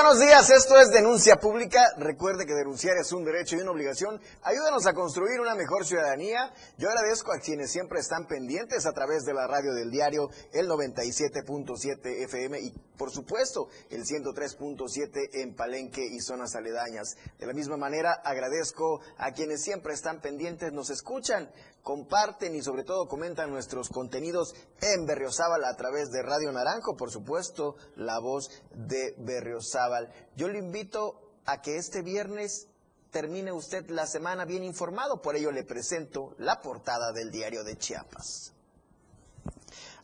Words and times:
buenos 0.00 0.20
días. 0.20 0.48
Esto 0.50 0.78
es 0.78 0.90
Denuncia 0.90 1.36
Pública. 1.40 1.82
Recuerde 1.96 2.46
que 2.46 2.54
denunciar 2.54 2.96
es 2.98 3.10
un 3.10 3.24
derecho 3.24 3.56
y 3.56 3.62
una 3.62 3.72
obligación. 3.72 4.20
Ayúdanos 4.42 4.86
a 4.86 4.92
construir 4.92 5.40
una 5.40 5.56
mejor 5.56 5.84
ciudadanía. 5.84 6.52
Yo 6.76 6.88
agradezco 6.88 7.32
a 7.32 7.40
quienes 7.40 7.72
siempre 7.72 7.98
están 7.98 8.28
pendientes 8.28 8.86
a 8.86 8.92
través 8.92 9.24
de 9.24 9.34
la 9.34 9.48
radio 9.48 9.74
del 9.74 9.90
diario, 9.90 10.30
el 10.52 10.68
97.7 10.68 12.22
FM 12.22 12.60
y, 12.60 12.70
por 12.96 13.10
supuesto, 13.10 13.70
el 13.90 14.04
103.7 14.04 15.30
en 15.32 15.56
Palenque 15.56 16.06
y 16.06 16.20
zonas 16.20 16.54
aledañas. 16.54 17.16
De 17.40 17.46
la 17.46 17.52
misma 17.52 17.76
manera, 17.76 18.12
agradezco 18.24 19.00
a 19.16 19.32
quienes 19.32 19.62
siempre 19.62 19.94
están 19.94 20.20
pendientes, 20.20 20.72
nos 20.72 20.90
escuchan, 20.90 21.50
comparten 21.82 22.54
y 22.54 22.62
sobre 22.62 22.84
todo 22.84 23.08
comentan 23.08 23.50
nuestros 23.50 23.88
contenidos 23.88 24.54
en 24.80 25.06
Berriozábal 25.06 25.64
a 25.64 25.76
través 25.76 26.10
de 26.10 26.22
Radio 26.22 26.52
Naranjo, 26.52 26.96
por 26.96 27.10
supuesto, 27.10 27.76
la 27.96 28.18
voz 28.18 28.50
de 28.74 29.14
Berriozábal. 29.18 30.12
Yo 30.36 30.48
le 30.48 30.58
invito 30.58 31.20
a 31.46 31.62
que 31.62 31.76
este 31.76 32.02
viernes 32.02 32.68
termine 33.10 33.52
usted 33.52 33.88
la 33.88 34.06
semana 34.06 34.44
bien 34.44 34.64
informado, 34.64 35.22
por 35.22 35.36
ello 35.36 35.50
le 35.50 35.64
presento 35.64 36.34
la 36.38 36.60
portada 36.60 37.12
del 37.12 37.30
diario 37.30 37.64
de 37.64 37.76
Chiapas. 37.76 38.52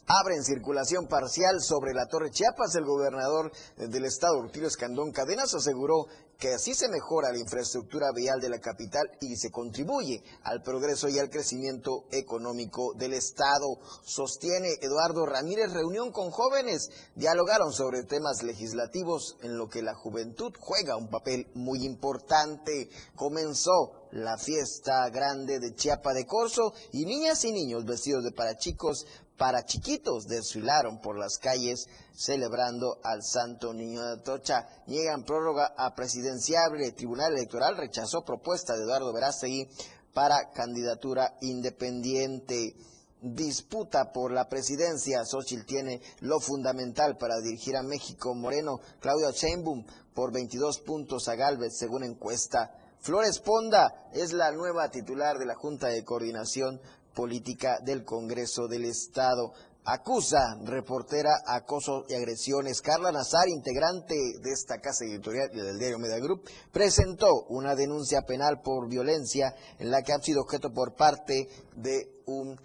Abre 0.07 0.35
en 0.37 0.45
circulación 0.45 1.07
parcial 1.07 1.63
sobre 1.63 1.95
la 1.95 2.07
Torre 2.07 2.31
Chiapas. 2.31 2.75
El 2.75 2.85
gobernador 2.85 3.51
del 3.77 4.05
estado, 4.05 4.43
Rutilio 4.43 4.69
Escandón 4.69 5.13
Cadenas, 5.13 5.55
aseguró 5.55 6.09
que 6.39 6.53
así 6.53 6.75
se 6.75 6.89
mejora 6.89 7.33
la 7.33 7.39
infraestructura 7.39 8.09
vial 8.15 8.39
de 8.39 8.51
la 8.51 8.59
capital 8.59 9.03
y 9.21 9.37
se 9.37 9.51
contribuye 9.51 10.23
al 10.43 10.63
progreso 10.63 11.09
y 11.09 11.19
al 11.19 11.31
crecimiento 11.31 12.05
económico 12.11 12.93
del 12.95 13.15
Estado. 13.15 13.79
Sostiene 14.03 14.69
Eduardo 14.83 15.25
Ramírez 15.25 15.73
reunión 15.73 16.13
con 16.13 16.31
jóvenes, 16.31 16.91
dialogaron 17.15 17.73
sobre 17.73 18.03
temas 18.03 18.43
legislativos 18.43 19.39
en 19.43 19.57
lo 19.57 19.69
que 19.69 19.81
la 19.81 19.95
juventud 19.95 20.53
juega 20.59 20.97
un 20.97 21.09
papel 21.09 21.47
muy 21.55 21.85
importante. 21.85 22.91
Comenzó 23.15 24.05
la 24.11 24.37
fiesta 24.37 25.09
grande 25.11 25.59
de 25.59 25.75
Chiapa 25.75 26.13
de 26.13 26.27
Corso 26.27 26.73
y 26.93 27.05
niñas 27.05 27.45
y 27.45 27.53
niños 27.53 27.85
vestidos 27.85 28.23
de 28.23 28.33
parachicos 28.33 29.07
para 29.37 29.65
chiquitos 29.65 30.27
desfilaron 30.27 31.01
por 31.01 31.19
las 31.19 31.39
calles 31.39 31.89
celebrando 32.15 32.99
al 33.03 33.23
Santo 33.23 33.73
Niño 33.75 34.03
de 34.03 34.13
Atocha. 34.20 34.67
Llegan 34.86 35.25
prórroga 35.25 35.75
a 35.77 35.95
presidenciable. 35.95 36.86
El 36.86 36.95
Tribunal 36.95 37.33
Electoral 37.33 37.77
rechazó 37.77 38.25
propuesta 38.25 38.75
de 38.77 38.85
Eduardo 38.85 39.13
Verástegui 39.13 39.69
para 40.13 40.51
candidatura 40.53 41.36
independiente. 41.41 42.77
Disputa 43.20 44.13
por 44.13 44.31
la 44.31 44.48
presidencia. 44.48 45.25
Xochitl 45.25 45.64
tiene 45.64 46.01
lo 46.20 46.39
fundamental 46.39 47.17
para 47.17 47.41
dirigir 47.41 47.77
a 47.77 47.83
México. 47.83 48.35
Moreno, 48.35 48.81
Claudio 49.01 49.33
Sheinbaum 49.33 49.85
por 50.14 50.33
22 50.33 50.79
puntos 50.81 51.29
a 51.29 51.35
Galvez, 51.35 51.77
según 51.77 52.05
encuesta. 52.05 52.70
Flores 53.01 53.41
Ponda 53.41 54.08
es 54.14 54.33
la 54.33 54.53
nueva 54.53 54.91
titular 54.91 55.39
de 55.39 55.45
la 55.45 55.55
Junta 55.55 55.89
de 55.89 56.05
Coordinación 56.05 56.81
Política 57.14 57.79
del 57.83 58.05
Congreso 58.05 58.67
del 58.69 58.85
Estado. 58.85 59.52
Acusa 59.86 60.57
reportera 60.64 61.30
acoso 61.47 62.05
y 62.08 62.14
agresiones. 62.14 62.80
Carla 62.80 63.13
Nazar, 63.13 63.48
integrante 63.48 64.14
de 64.14 64.51
esta 64.51 64.79
casa 64.80 65.05
editorial 65.05 65.51
y 65.52 65.61
del 65.61 65.79
diario 65.79 65.98
Media 65.98 66.19
Group, 66.19 66.48
presentó 66.73 67.45
una 67.48 67.75
denuncia 67.75 68.23
penal 68.23 68.61
por 68.63 68.89
violencia 68.89 69.55
en 69.79 69.91
la 69.91 70.02
que 70.02 70.13
ha 70.13 70.19
sido 70.20 70.42
objeto 70.42 70.73
por 70.73 70.95
parte 70.95 71.48
de 71.77 72.23
un 72.27 72.58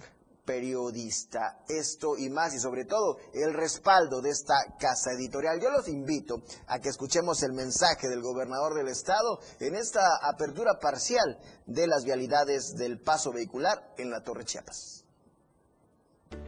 periodista. 0.49 1.59
Esto 1.69 2.17
y 2.17 2.27
más, 2.27 2.55
y 2.55 2.59
sobre 2.59 2.83
todo 2.83 3.19
el 3.35 3.53
respaldo 3.53 4.19
de 4.19 4.31
esta 4.31 4.55
casa 4.79 5.11
editorial. 5.11 5.61
Yo 5.61 5.69
los 5.69 5.87
invito 5.87 6.41
a 6.67 6.79
que 6.79 6.89
escuchemos 6.89 7.43
el 7.43 7.53
mensaje 7.53 8.09
del 8.09 8.23
gobernador 8.23 8.73
del 8.73 8.87
estado 8.87 9.39
en 9.59 9.75
esta 9.75 10.01
apertura 10.23 10.79
parcial 10.81 11.37
de 11.67 11.85
las 11.85 12.03
vialidades 12.03 12.75
del 12.75 12.99
paso 12.99 13.31
vehicular 13.31 13.93
en 13.99 14.09
la 14.09 14.23
Torre 14.23 14.43
Chiapas. 14.43 15.05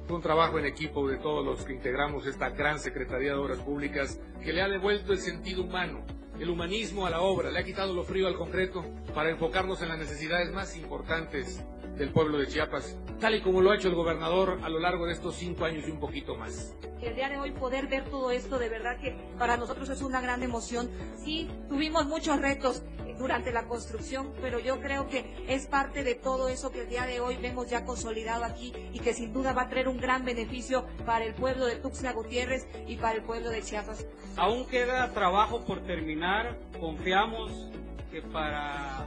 Un 0.09 0.21
trabajo 0.23 0.57
en 0.57 0.65
equipo 0.65 1.07
de 1.07 1.17
todos 1.19 1.45
los 1.45 1.63
que 1.63 1.73
integramos 1.73 2.25
esta 2.25 2.49
gran 2.49 2.79
Secretaría 2.79 3.33
de 3.33 3.37
Obras 3.37 3.59
Públicas 3.59 4.19
que 4.43 4.51
le 4.51 4.63
ha 4.63 4.67
devuelto 4.67 5.13
el 5.13 5.19
sentido 5.19 5.61
humano, 5.61 6.03
el 6.39 6.49
humanismo 6.49 7.05
a 7.05 7.11
la 7.11 7.21
obra, 7.21 7.51
le 7.51 7.59
ha 7.59 7.63
quitado 7.63 7.93
lo 7.93 8.03
frío 8.03 8.27
al 8.27 8.35
concreto 8.35 8.83
para 9.13 9.29
enfocarnos 9.29 9.79
en 9.83 9.89
las 9.89 9.99
necesidades 9.99 10.51
más 10.51 10.75
importantes 10.75 11.63
del 11.97 12.09
pueblo 12.11 12.37
de 12.37 12.47
Chiapas, 12.47 12.97
tal 13.19 13.35
y 13.35 13.41
como 13.41 13.61
lo 13.61 13.71
ha 13.71 13.75
hecho 13.75 13.87
el 13.87 13.95
gobernador 13.95 14.59
a 14.63 14.69
lo 14.69 14.79
largo 14.79 15.05
de 15.05 15.13
estos 15.13 15.35
cinco 15.35 15.65
años 15.65 15.87
y 15.87 15.91
un 15.91 15.99
poquito 15.99 16.35
más. 16.35 16.75
El 17.01 17.15
día 17.15 17.29
de 17.29 17.39
hoy 17.39 17.51
poder 17.51 17.87
ver 17.87 18.05
todo 18.05 18.31
esto, 18.31 18.59
de 18.59 18.69
verdad 18.69 18.97
que 18.99 19.15
para 19.37 19.57
nosotros 19.57 19.89
es 19.89 20.01
una 20.01 20.21
gran 20.21 20.43
emoción. 20.43 20.89
Sí, 21.23 21.49
tuvimos 21.67 22.05
muchos 22.05 22.39
retos 22.39 22.83
durante 23.17 23.51
la 23.51 23.67
construcción, 23.67 24.33
pero 24.41 24.59
yo 24.59 24.79
creo 24.81 25.07
que 25.07 25.25
es 25.47 25.67
parte 25.67 26.03
de 26.03 26.15
todo 26.15 26.49
eso 26.49 26.71
que 26.71 26.81
el 26.81 26.89
día 26.89 27.05
de 27.05 27.19
hoy 27.19 27.37
vemos 27.37 27.69
ya 27.69 27.85
consolidado 27.85 28.43
aquí 28.43 28.73
y 28.93 28.99
que 28.99 29.13
sin 29.13 29.31
duda 29.31 29.53
va 29.53 29.63
a 29.63 29.69
traer 29.69 29.87
un 29.87 29.97
gran 29.97 30.25
beneficio 30.25 30.85
para 31.05 31.25
el 31.25 31.33
pueblo 31.33 31.65
de 31.65 31.75
Tuxtla 31.75 32.13
Gutiérrez 32.13 32.67
y 32.87 32.97
para 32.97 33.17
el 33.17 33.23
pueblo 33.23 33.49
de 33.49 33.61
Chiapas. 33.61 34.05
Aún 34.37 34.65
queda 34.65 35.11
trabajo 35.13 35.63
por 35.65 35.81
terminar, 35.81 36.57
confiamos 36.79 37.69
que 38.11 38.21
para 38.21 39.05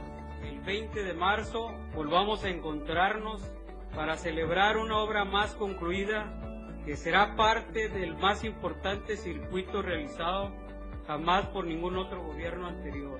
20 0.65 1.03
de 1.03 1.13
marzo 1.13 1.71
volvamos 1.93 2.43
a 2.43 2.49
encontrarnos 2.49 3.41
para 3.93 4.17
celebrar 4.17 4.77
una 4.77 4.97
obra 4.97 5.23
más 5.23 5.53
concluida 5.53 6.25
que 6.85 6.97
será 6.97 7.35
parte 7.35 7.87
del 7.89 8.15
más 8.17 8.43
importante 8.43 9.15
circuito 9.15 9.83
realizado 9.83 10.51
jamás 11.05 11.45
por 11.47 11.65
ningún 11.65 11.97
otro 11.97 12.23
gobierno 12.23 12.67
anterior. 12.67 13.19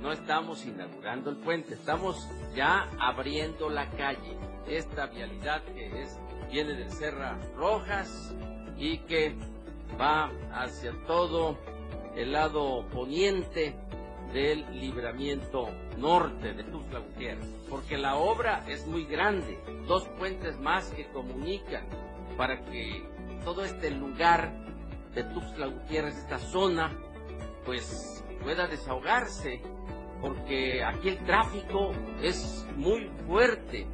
No 0.00 0.10
estamos 0.12 0.64
inaugurando 0.64 1.30
el 1.30 1.36
puente, 1.36 1.74
estamos 1.74 2.28
ya 2.54 2.88
abriendo 2.98 3.68
la 3.68 3.90
calle. 3.90 4.36
Esta 4.66 5.06
vialidad 5.06 5.62
que 5.64 6.02
es 6.02 6.18
viene 6.50 6.72
del 6.74 6.90
Serra 6.90 7.38
Rojas 7.56 8.34
y 8.78 8.98
que 8.98 9.34
va 10.00 10.30
hacia 10.52 10.92
todo 11.06 11.58
el 12.16 12.32
lado 12.32 12.86
poniente 12.88 13.74
del 14.32 14.64
libramiento 14.80 15.68
norte 15.98 16.52
de 16.52 16.64
Tuxtla 16.64 17.00
Gutiérrez, 17.00 17.48
porque 17.68 17.96
la 17.96 18.16
obra 18.16 18.64
es 18.68 18.86
muy 18.86 19.04
grande, 19.04 19.58
dos 19.86 20.08
puentes 20.18 20.58
más 20.58 20.90
que 20.90 21.06
comunican 21.08 21.86
para 22.36 22.64
que 22.64 23.02
todo 23.44 23.64
este 23.64 23.90
lugar 23.90 24.52
de 25.14 25.24
Tuxtla 25.24 25.72
esta 25.90 26.38
zona, 26.38 26.90
pues 27.64 28.24
pueda 28.42 28.66
desahogarse, 28.66 29.60
porque 30.20 30.82
aquí 30.82 31.10
el 31.10 31.18
tráfico 31.24 31.92
es 32.22 32.66
muy 32.76 33.10
fuerte. 33.26 33.86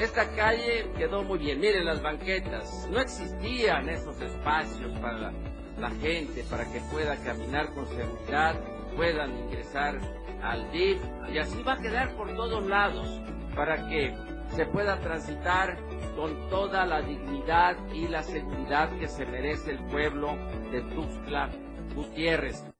Esta 0.00 0.34
calle 0.34 0.90
quedó 0.96 1.22
muy 1.22 1.38
bien, 1.38 1.60
miren 1.60 1.84
las 1.84 2.02
banquetas, 2.02 2.88
no 2.90 3.00
existían 3.00 3.88
esos 3.88 4.20
espacios 4.20 4.92
para 4.98 5.32
la 5.78 5.90
gente, 6.00 6.42
para 6.50 6.64
que 6.72 6.80
pueda 6.90 7.16
caminar 7.22 7.72
con 7.74 7.86
seguridad 7.86 8.56
puedan 8.96 9.36
ingresar 9.36 9.98
al 10.44 10.74
y 10.74 11.38
así 11.38 11.62
va 11.62 11.74
a 11.74 11.78
quedar 11.78 12.14
por 12.16 12.34
todos 12.34 12.66
lados 12.66 13.20
para 13.54 13.88
que 13.88 14.14
se 14.48 14.66
pueda 14.66 15.00
transitar 15.00 15.76
con 16.16 16.48
toda 16.48 16.86
la 16.86 17.02
dignidad 17.02 17.76
y 17.92 18.08
la 18.08 18.22
seguridad 18.22 18.90
que 18.98 19.08
se 19.08 19.26
merece 19.26 19.72
el 19.72 19.78
pueblo 19.86 20.36
de 20.70 20.82
Tuxtla 20.82 21.50
Gutiérrez. 21.94 22.73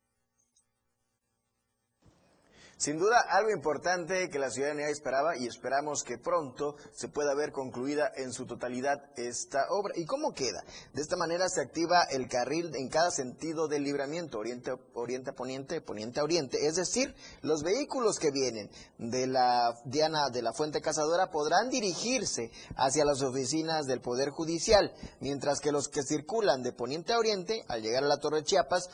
Sin 2.84 2.98
duda, 2.98 3.18
algo 3.30 3.50
importante 3.50 4.28
que 4.28 4.38
la 4.38 4.50
ciudadanía 4.50 4.90
esperaba 4.90 5.38
y 5.38 5.46
esperamos 5.46 6.04
que 6.04 6.18
pronto 6.18 6.76
se 6.92 7.08
pueda 7.08 7.34
ver 7.34 7.50
concluida 7.50 8.12
en 8.14 8.30
su 8.30 8.44
totalidad 8.44 9.00
esta 9.16 9.68
obra. 9.70 9.94
¿Y 9.96 10.04
cómo 10.04 10.34
queda? 10.34 10.62
De 10.92 11.00
esta 11.00 11.16
manera 11.16 11.48
se 11.48 11.62
activa 11.62 12.02
el 12.10 12.28
carril 12.28 12.76
en 12.76 12.90
cada 12.90 13.10
sentido 13.10 13.68
del 13.68 13.84
libramiento, 13.84 14.38
oriente, 14.38 14.74
oriente 14.92 15.30
a 15.30 15.32
poniente, 15.32 15.80
poniente 15.80 16.20
a 16.20 16.24
oriente. 16.24 16.66
Es 16.66 16.76
decir, 16.76 17.14
los 17.40 17.62
vehículos 17.62 18.18
que 18.18 18.30
vienen 18.30 18.70
de 18.98 19.28
la 19.28 19.74
Diana 19.86 20.28
de 20.28 20.42
la 20.42 20.52
Fuente 20.52 20.82
Cazadora 20.82 21.30
podrán 21.30 21.70
dirigirse 21.70 22.50
hacia 22.76 23.06
las 23.06 23.22
oficinas 23.22 23.86
del 23.86 24.02
Poder 24.02 24.28
Judicial, 24.28 24.92
mientras 25.20 25.60
que 25.60 25.72
los 25.72 25.88
que 25.88 26.02
circulan 26.02 26.62
de 26.62 26.74
poniente 26.74 27.14
a 27.14 27.18
oriente, 27.18 27.64
al 27.66 27.80
llegar 27.80 28.04
a 28.04 28.08
la 28.08 28.18
Torre 28.18 28.44
Chiapas, 28.44 28.90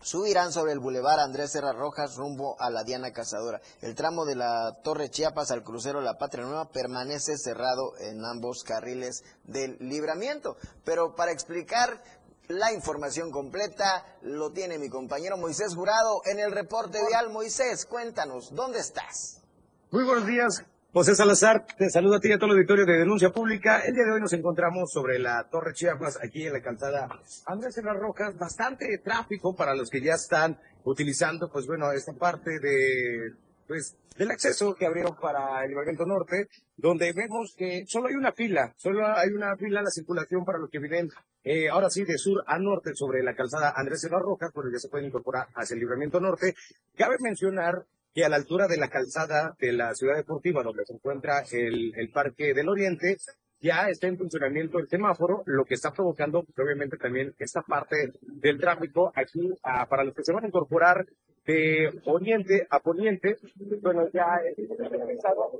subirán 0.00 0.52
sobre 0.52 0.72
el 0.72 0.78
bulevar 0.78 1.20
Andrés 1.20 1.52
Serra 1.52 1.72
Rojas 1.72 2.16
rumbo 2.16 2.56
a 2.60 2.70
la 2.70 2.84
Diana 2.84 3.12
Cazadora. 3.12 3.60
El 3.80 3.94
tramo 3.94 4.24
de 4.24 4.36
la 4.36 4.78
Torre 4.82 5.10
Chiapas 5.10 5.50
al 5.50 5.62
crucero 5.62 6.00
La 6.00 6.18
Patria 6.18 6.44
Nueva 6.44 6.70
permanece 6.70 7.36
cerrado 7.36 7.96
en 7.98 8.24
ambos 8.24 8.64
carriles 8.64 9.24
del 9.44 9.76
libramiento. 9.80 10.56
Pero 10.84 11.14
para 11.14 11.32
explicar 11.32 12.02
la 12.48 12.72
información 12.72 13.30
completa 13.30 14.04
lo 14.22 14.52
tiene 14.52 14.78
mi 14.78 14.88
compañero 14.88 15.36
Moisés 15.36 15.74
Jurado 15.74 16.22
en 16.24 16.38
el 16.38 16.52
reporte 16.52 16.98
vial. 17.06 17.30
Moisés, 17.30 17.84
cuéntanos, 17.84 18.54
¿dónde 18.54 18.78
estás? 18.78 19.42
Muy 19.90 20.04
buenos 20.04 20.26
días, 20.26 20.64
José 20.90 21.14
Salazar, 21.14 21.66
te 21.76 21.90
saludo 21.90 22.14
a 22.14 22.20
ti 22.20 22.28
y 22.28 22.32
a 22.32 22.38
todo 22.38 22.46
el 22.46 22.56
auditorio 22.56 22.86
de 22.86 22.96
Denuncia 22.96 23.28
Pública. 23.28 23.80
El 23.80 23.94
día 23.94 24.04
de 24.04 24.12
hoy 24.12 24.22
nos 24.22 24.32
encontramos 24.32 24.90
sobre 24.90 25.18
la 25.18 25.46
Torre 25.50 25.74
Chiapas, 25.74 26.18
aquí 26.22 26.46
en 26.46 26.54
la 26.54 26.62
calzada 26.62 27.06
Andrés 27.44 27.74
Serra 27.74 27.92
Rojas. 27.92 28.38
Bastante 28.38 28.96
tráfico 29.04 29.54
para 29.54 29.74
los 29.74 29.90
que 29.90 30.00
ya 30.00 30.14
están 30.14 30.58
utilizando, 30.84 31.50
pues 31.52 31.66
bueno, 31.66 31.92
esta 31.92 32.14
parte 32.14 32.58
de, 32.58 33.34
pues, 33.66 33.98
del 34.16 34.30
acceso 34.30 34.74
que 34.74 34.86
abrieron 34.86 35.14
para 35.20 35.62
el 35.62 35.68
libramiento 35.68 36.06
norte, 36.06 36.48
donde 36.78 37.12
vemos 37.12 37.54
que 37.54 37.84
solo 37.86 38.08
hay 38.08 38.14
una 38.14 38.32
fila, 38.32 38.72
solo 38.78 39.06
hay 39.06 39.28
una 39.28 39.54
fila 39.58 39.80
en 39.80 39.84
la 39.84 39.90
circulación 39.90 40.46
para 40.46 40.58
los 40.58 40.70
que 40.70 40.78
viven, 40.78 41.10
eh, 41.44 41.68
ahora 41.68 41.90
sí, 41.90 42.04
de 42.04 42.16
sur 42.16 42.42
a 42.46 42.58
norte 42.58 42.94
sobre 42.94 43.22
la 43.22 43.34
calzada 43.34 43.74
Andrés 43.76 44.00
Serra 44.00 44.20
Rojas, 44.20 44.50
pues 44.54 44.68
ya 44.72 44.78
se 44.78 44.88
pueden 44.88 45.08
incorporar 45.08 45.48
hacia 45.54 45.74
el 45.74 45.80
libramiento 45.80 46.18
norte. 46.18 46.54
Cabe 46.96 47.16
mencionar 47.20 47.84
que 48.18 48.24
a 48.24 48.28
la 48.28 48.34
altura 48.34 48.66
de 48.66 48.78
la 48.78 48.88
calzada 48.88 49.54
de 49.60 49.72
la 49.72 49.94
ciudad 49.94 50.16
deportiva, 50.16 50.64
donde 50.64 50.84
se 50.84 50.92
encuentra 50.92 51.44
el, 51.52 51.92
el 51.94 52.10
Parque 52.10 52.52
del 52.52 52.68
Oriente, 52.68 53.16
ya 53.60 53.88
está 53.88 54.08
en 54.08 54.18
funcionamiento 54.18 54.80
el 54.80 54.88
semáforo, 54.88 55.44
lo 55.46 55.64
que 55.64 55.74
está 55.74 55.92
provocando 55.92 56.42
pues, 56.42 56.58
obviamente 56.58 56.96
también 56.96 57.32
esta 57.38 57.62
parte 57.62 58.10
del 58.22 58.58
tráfico 58.58 59.12
aquí 59.14 59.54
ah, 59.62 59.86
para 59.88 60.02
los 60.02 60.14
que 60.14 60.24
se 60.24 60.32
van 60.32 60.42
a 60.42 60.48
incorporar 60.48 61.06
de 61.46 62.00
oriente 62.06 62.66
a 62.68 62.80
poniente, 62.80 63.36
bueno, 63.80 64.08
ya 64.12 64.40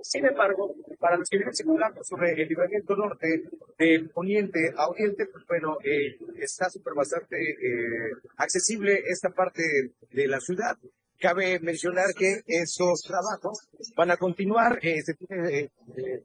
Sin 0.03 0.27
embargo, 0.27 0.75
para 0.99 1.17
los 1.17 1.31
que 1.31 1.37
vienen 1.37 1.55
circulando 1.55 2.03
sobre 2.03 2.43
el 2.43 2.49
libramiento 2.49 2.97
norte 2.97 3.45
de 3.79 4.11
poniente 4.13 4.73
a 4.77 4.89
oriente, 4.89 5.27
pues 5.27 5.47
bueno, 5.47 5.79
eh, 5.85 6.19
está 6.41 6.69
súper 6.71 6.95
bastante 6.95 7.37
eh, 7.37 8.13
accesible 8.37 9.01
esta 9.07 9.31
parte 9.31 9.63
de 10.11 10.27
la 10.27 10.41
ciudad. 10.41 10.77
Cabe 11.21 11.59
mencionar 11.61 12.15
que 12.17 12.43
esos 12.47 13.03
trabajos 13.03 13.69
van 13.97 14.13
a 14.13 14.17
continuar. 14.17 14.79
Eh, 14.83 15.03
se, 15.03 15.15
tiene, 15.15 15.59
eh, 15.59 16.25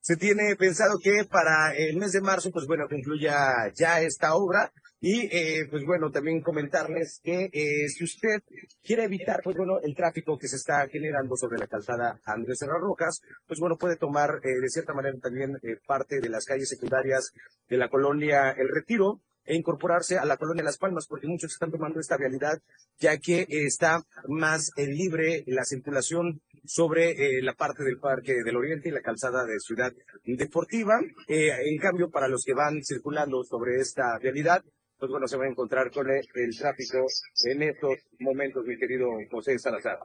se, 0.00 0.16
tiene, 0.16 0.54
pensado 0.56 0.98
que 1.02 1.24
para 1.24 1.74
el 1.74 1.96
mes 1.96 2.12
de 2.12 2.20
marzo, 2.20 2.50
pues 2.50 2.66
bueno, 2.66 2.84
concluya 2.90 3.34
ya 3.74 4.02
esta 4.02 4.34
obra. 4.34 4.70
Y 5.00 5.28
eh, 5.32 5.66
pues 5.70 5.82
bueno, 5.84 6.10
también 6.10 6.42
comentarles 6.42 7.20
que 7.24 7.48
si 7.88 8.04
usted 8.04 8.42
quiere 8.84 9.04
evitar, 9.04 9.40
pues 9.42 9.56
bueno, 9.56 9.80
el 9.82 9.96
tráfico 9.96 10.38
que 10.38 10.46
se 10.46 10.56
está 10.56 10.86
generando 10.88 11.34
sobre 11.34 11.58
la 11.58 11.66
calzada 11.66 12.20
Andrés 12.24 12.58
Serra 12.58 12.78
Rojas, 12.78 13.20
pues 13.46 13.58
bueno, 13.58 13.76
puede 13.76 13.96
tomar 13.96 14.40
de 14.40 14.68
cierta 14.68 14.92
manera 14.92 15.18
también 15.20 15.58
parte 15.88 16.20
de 16.20 16.28
las 16.28 16.44
calles 16.44 16.68
secundarias 16.68 17.32
de 17.68 17.78
la 17.78 17.88
colonia 17.88 18.50
El 18.50 18.68
Retiro, 18.68 19.22
e 19.44 19.56
incorporarse 19.56 20.18
a 20.18 20.24
la 20.24 20.36
colonia 20.36 20.62
Las 20.62 20.78
Palmas, 20.78 21.06
porque 21.06 21.26
muchos 21.26 21.52
están 21.52 21.70
tomando 21.70 22.00
esta 22.00 22.16
realidad, 22.16 22.60
ya 22.98 23.18
que 23.18 23.46
está 23.48 24.02
más 24.28 24.70
libre 24.76 25.44
la 25.46 25.64
circulación 25.64 26.40
sobre 26.64 27.10
eh, 27.10 27.42
la 27.42 27.54
parte 27.54 27.82
del 27.82 27.98
Parque 27.98 28.34
del 28.44 28.56
Oriente 28.56 28.88
y 28.88 28.92
la 28.92 29.00
calzada 29.00 29.44
de 29.44 29.58
Ciudad 29.58 29.92
Deportiva. 30.24 31.00
Eh, 31.28 31.50
en 31.64 31.78
cambio, 31.78 32.10
para 32.10 32.28
los 32.28 32.44
que 32.44 32.54
van 32.54 32.82
circulando 32.84 33.42
sobre 33.44 33.80
esta 33.80 34.18
realidad, 34.18 34.62
pues 35.02 35.10
bueno, 35.10 35.26
se 35.26 35.36
va 35.36 35.46
a 35.46 35.48
encontrar 35.48 35.90
con 35.90 36.08
el, 36.08 36.24
el 36.32 36.56
tráfico 36.56 37.04
en 37.42 37.62
estos 37.64 37.94
momentos, 38.20 38.64
mi 38.64 38.78
querido 38.78 39.08
José 39.32 39.58
Salazar. 39.58 39.98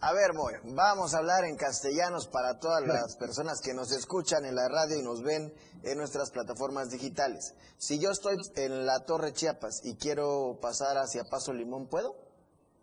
A 0.00 0.12
ver, 0.14 0.32
Moy, 0.32 0.54
vamos 0.74 1.12
a 1.12 1.18
hablar 1.18 1.44
en 1.44 1.56
castellanos 1.56 2.28
para 2.28 2.58
todas 2.58 2.86
las 2.86 3.18
personas 3.18 3.60
que 3.62 3.74
nos 3.74 3.92
escuchan 3.92 4.46
en 4.46 4.54
la 4.54 4.66
radio 4.66 4.98
y 4.98 5.02
nos 5.02 5.22
ven 5.22 5.52
en 5.82 5.98
nuestras 5.98 6.30
plataformas 6.30 6.88
digitales. 6.88 7.54
Si 7.76 8.00
yo 8.00 8.12
estoy 8.12 8.38
en 8.56 8.86
la 8.86 9.04
Torre 9.04 9.34
Chiapas 9.34 9.82
y 9.84 9.96
quiero 9.96 10.58
pasar 10.58 10.96
hacia 10.96 11.24
Paso 11.24 11.52
Limón, 11.52 11.86
¿puedo? 11.90 12.16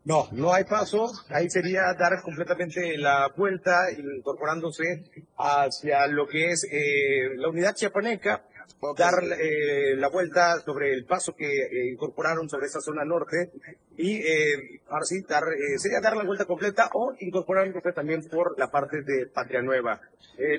No, 0.04 0.28
no 0.32 0.52
hay 0.52 0.64
paso. 0.64 1.12
Ahí 1.30 1.48
sería 1.50 1.94
dar 1.98 2.22
completamente 2.24 2.98
la 2.98 3.30
vuelta, 3.36 3.92
incorporándose 3.92 5.06
hacia 5.38 6.08
lo 6.08 6.28
que 6.28 6.52
es 6.52 6.68
eh, 6.72 7.36
la 7.38 7.50
unidad 7.50 7.76
chiapaneca, 7.76 8.44
dar 8.98 9.24
eh, 9.40 9.96
la 9.96 10.10
vuelta 10.10 10.60
sobre 10.62 10.94
el 10.94 11.06
paso 11.06 11.36
que 11.36 11.46
eh, 11.46 11.92
incorporaron 11.92 12.50
sobre 12.50 12.68
esa 12.68 12.82
zona 12.82 13.06
norte 13.06 13.52
y 13.98 14.18
eh, 14.18 14.82
ahora 14.88 15.06
sí, 15.06 15.22
dar, 15.28 15.44
eh, 15.44 15.78
sería 15.78 16.02
dar 16.02 16.16
la 16.16 16.24
vuelta 16.24 16.46
completa 16.46 16.90
o 16.94 17.14
incorporándose 17.20 17.92
también 17.94 18.28
por 18.30 18.58
la 18.58 18.70
parte 18.72 19.02
de 19.04 19.28
Patria 19.28 19.62
Nueva. 19.62 20.02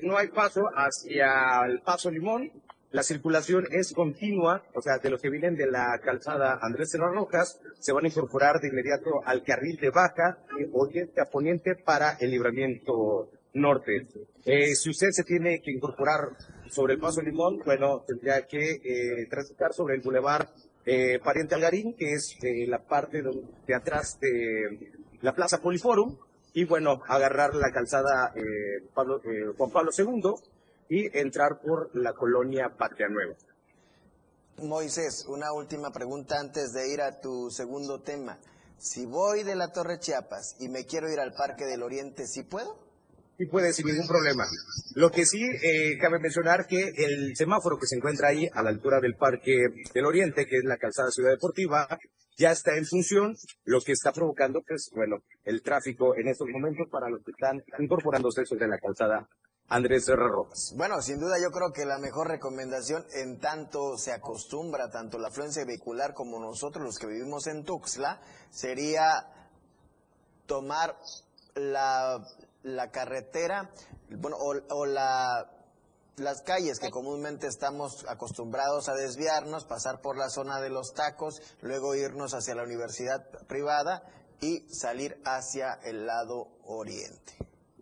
no 0.03 0.17
hay 0.17 0.29
paso 0.29 0.63
hacia 0.75 1.65
el 1.67 1.81
Paso 1.81 2.11
Limón, 2.11 2.51
la 2.91 3.03
circulación 3.03 3.67
es 3.71 3.93
continua, 3.93 4.63
o 4.75 4.83
sea, 4.83 4.99
de 4.99 5.11
los 5.11 5.21
que 5.21 5.31
vienen 5.31 5.57
de 5.57 5.67
la 5.67 5.99
calzada 6.05 6.59
Andrés 6.61 6.91
Serra 6.91 7.11
Rojas, 7.11 7.59
se 7.81 7.93
van 7.93 8.05
a 8.05 8.09
incorporar 8.09 8.61
de 8.61 8.69
inmediato 8.69 9.23
al 9.25 9.43
carril 9.43 9.79
de 9.81 9.91
baja, 9.91 10.39
oriente 10.73 11.21
a 11.21 11.31
poniente 11.31 11.75
para 11.75 12.19
el 12.21 12.31
libramiento 12.31 13.31
norte. 13.55 14.07
si 14.45 14.91
usted 14.91 15.09
se 15.11 15.25
tiene 15.25 15.61
que 15.63 15.71
incorporar 15.71 16.37
sobre 16.73 16.95
el 16.95 17.01
Paso 17.01 17.21
Limón, 17.21 17.59
bueno, 17.65 18.03
tendría 18.07 18.47
que 18.47 18.81
eh, 18.83 19.27
transitar 19.29 19.73
sobre 19.75 19.95
el 19.95 20.01
Boulevard 20.01 20.49
eh, 20.85 21.21
Pariente 21.23 21.55
Algarín, 21.55 21.95
que 21.95 22.13
es 22.15 22.37
eh, 22.43 22.67
la 22.67 22.81
parte 22.81 23.23
de, 23.23 23.75
atrás 23.75 24.19
de 24.21 24.93
la 25.21 25.33
Plaza 25.35 25.59
Poliforum, 25.61 26.17
y 26.55 26.65
bueno, 26.65 27.01
agarrar 27.07 27.55
la 27.55 27.71
calzada 27.71 28.33
eh, 28.35 28.89
Pablo, 28.93 29.21
Juan 29.57 29.71
Pablo 29.71 29.91
II 29.97 30.35
y 30.89 31.17
entrar 31.17 31.61
por 31.61 31.95
la 31.95 32.13
colonia 32.15 32.75
Patria 32.77 33.09
Nueva. 33.09 33.35
Moisés, 34.59 35.25
una 35.29 35.53
última 35.53 35.91
pregunta 35.93 36.39
antes 36.39 36.73
de 36.73 36.93
ir 36.93 37.01
a 37.01 37.21
tu 37.21 37.51
segundo 37.51 38.01
tema. 38.01 38.39
Si 38.77 39.07
voy 39.07 39.45
de 39.45 39.55
la 39.55 39.73
Torre 39.73 39.99
Chiapas 40.01 40.57
y 40.59 40.69
me 40.69 40.85
quiero 40.85 41.11
ir 41.11 41.21
al 41.21 41.33
Parque 41.33 41.65
del 41.65 41.83
Oriente, 41.83 42.27
¿sí 42.27 42.43
puedo? 42.43 42.77
Puede 43.47 43.73
sin 43.73 43.87
ningún 43.87 44.07
problema. 44.07 44.45
Lo 44.95 45.11
que 45.11 45.25
sí 45.25 45.43
eh, 45.43 45.99
cabe 45.99 46.19
mencionar 46.19 46.67
que 46.67 46.93
el 46.97 47.37
semáforo 47.37 47.79
que 47.79 47.87
se 47.87 47.97
encuentra 47.97 48.29
ahí 48.29 48.49
a 48.53 48.63
la 48.63 48.71
altura 48.71 49.01
del 49.01 49.15
Parque 49.15 49.57
del 49.95 50.05
Oriente, 50.05 50.47
que 50.47 50.59
es 50.59 50.65
la 50.65 50.77
calzada 50.77 51.11
Ciudad 51.11 51.31
Deportiva, 51.31 51.87
ya 52.37 52.51
está 52.51 52.77
en 52.77 52.87
función, 52.87 53.37
lo 53.65 53.81
que 53.81 53.93
está 53.93 54.13
provocando, 54.13 54.63
pues, 54.67 54.91
bueno, 54.95 55.19
el 55.45 55.63
tráfico 55.63 56.17
en 56.17 56.29
estos 56.29 56.49
momentos 56.49 56.89
para 56.91 57.09
los 57.09 57.23
que 57.25 57.31
están 57.33 57.63
incorporándose 57.79 58.45
sobre 58.47 58.69
la 58.69 58.79
calzada 58.79 59.29
Andrés 59.69 60.05
Serra 60.05 60.29
Rojas. 60.29 60.75
Bueno, 60.77 61.01
sin 61.01 61.19
duda 61.19 61.37
yo 61.43 61.51
creo 61.51 61.73
que 61.73 61.87
la 61.87 61.99
mejor 61.99 62.29
recomendación 62.29 63.05
en 63.15 63.39
tanto 63.39 63.97
se 63.97 64.13
acostumbra 64.13 64.91
tanto 64.91 65.19
la 65.19 65.29
afluencia 65.29 65.65
vehicular 65.65 66.15
como 66.15 66.39
nosotros 66.41 66.85
los 66.85 66.99
que 66.99 67.07
vivimos 67.07 67.47
en 67.47 67.65
Tuxtla 67.65 68.21
sería 68.51 69.27
tomar 70.47 70.97
la 71.55 72.23
la 72.63 72.91
carretera, 72.91 73.71
bueno, 74.11 74.37
o, 74.39 74.87
la, 74.87 75.51
las 76.17 76.43
calles 76.43 76.79
que 76.79 76.91
comúnmente 76.91 77.47
estamos 77.47 78.05
acostumbrados 78.09 78.89
a 78.89 78.95
desviarnos, 78.95 79.65
pasar 79.65 80.01
por 80.01 80.17
la 80.17 80.29
zona 80.29 80.61
de 80.61 80.71
los 80.71 80.95
tacos, 80.95 81.41
luego 81.63 81.95
irnos 81.95 82.35
hacia 82.35 82.55
la 82.55 82.63
universidad 82.63 83.27
privada 83.47 84.03
y 84.41 84.67
salir 84.69 85.17
hacia 85.25 85.75
el 85.85 86.07
lado 86.07 86.49
oriente. 86.65 87.35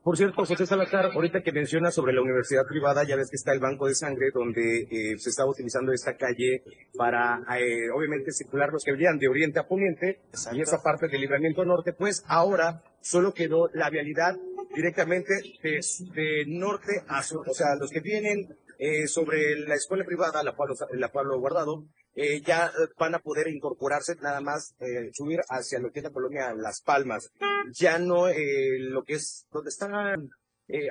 Por 0.03 0.17
cierto, 0.17 0.47
José 0.47 0.65
Salazar, 0.65 1.11
ahorita 1.13 1.43
que 1.43 1.53
mencionas 1.53 1.95
sobre 1.95 2.15
la 2.15 2.23
universidad 2.23 2.65
privada, 2.67 3.05
ya 3.05 3.17
ves 3.17 3.29
que 3.29 3.37
está 3.37 3.53
el 3.53 3.61
banco 3.61 3.87
de 3.87 3.95
sangre 3.95 4.31
donde 4.33 4.89
eh, 4.91 5.19
se 5.19 5.29
está 5.29 5.45
utilizando 5.45 5.93
esta 5.93 6.17
calle 6.17 6.63
para, 6.97 7.43
eh, 7.59 7.91
obviamente, 7.95 8.33
circular 8.33 8.71
los 8.73 8.83
que 8.83 8.93
venían 8.93 9.19
de 9.19 9.29
oriente 9.29 9.59
a 9.59 9.69
poniente 9.69 10.23
y 10.53 10.63
esa 10.63 10.83
parte 10.83 11.07
del 11.09 11.21
libramiento 11.21 11.67
norte, 11.67 11.93
pues 11.93 12.25
ahora 12.29 12.83
solo 13.03 13.35
quedó 13.35 13.69
la 13.75 13.91
vialidad 13.91 14.39
directamente 14.75 15.33
de, 15.63 16.45
norte 16.47 17.03
a 17.09 17.23
sur. 17.23 17.49
O 17.49 17.55
sea, 17.55 17.75
los 17.77 17.91
que 17.91 18.01
vienen 18.01 18.57
eh, 18.79 19.07
sobre 19.07 19.59
la 19.61 19.75
escuela 19.75 20.05
privada, 20.05 20.43
la 20.43 20.57
Pablo, 20.57 20.75
la 20.93 21.13
Pablo 21.13 21.39
Guardado, 21.39 21.85
eh, 22.15 22.41
ya 22.41 22.71
van 22.99 23.15
a 23.15 23.21
poder 23.21 23.49
incorporarse 23.49 24.17
nada 24.17 24.41
más, 24.41 24.75
eh, 24.81 25.11
subir 25.13 25.41
hacia 25.49 25.79
lo 25.79 25.91
que 25.91 26.01
es 26.01 26.05
la 26.05 26.11
colonia 26.11 26.55
Las 26.55 26.83
Palmas. 26.83 27.31
Ya 27.73 27.99
no 27.99 28.27
lo 28.29 29.05
que 29.05 29.15
es, 29.15 29.47
donde 29.53 29.71
están, 29.71 30.31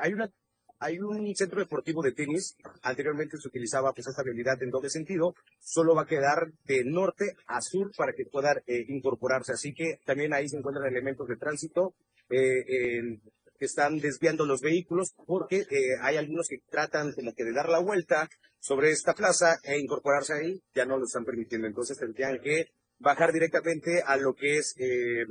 hay 0.02 0.14
una 0.14 0.32
hay 0.82 0.98
un 0.98 1.36
centro 1.36 1.60
deportivo 1.60 2.02
de 2.02 2.14
tenis, 2.14 2.56
anteriormente 2.84 3.36
se 3.38 3.50
utilizaba 3.50 3.92
pues 3.92 4.08
esta 4.08 4.22
habilidad 4.22 4.64
en 4.64 4.70
doble 4.70 4.90
sentido, 4.90 5.36
solo 5.60 5.94
va 5.94 6.04
a 6.04 6.08
quedar 6.08 6.54
de 6.64 6.86
norte 6.86 7.36
a 7.48 7.60
sur 7.60 7.92
para 7.98 8.14
que 8.14 8.24
puedan 8.24 8.62
incorporarse, 8.66 9.52
así 9.52 9.74
que 9.74 10.00
también 10.06 10.34
ahí 10.34 10.48
se 10.48 10.56
encuentran 10.56 10.88
elementos 10.88 11.28
de 11.28 11.36
tránsito 11.36 11.96
eh, 12.30 13.20
que 13.60 13.66
están 13.66 14.00
desviando 14.00 14.46
los 14.46 14.62
vehículos 14.62 15.14
porque 15.28 15.60
eh, 15.70 15.98
hay 16.02 16.16
algunos 16.18 16.48
que 16.48 16.60
tratan 16.70 17.12
como 17.12 17.34
que 17.34 17.44
de 17.44 17.54
dar 17.54 17.70
la 17.70 17.80
vuelta 17.80 18.30
sobre 18.60 18.92
esta 18.92 19.14
plaza 19.14 19.58
e 19.64 19.78
incorporarse 19.80 20.34
ahí, 20.34 20.62
ya 20.74 20.86
no 20.86 20.98
lo 20.98 21.06
están 21.06 21.26
permitiendo. 21.26 21.68
Entonces 21.68 21.98
tendrían 21.98 22.40
que 22.40 22.72
bajar 23.00 23.32
directamente 23.32 24.02
a 24.06 24.18
lo 24.18 24.34
que 24.34 24.58
es 24.58 24.76
eh, 24.78 25.26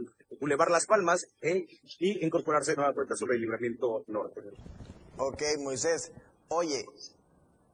Las 0.70 0.86
Palmas 0.86 1.26
eh, 1.42 1.66
y 1.98 2.24
incorporarse 2.24 2.74
nuevamente 2.76 3.16
sobre 3.16 3.36
el 3.36 3.42
libramiento 3.42 4.04
norte. 4.06 4.40
Ok, 5.16 5.42
Moisés. 5.58 6.12
Oye, 6.48 6.84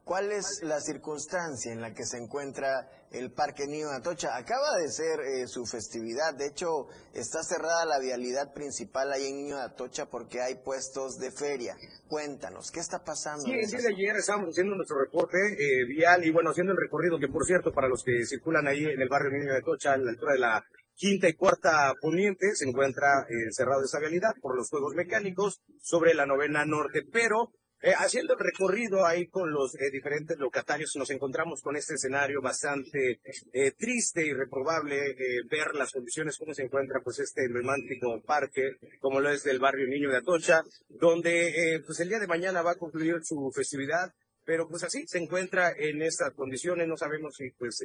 ¿Cuál 0.05 0.31
es 0.31 0.61
la 0.61 0.79
circunstancia 0.81 1.73
en 1.73 1.81
la 1.81 1.91
que 1.95 2.05
se 2.05 2.19
encuentra 2.19 2.87
el 3.09 3.31
Parque 3.31 3.65
Niño 3.65 3.89
Atocha? 3.89 4.37
Acaba 4.37 4.77
de 4.77 4.87
ser 4.89 5.19
eh, 5.19 5.47
su 5.47 5.65
festividad, 5.65 6.35
de 6.37 6.45
hecho 6.45 6.85
está 7.15 7.41
cerrada 7.41 7.85
la 7.85 7.97
vialidad 7.97 8.53
principal 8.53 9.11
ahí 9.11 9.25
en 9.25 9.37
Niño 9.37 9.57
Atocha 9.57 10.05
porque 10.05 10.41
hay 10.41 10.61
puestos 10.63 11.17
de 11.17 11.31
feria. 11.31 11.75
Cuéntanos, 12.07 12.69
¿qué 12.69 12.81
está 12.81 13.03
pasando? 13.03 13.45
Sí, 13.45 13.53
el 13.53 13.67
día 13.67 13.81
de 13.81 13.95
ayer 13.95 14.15
estábamos 14.17 14.49
haciendo 14.49 14.75
nuestro 14.75 14.99
reporte 14.99 15.37
eh, 15.39 15.85
vial 15.87 16.23
y 16.23 16.29
bueno, 16.29 16.51
haciendo 16.51 16.73
el 16.73 16.77
recorrido 16.77 17.17
que 17.17 17.27
por 17.27 17.43
cierto 17.43 17.73
para 17.73 17.87
los 17.87 18.03
que 18.03 18.27
circulan 18.27 18.67
ahí 18.67 18.85
en 18.85 19.01
el 19.01 19.09
barrio 19.09 19.31
Niño 19.31 19.53
de 19.53 19.57
Atocha, 19.57 19.93
a 19.93 19.97
la 19.97 20.11
altura 20.11 20.33
de 20.33 20.39
la 20.39 20.63
quinta 20.93 21.27
y 21.27 21.33
cuarta 21.33 21.95
poniente 21.99 22.53
se 22.53 22.69
encuentra 22.69 23.25
eh, 23.27 23.49
cerrado 23.49 23.83
esa 23.83 23.99
vialidad 23.99 24.35
por 24.39 24.55
los 24.55 24.69
juegos 24.69 24.93
mecánicos 24.93 25.63
sobre 25.81 26.13
la 26.13 26.27
novena 26.27 26.63
norte, 26.63 27.01
pero 27.11 27.49
eh, 27.81 27.93
haciendo 27.97 28.33
el 28.33 28.39
recorrido 28.39 29.05
ahí 29.05 29.27
con 29.27 29.51
los 29.51 29.75
eh, 29.75 29.91
diferentes 29.91 30.37
locatarios, 30.37 30.95
nos 30.95 31.09
encontramos 31.09 31.61
con 31.61 31.75
este 31.75 31.95
escenario 31.95 32.41
bastante 32.41 33.19
eh, 33.53 33.71
triste 33.71 34.25
y 34.25 34.33
reprobable 34.33 35.15
ver 35.49 35.75
las 35.75 35.91
condiciones, 35.91 36.37
cómo 36.37 36.53
se 36.53 36.63
encuentra 36.63 37.01
pues 37.03 37.19
este 37.19 37.47
romántico 37.47 38.21
parque, 38.25 38.77
como 38.99 39.19
lo 39.19 39.29
es 39.29 39.43
del 39.43 39.59
barrio 39.59 39.87
Niño 39.87 40.09
de 40.09 40.17
Atocha, 40.17 40.63
donde 40.89 41.81
pues 41.85 41.99
el 41.99 42.09
día 42.09 42.19
de 42.19 42.27
mañana 42.27 42.61
va 42.61 42.71
a 42.71 42.77
concluir 42.77 43.17
su 43.23 43.51
festividad, 43.53 44.13
pero 44.43 44.67
pues 44.67 44.83
así 44.83 45.05
se 45.07 45.19
encuentra 45.19 45.71
en 45.77 46.01
estas 46.01 46.33
condiciones, 46.33 46.87
no 46.87 46.97
sabemos 46.97 47.35
si 47.35 47.51
pues 47.51 47.79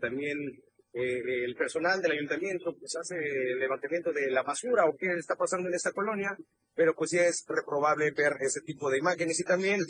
también 0.00 0.62
eh, 0.94 1.44
el 1.44 1.54
personal 1.54 2.02
del 2.02 2.12
ayuntamiento 2.12 2.76
pues 2.78 2.94
hace 2.96 3.16
levantamiento 3.58 4.12
de 4.12 4.30
la 4.30 4.42
basura 4.42 4.84
o 4.84 4.96
qué 4.96 5.12
está 5.18 5.36
pasando 5.36 5.68
en 5.68 5.74
esta 5.74 5.92
colonia, 5.92 6.36
pero 6.74 6.94
pues 6.94 7.12
ya 7.12 7.22
es 7.22 7.44
reprobable 7.48 8.10
ver 8.10 8.36
ese 8.40 8.60
tipo 8.60 8.90
de 8.90 8.98
imágenes. 8.98 9.40
Y 9.40 9.44
también 9.44 9.80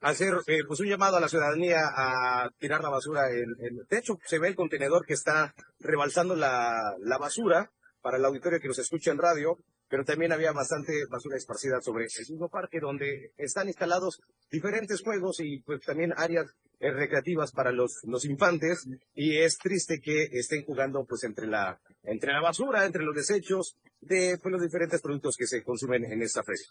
hacer 0.00 0.34
eh, 0.46 0.60
pues 0.66 0.80
un 0.80 0.86
llamado 0.86 1.16
a 1.16 1.20
la 1.20 1.28
ciudadanía 1.28 1.80
a 1.94 2.50
tirar 2.58 2.82
la 2.82 2.88
basura 2.88 3.30
en, 3.30 3.54
el 3.60 3.86
de 3.88 4.02
se 4.24 4.38
ve 4.38 4.48
el 4.48 4.54
contenedor 4.54 5.04
que 5.04 5.14
está 5.14 5.54
rebalsando 5.78 6.34
la, 6.34 6.96
la 7.00 7.18
basura. 7.18 7.70
Para 8.00 8.16
el 8.16 8.24
auditorio 8.24 8.60
que 8.60 8.68
nos 8.68 8.78
escucha 8.78 9.10
en 9.10 9.18
radio 9.18 9.58
pero 9.88 10.04
también 10.04 10.32
había 10.32 10.52
bastante 10.52 10.92
basura 11.10 11.36
esparcida 11.36 11.80
sobre 11.80 12.04
el 12.04 12.26
mismo 12.30 12.48
parque 12.48 12.78
donde 12.80 13.32
están 13.36 13.68
instalados 13.68 14.20
diferentes 14.50 15.02
juegos 15.02 15.40
y 15.40 15.60
pues 15.60 15.80
también 15.82 16.12
áreas 16.16 16.46
eh, 16.80 16.90
recreativas 16.90 17.52
para 17.52 17.72
los, 17.72 18.00
los 18.04 18.24
infantes 18.24 18.86
y 19.14 19.38
es 19.38 19.58
triste 19.58 20.00
que 20.00 20.28
estén 20.32 20.64
jugando 20.64 21.04
pues 21.04 21.24
entre 21.24 21.46
la 21.46 21.80
entre 22.04 22.32
la 22.32 22.40
basura, 22.40 22.86
entre 22.86 23.02
los 23.02 23.14
desechos 23.14 23.76
de 24.00 24.38
pues, 24.42 24.52
los 24.52 24.62
diferentes 24.62 25.02
productos 25.02 25.36
que 25.36 25.46
se 25.46 25.62
consumen 25.62 26.04
en 26.04 26.22
esta 26.22 26.42
feria. 26.42 26.66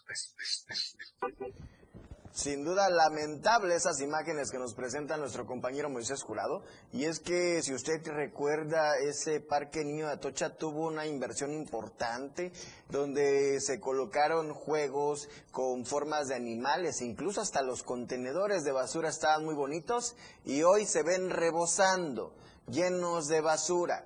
Sin 2.38 2.62
duda 2.62 2.88
lamentable 2.88 3.74
esas 3.74 4.00
imágenes 4.00 4.52
que 4.52 4.60
nos 4.60 4.72
presenta 4.72 5.16
nuestro 5.16 5.44
compañero 5.44 5.90
Moisés 5.90 6.22
Jurado. 6.22 6.62
Y 6.92 7.06
es 7.06 7.18
que 7.18 7.60
si 7.64 7.74
usted 7.74 8.00
recuerda, 8.06 8.96
ese 8.98 9.40
parque 9.40 9.84
Niño 9.84 10.06
de 10.06 10.12
Atocha 10.12 10.50
tuvo 10.50 10.86
una 10.86 11.04
inversión 11.04 11.52
importante 11.52 12.52
donde 12.90 13.60
se 13.60 13.80
colocaron 13.80 14.54
juegos 14.54 15.28
con 15.50 15.84
formas 15.84 16.28
de 16.28 16.36
animales, 16.36 17.02
incluso 17.02 17.40
hasta 17.40 17.60
los 17.60 17.82
contenedores 17.82 18.62
de 18.62 18.70
basura 18.70 19.08
estaban 19.08 19.44
muy 19.44 19.56
bonitos 19.56 20.14
y 20.44 20.62
hoy 20.62 20.86
se 20.86 21.02
ven 21.02 21.30
rebosando, 21.30 22.36
llenos 22.68 23.26
de 23.26 23.40
basura. 23.40 24.04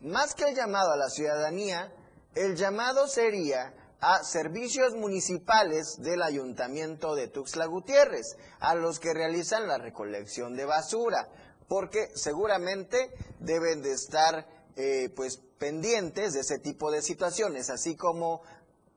Más 0.00 0.34
que 0.34 0.44
el 0.44 0.56
llamado 0.56 0.90
a 0.90 0.96
la 0.96 1.10
ciudadanía, 1.10 1.92
el 2.34 2.56
llamado 2.56 3.08
sería 3.08 3.74
a 4.06 4.22
servicios 4.22 4.94
municipales 4.94 5.96
del 6.02 6.20
ayuntamiento 6.22 7.14
de 7.14 7.28
Tuxtla 7.28 7.64
Gutiérrez, 7.64 8.36
a 8.60 8.74
los 8.74 9.00
que 9.00 9.14
realizan 9.14 9.66
la 9.66 9.78
recolección 9.78 10.54
de 10.56 10.66
basura, 10.66 11.26
porque 11.68 12.10
seguramente 12.14 13.10
deben 13.40 13.80
de 13.80 13.92
estar 13.92 14.46
eh, 14.76 15.08
pues 15.16 15.38
pendientes 15.58 16.34
de 16.34 16.40
ese 16.40 16.58
tipo 16.58 16.90
de 16.90 17.00
situaciones, 17.00 17.70
así 17.70 17.96
como 17.96 18.42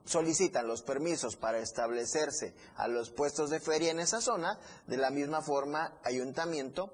solicitan 0.03 0.67
los 0.67 0.81
permisos 0.81 1.37
para 1.37 1.59
establecerse 1.59 2.53
a 2.75 2.89
los 2.89 3.09
puestos 3.09 3.49
de 3.49 3.61
feria 3.61 3.91
en 3.91 4.01
esa 4.01 4.19
zona, 4.19 4.59
de 4.87 4.97
la 4.97 5.09
misma 5.09 5.41
forma 5.41 5.99
ayuntamiento 6.03 6.91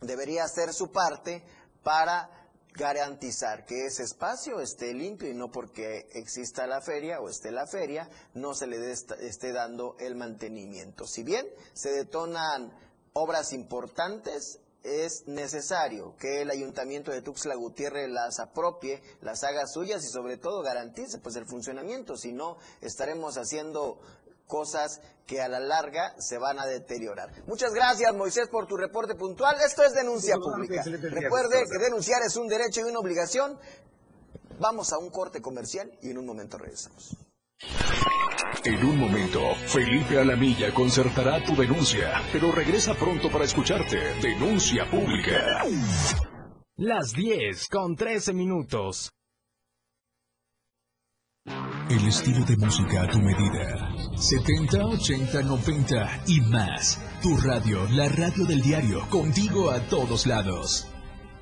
debería 0.00 0.44
hacer 0.44 0.72
su 0.72 0.90
parte 0.90 1.44
para 1.82 2.45
garantizar 2.76 3.64
que 3.64 3.86
ese 3.86 4.02
espacio 4.02 4.60
esté 4.60 4.92
limpio 4.94 5.28
y 5.30 5.34
no 5.34 5.50
porque 5.50 6.08
exista 6.12 6.66
la 6.66 6.80
feria 6.80 7.20
o 7.20 7.28
esté 7.28 7.50
la 7.50 7.66
feria 7.66 8.08
no 8.34 8.54
se 8.54 8.66
le 8.66 8.90
esté 8.90 9.52
dando 9.52 9.96
el 9.98 10.14
mantenimiento. 10.14 11.06
Si 11.06 11.22
bien 11.22 11.46
se 11.72 11.90
detonan 11.90 12.72
obras 13.14 13.52
importantes, 13.52 14.60
es 14.82 15.26
necesario 15.26 16.14
que 16.16 16.42
el 16.42 16.50
ayuntamiento 16.50 17.10
de 17.10 17.20
Tuxtla 17.20 17.56
Gutiérrez 17.56 18.08
las 18.08 18.38
apropie, 18.38 19.02
las 19.20 19.42
haga 19.42 19.66
suyas 19.66 20.04
y 20.04 20.08
sobre 20.08 20.36
todo 20.36 20.62
garantice 20.62 21.18
pues 21.18 21.34
el 21.34 21.46
funcionamiento, 21.46 22.16
si 22.16 22.32
no 22.32 22.58
estaremos 22.80 23.36
haciendo 23.36 23.98
cosas 24.46 25.00
que 25.26 25.40
a 25.40 25.48
la 25.48 25.60
larga 25.60 26.14
se 26.18 26.38
van 26.38 26.58
a 26.58 26.66
deteriorar. 26.66 27.30
Muchas 27.46 27.72
gracias, 27.72 28.14
Moisés, 28.14 28.48
por 28.48 28.66
tu 28.66 28.76
reporte 28.76 29.14
puntual. 29.14 29.56
Esto 29.64 29.82
es 29.82 29.92
denuncia 29.92 30.36
pública. 30.36 30.82
Recuerde 30.84 31.64
que 31.70 31.78
denunciar 31.78 32.22
es 32.22 32.36
un 32.36 32.48
derecho 32.48 32.80
y 32.80 32.84
una 32.84 33.00
obligación. 33.00 33.58
Vamos 34.58 34.92
a 34.92 34.98
un 34.98 35.10
corte 35.10 35.42
comercial 35.42 35.90
y 36.00 36.10
en 36.10 36.18
un 36.18 36.26
momento 36.26 36.56
regresamos. 36.58 37.16
En 38.64 38.84
un 38.84 38.98
momento, 38.98 39.40
Felipe 39.66 40.18
Alamilla 40.18 40.72
concertará 40.72 41.42
tu 41.44 41.54
denuncia, 41.56 42.22
pero 42.32 42.52
regresa 42.52 42.94
pronto 42.94 43.30
para 43.30 43.44
escucharte. 43.44 43.96
Denuncia 44.20 44.88
pública. 44.90 45.64
Las 46.76 47.12
10 47.12 47.68
con 47.68 47.96
13 47.96 48.32
minutos. 48.32 49.10
El 51.88 52.08
estilo 52.08 52.44
de 52.44 52.56
música 52.56 53.02
a 53.02 53.08
tu 53.08 53.18
medida. 53.18 53.85
70, 54.16 54.86
80, 54.86 55.42
90 55.42 56.22
y 56.26 56.40
más. 56.42 57.00
Tu 57.22 57.36
radio, 57.36 57.86
la 57.92 58.08
radio 58.08 58.44
del 58.44 58.62
diario, 58.62 59.08
contigo 59.10 59.70
a 59.70 59.80
todos 59.80 60.26
lados. 60.26 60.86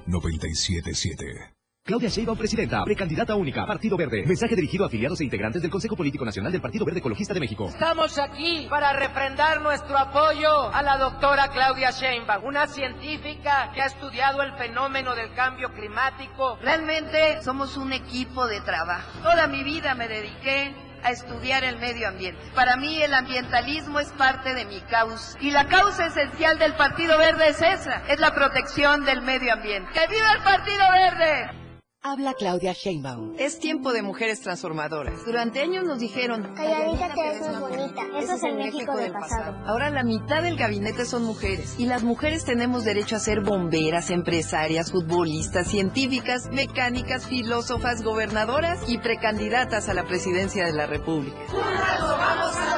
977. 0.07 1.55
Claudia 1.87 2.09
Sheinbaum, 2.09 2.39
presidenta, 2.39 2.83
precandidata 2.83 3.35
única, 3.35 3.67
Partido 3.67 3.99
Verde. 3.99 4.25
Mensaje 4.25 4.57
dirigido 4.57 4.85
a 4.85 4.87
afiliados 4.87 5.21
e 5.21 5.25
integrantes 5.25 5.61
del 5.61 5.71
Consejo 5.71 5.95
Político 5.95 6.25
Nacional 6.25 6.51
del 6.51 6.63
Partido 6.63 6.87
Verde 6.87 7.01
Ecologista 7.01 7.35
de 7.35 7.41
México. 7.41 7.67
Estamos 7.69 8.17
aquí 8.17 8.67
para 8.71 8.95
refrendar 8.95 9.61
nuestro 9.61 9.99
apoyo 9.99 10.73
a 10.73 10.81
la 10.81 10.97
doctora 10.97 11.49
Claudia 11.49 11.91
Sheinbaum, 11.91 12.47
una 12.47 12.67
científica 12.69 13.71
que 13.75 13.83
ha 13.83 13.85
estudiado 13.85 14.41
el 14.41 14.55
fenómeno 14.55 15.15
del 15.15 15.35
cambio 15.35 15.75
climático. 15.75 16.57
Realmente 16.63 17.43
somos 17.43 17.77
un 17.77 17.93
equipo 17.93 18.47
de 18.47 18.63
trabajo. 18.63 19.21
Toda 19.23 19.47
mi 19.47 19.63
vida 19.63 19.95
me 19.95 20.09
dediqué 20.09 20.75
a 21.05 21.11
estudiar 21.11 21.65
el 21.65 21.79
medio 21.79 22.09
ambiente. 22.09 22.41
Para 22.55 22.77
mí 22.77 23.01
el 23.03 23.15
ambientalismo 23.15 24.01
es 24.01 24.09
parte 24.13 24.55
de 24.55 24.65
mi 24.65 24.81
causa. 24.83 25.39
Y 25.41 25.51
la 25.51 25.69
causa 25.69 26.07
esencial 26.07 26.59
del 26.59 26.75
Partido 26.75 27.17
Verde 27.19 27.49
es 27.49 27.63
esa, 27.63 28.03
es 28.09 28.19
la 28.19 28.35
protección 28.35 29.05
del 29.05 29.23
medio 29.23 29.53
ambiente. 29.53 29.93
¡Que 29.93 30.07
viva 30.09 30.33
el 30.33 30.43
Partido 30.43 30.91
Verde! 30.91 31.64
Habla 32.07 32.35
Claudia 32.35 32.75
Sheinbaum. 32.75 33.33
Es 33.39 33.59
tiempo 33.59 33.95
de 33.95 34.03
mujeres 34.03 34.43
transformadoras. 34.43 35.25
Durante 35.25 35.63
años 35.63 35.85
nos 35.85 36.01
dijeron, 36.01 36.55
calladita 36.55 37.15
te 37.15 37.23
ves 37.23 37.41
muy 37.41 37.71
bonita. 37.71 38.03
Eso 38.21 38.35
es 38.35 38.43
el 38.43 38.57
México 38.57 38.95
del 38.95 39.11
pasado. 39.11 39.57
Ahora 39.65 39.89
la 39.89 40.03
mitad 40.03 40.43
del 40.43 40.59
gabinete 40.59 41.07
son 41.07 41.25
mujeres. 41.25 41.77
Y 41.79 41.87
las 41.87 42.03
mujeres 42.03 42.45
tenemos 42.45 42.85
derecho 42.85 43.17
a 43.17 43.21
ser 43.21 43.41
bomberas, 43.41 44.11
empresarias, 44.11 44.93
futbolistas, 44.93 45.69
científicas, 45.69 46.51
mecánicas, 46.53 47.27
filósofas, 47.27 48.03
gobernadoras 48.03 48.87
y 48.87 48.99
precandidatas 48.99 49.89
a 49.89 49.95
la 49.95 50.05
presidencia 50.05 50.67
de 50.67 50.75
la 50.75 50.85
República. 50.85 51.39
vamos 51.51 52.55
a! 52.55 52.74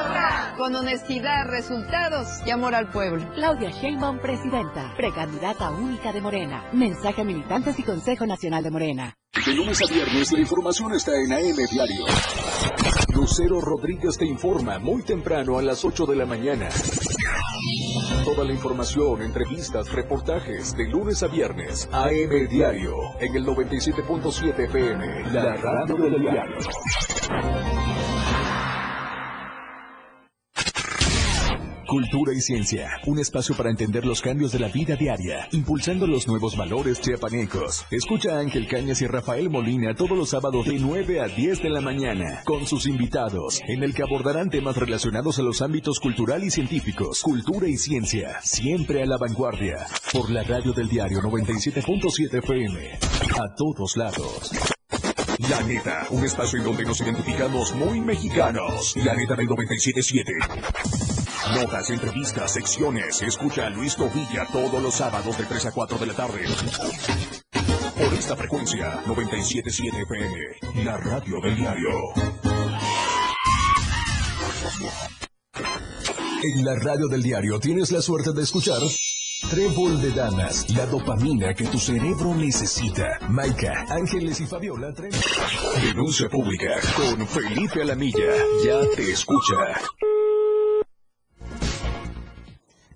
Con 0.57 0.73
honestidad, 0.73 1.45
resultados 1.45 2.27
y 2.43 2.49
amor 2.49 2.73
al 2.73 2.89
pueblo. 2.89 3.23
Claudia 3.35 3.69
Sheinbaum, 3.69 4.17
presidenta, 4.19 4.91
precandidata 4.97 5.69
única 5.69 6.11
de 6.11 6.19
Morena. 6.19 6.67
Mensaje 6.73 7.21
a 7.21 7.23
militantes 7.23 7.77
y 7.77 7.83
Consejo 7.83 8.25
Nacional 8.25 8.63
de 8.63 8.71
Morena. 8.71 9.13
De 9.45 9.53
lunes 9.53 9.79
a 9.83 9.85
viernes 9.85 10.31
la 10.31 10.39
información 10.39 10.93
está 10.93 11.11
en 11.15 11.31
AM 11.31 11.57
Diario. 11.69 12.05
Lucero 13.13 13.61
Rodríguez 13.61 14.17
te 14.17 14.25
informa 14.25 14.79
muy 14.79 15.03
temprano 15.03 15.59
a 15.59 15.61
las 15.61 15.85
8 15.85 16.07
de 16.07 16.15
la 16.15 16.25
mañana. 16.25 16.69
Toda 18.25 18.43
la 18.43 18.51
información, 18.51 19.21
entrevistas, 19.21 19.91
reportajes 19.91 20.75
de 20.75 20.87
lunes 20.87 21.21
a 21.21 21.27
viernes. 21.27 21.87
AM 21.91 22.47
Diario 22.49 22.95
en 23.19 23.35
el 23.35 23.45
97.7 23.45 24.65
FM. 24.65 25.33
La 25.33 25.55
radio 25.55 25.95
del 25.97 26.19
diario. 26.19 26.57
Cultura 31.87 32.33
y 32.33 32.41
ciencia, 32.41 32.99
un 33.05 33.17
espacio 33.17 33.55
para 33.55 33.69
entender 33.69 34.05
los 34.05 34.21
cambios 34.21 34.51
de 34.51 34.59
la 34.59 34.67
vida 34.67 34.97
diaria, 34.97 35.47
impulsando 35.53 36.05
los 36.05 36.27
nuevos 36.27 36.57
valores 36.57 36.99
chiapanecos. 36.99 37.85
Escucha 37.91 38.35
a 38.35 38.39
Ángel 38.39 38.67
Cañas 38.67 39.01
y 39.01 39.07
Rafael 39.07 39.49
Molina 39.49 39.95
todos 39.95 40.17
los 40.17 40.31
sábados 40.31 40.65
de 40.65 40.79
9 40.79 41.21
a 41.21 41.27
10 41.27 41.63
de 41.63 41.69
la 41.69 41.79
mañana, 41.79 42.41
con 42.43 42.67
sus 42.67 42.87
invitados, 42.87 43.61
en 43.69 43.83
el 43.83 43.93
que 43.93 44.03
abordarán 44.03 44.49
temas 44.49 44.75
relacionados 44.75 45.39
a 45.39 45.43
los 45.43 45.61
ámbitos 45.61 46.01
cultural 46.01 46.43
y 46.43 46.51
científicos, 46.51 47.21
cultura 47.21 47.69
y 47.69 47.77
ciencia, 47.77 48.41
siempre 48.43 49.01
a 49.01 49.05
la 49.05 49.17
vanguardia, 49.17 49.87
por 50.11 50.29
la 50.29 50.43
radio 50.43 50.73
del 50.73 50.89
diario 50.89 51.21
97.7 51.21 52.39
FM, 52.39 52.99
a 53.39 53.55
todos 53.55 53.95
lados. 53.95 54.51
La 55.49 55.63
Neta, 55.63 56.05
un 56.09 56.25
espacio 56.25 56.59
en 56.59 56.65
donde 56.65 56.83
nos 56.83 56.99
identificamos 56.99 57.73
muy 57.75 58.01
mexicanos. 58.01 58.93
La 58.97 59.15
Neta 59.15 59.35
del 59.35 59.47
97.7. 59.47 61.16
Notas, 61.55 61.89
entrevistas, 61.89 62.53
secciones. 62.53 63.21
Escucha 63.21 63.67
a 63.67 63.69
Luis 63.69 63.95
Tovilla 63.95 64.45
todos 64.51 64.81
los 64.81 64.95
sábados 64.95 65.37
de 65.37 65.45
3 65.45 65.67
a 65.67 65.71
4 65.71 65.97
de 65.97 66.05
la 66.05 66.13
tarde. 66.13 66.45
Por 67.95 68.13
esta 68.13 68.35
frecuencia 68.35 69.01
977 69.05 70.01
FM, 70.01 70.83
la 70.85 70.97
radio 70.97 71.39
del 71.41 71.55
diario. 71.55 71.89
En 76.43 76.65
la 76.65 76.75
radio 76.75 77.07
del 77.07 77.23
diario 77.23 77.59
tienes 77.59 77.91
la 77.91 78.01
suerte 78.01 78.31
de 78.33 78.43
escuchar 78.43 78.81
Trébol 79.49 80.01
de 80.01 80.11
Damas, 80.11 80.69
la 80.71 80.85
dopamina 80.85 81.53
que 81.53 81.65
tu 81.65 81.79
cerebro 81.79 82.35
necesita. 82.35 83.19
Maika, 83.29 83.85
Ángeles 83.89 84.41
y 84.41 84.45
Fabiola 84.45 84.93
traen 84.93 85.13
Denuncia 85.81 86.27
pública 86.27 86.75
con 86.95 87.27
Felipe 87.27 87.81
Alamilla. 87.81 88.33
Ya 88.65 88.81
te 88.95 89.11
escucha. 89.11 89.55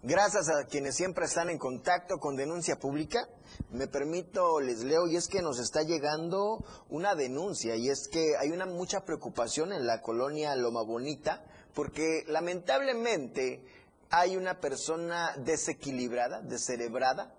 Gracias 0.03 0.49
a 0.49 0.65
quienes 0.65 0.95
siempre 0.95 1.25
están 1.25 1.51
en 1.51 1.59
contacto 1.59 2.17
con 2.17 2.35
denuncia 2.35 2.75
pública, 2.77 3.29
me 3.69 3.85
permito, 3.85 4.59
les 4.59 4.79
leo, 4.79 5.05
y 5.05 5.15
es 5.15 5.27
que 5.27 5.43
nos 5.43 5.59
está 5.59 5.83
llegando 5.83 6.65
una 6.89 7.13
denuncia, 7.13 7.75
y 7.75 7.87
es 7.87 8.07
que 8.07 8.35
hay 8.35 8.49
una 8.49 8.65
mucha 8.65 9.01
preocupación 9.01 9.71
en 9.71 9.85
la 9.85 10.01
colonia 10.01 10.55
Loma 10.55 10.81
Bonita, 10.81 11.45
porque 11.75 12.23
lamentablemente 12.25 13.63
hay 14.09 14.37
una 14.37 14.59
persona 14.59 15.35
desequilibrada, 15.37 16.41
descerebrada, 16.41 17.35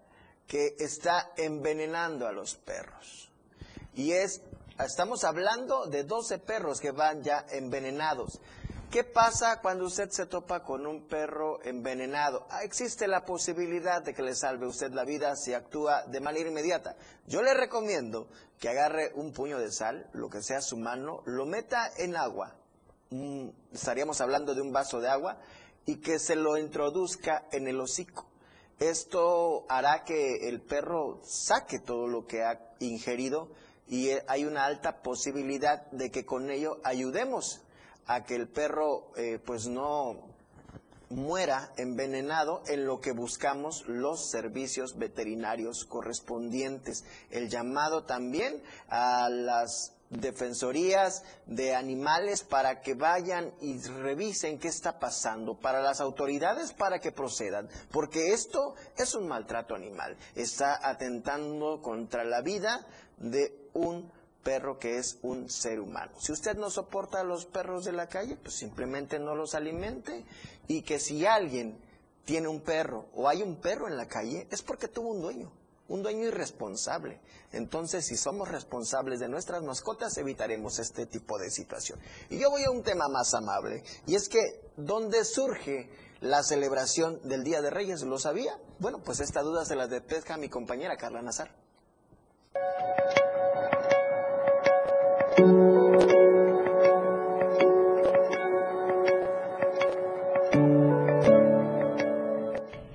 que 0.46 0.76
está 0.78 1.32
envenenando 1.36 2.28
a 2.28 2.32
los 2.32 2.54
perros. 2.54 3.32
Y 3.96 4.12
es, 4.12 4.40
estamos 4.78 5.24
hablando 5.24 5.86
de 5.86 6.04
12 6.04 6.38
perros 6.38 6.80
que 6.80 6.92
van 6.92 7.24
ya 7.24 7.44
envenenados. 7.50 8.40
¿Qué 8.92 9.04
pasa 9.04 9.62
cuando 9.62 9.86
usted 9.86 10.10
se 10.10 10.26
topa 10.26 10.62
con 10.62 10.86
un 10.86 11.08
perro 11.08 11.62
envenenado? 11.64 12.46
Ah, 12.50 12.62
existe 12.62 13.08
la 13.08 13.24
posibilidad 13.24 14.02
de 14.02 14.12
que 14.12 14.20
le 14.20 14.34
salve 14.34 14.66
usted 14.66 14.92
la 14.92 15.06
vida 15.06 15.34
si 15.34 15.54
actúa 15.54 16.04
de 16.04 16.20
manera 16.20 16.50
inmediata. 16.50 16.94
Yo 17.26 17.40
le 17.40 17.54
recomiendo 17.54 18.28
que 18.60 18.68
agarre 18.68 19.10
un 19.14 19.32
puño 19.32 19.58
de 19.58 19.72
sal, 19.72 20.10
lo 20.12 20.28
que 20.28 20.42
sea 20.42 20.60
su 20.60 20.76
mano, 20.76 21.22
lo 21.24 21.46
meta 21.46 21.90
en 21.96 22.16
agua. 22.16 22.54
Mm, 23.08 23.48
estaríamos 23.72 24.20
hablando 24.20 24.54
de 24.54 24.60
un 24.60 24.74
vaso 24.74 25.00
de 25.00 25.08
agua 25.08 25.38
y 25.86 25.96
que 25.96 26.18
se 26.18 26.36
lo 26.36 26.58
introduzca 26.58 27.46
en 27.50 27.68
el 27.68 27.80
hocico. 27.80 28.26
Esto 28.78 29.64
hará 29.70 30.04
que 30.04 30.50
el 30.50 30.60
perro 30.60 31.18
saque 31.24 31.78
todo 31.78 32.08
lo 32.08 32.26
que 32.26 32.42
ha 32.44 32.60
ingerido 32.80 33.52
y 33.88 34.10
eh, 34.10 34.22
hay 34.28 34.44
una 34.44 34.66
alta 34.66 35.00
posibilidad 35.00 35.90
de 35.92 36.10
que 36.10 36.26
con 36.26 36.50
ello 36.50 36.76
ayudemos 36.84 37.62
a 38.06 38.24
que 38.24 38.36
el 38.36 38.48
perro 38.48 39.12
eh, 39.16 39.38
pues 39.44 39.66
no 39.66 40.32
muera 41.12 41.72
envenenado 41.76 42.62
en 42.66 42.86
lo 42.86 43.00
que 43.00 43.12
buscamos 43.12 43.86
los 43.86 44.30
servicios 44.30 44.98
veterinarios 44.98 45.84
correspondientes. 45.84 47.04
El 47.30 47.48
llamado 47.48 48.04
también 48.04 48.62
a 48.88 49.28
las 49.28 49.92
defensorías 50.12 51.24
de 51.46 51.74
animales 51.74 52.42
para 52.42 52.80
que 52.80 52.94
vayan 52.94 53.52
y 53.60 53.78
revisen 53.80 54.58
qué 54.58 54.68
está 54.68 54.98
pasando, 54.98 55.58
para 55.58 55.80
las 55.80 56.00
autoridades 56.00 56.72
para 56.72 56.98
que 56.98 57.12
procedan, 57.12 57.68
porque 57.90 58.32
esto 58.32 58.74
es 58.98 59.14
un 59.14 59.26
maltrato 59.26 59.74
animal, 59.74 60.16
está 60.34 60.86
atentando 60.86 61.80
contra 61.80 62.24
la 62.24 62.42
vida 62.42 62.86
de 63.16 63.70
un 63.72 64.10
perro 64.42 64.78
que 64.78 64.98
es 64.98 65.18
un 65.22 65.48
ser 65.48 65.80
humano. 65.80 66.12
Si 66.18 66.32
usted 66.32 66.56
no 66.56 66.70
soporta 66.70 67.20
a 67.20 67.24
los 67.24 67.46
perros 67.46 67.84
de 67.84 67.92
la 67.92 68.08
calle, 68.08 68.36
pues 68.36 68.56
simplemente 68.56 69.18
no 69.18 69.34
los 69.34 69.54
alimente 69.54 70.24
y 70.68 70.82
que 70.82 70.98
si 70.98 71.26
alguien 71.26 71.78
tiene 72.24 72.48
un 72.48 72.60
perro 72.60 73.06
o 73.14 73.28
hay 73.28 73.42
un 73.42 73.56
perro 73.56 73.88
en 73.88 73.96
la 73.96 74.06
calle 74.06 74.46
es 74.50 74.62
porque 74.62 74.88
tuvo 74.88 75.10
un 75.10 75.20
dueño 75.20 75.52
un 75.92 76.02
dueño 76.02 76.26
irresponsable. 76.26 77.20
Entonces, 77.52 78.06
si 78.06 78.16
somos 78.16 78.48
responsables 78.48 79.20
de 79.20 79.28
nuestras 79.28 79.62
mascotas, 79.62 80.16
evitaremos 80.16 80.78
este 80.78 81.04
tipo 81.04 81.38
de 81.38 81.50
situación. 81.50 82.00
Y 82.30 82.38
yo 82.38 82.50
voy 82.50 82.64
a 82.64 82.70
un 82.70 82.82
tema 82.82 83.08
más 83.08 83.34
amable, 83.34 83.84
y 84.06 84.14
es 84.14 84.28
que, 84.28 84.40
¿dónde 84.76 85.24
surge 85.24 85.90
la 86.20 86.42
celebración 86.42 87.20
del 87.28 87.44
Día 87.44 87.60
de 87.60 87.68
Reyes? 87.68 88.02
¿Lo 88.02 88.18
sabía? 88.18 88.58
Bueno, 88.78 89.02
pues 89.04 89.20
esta 89.20 89.42
duda 89.42 89.66
se 89.66 89.76
la 89.76 89.86
despesca 89.86 90.38
mi 90.38 90.48
compañera 90.48 90.96
Carla 90.96 91.20
Nazar. 91.20 91.54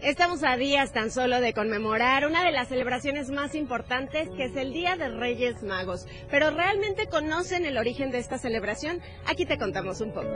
Estamos 0.08 0.42
a 0.46 0.56
días 0.56 0.94
tan 0.94 1.12
solo 1.12 1.42
de 1.42 1.54
conmemorar 1.54 2.26
una 2.26 2.46
de 2.46 2.54
las 2.54 2.70
celebraciones 2.70 3.30
más 3.30 3.56
importantes 3.56 4.30
que 4.38 4.46
es 4.46 4.56
el 4.56 4.72
Día 4.72 4.96
de 4.96 5.10
Reyes 5.10 5.64
Magos. 5.64 6.08
Pero 6.32 6.50
¿realmente 6.50 7.08
conocen 7.08 7.66
el 7.66 7.78
origen 7.78 8.10
de 8.10 8.20
esta 8.20 8.38
celebración? 8.38 9.02
Aquí 9.26 9.46
te 9.46 9.58
contamos 9.58 10.00
un 10.00 10.14
poco. 10.14 10.30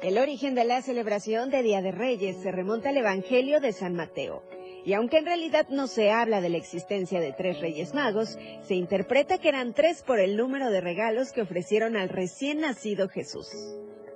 El 0.00 0.16
origen 0.16 0.54
de 0.54 0.64
la 0.64 0.80
celebración 0.80 1.50
de 1.50 1.62
Día 1.62 1.82
de 1.82 1.92
Reyes 1.92 2.38
se 2.42 2.50
remonta 2.50 2.88
al 2.88 2.96
Evangelio 2.96 3.60
de 3.60 3.74
San 3.74 3.94
Mateo. 3.94 4.42
Y 4.86 4.94
aunque 4.94 5.18
en 5.18 5.26
realidad 5.26 5.66
no 5.68 5.86
se 5.86 6.12
habla 6.12 6.40
de 6.40 6.48
la 6.48 6.56
existencia 6.56 7.20
de 7.20 7.34
tres 7.34 7.60
reyes 7.60 7.92
magos, 7.92 8.38
se 8.62 8.74
interpreta 8.74 9.36
que 9.36 9.50
eran 9.50 9.74
tres 9.74 10.02
por 10.02 10.18
el 10.18 10.38
número 10.38 10.70
de 10.70 10.80
regalos 10.80 11.32
que 11.32 11.42
ofrecieron 11.42 11.94
al 11.94 12.08
recién 12.08 12.62
nacido 12.62 13.10
Jesús. 13.10 13.50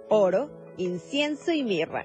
Oro, 0.09 0.60
incienso 0.77 1.53
y 1.53 1.63
mirra. 1.63 2.05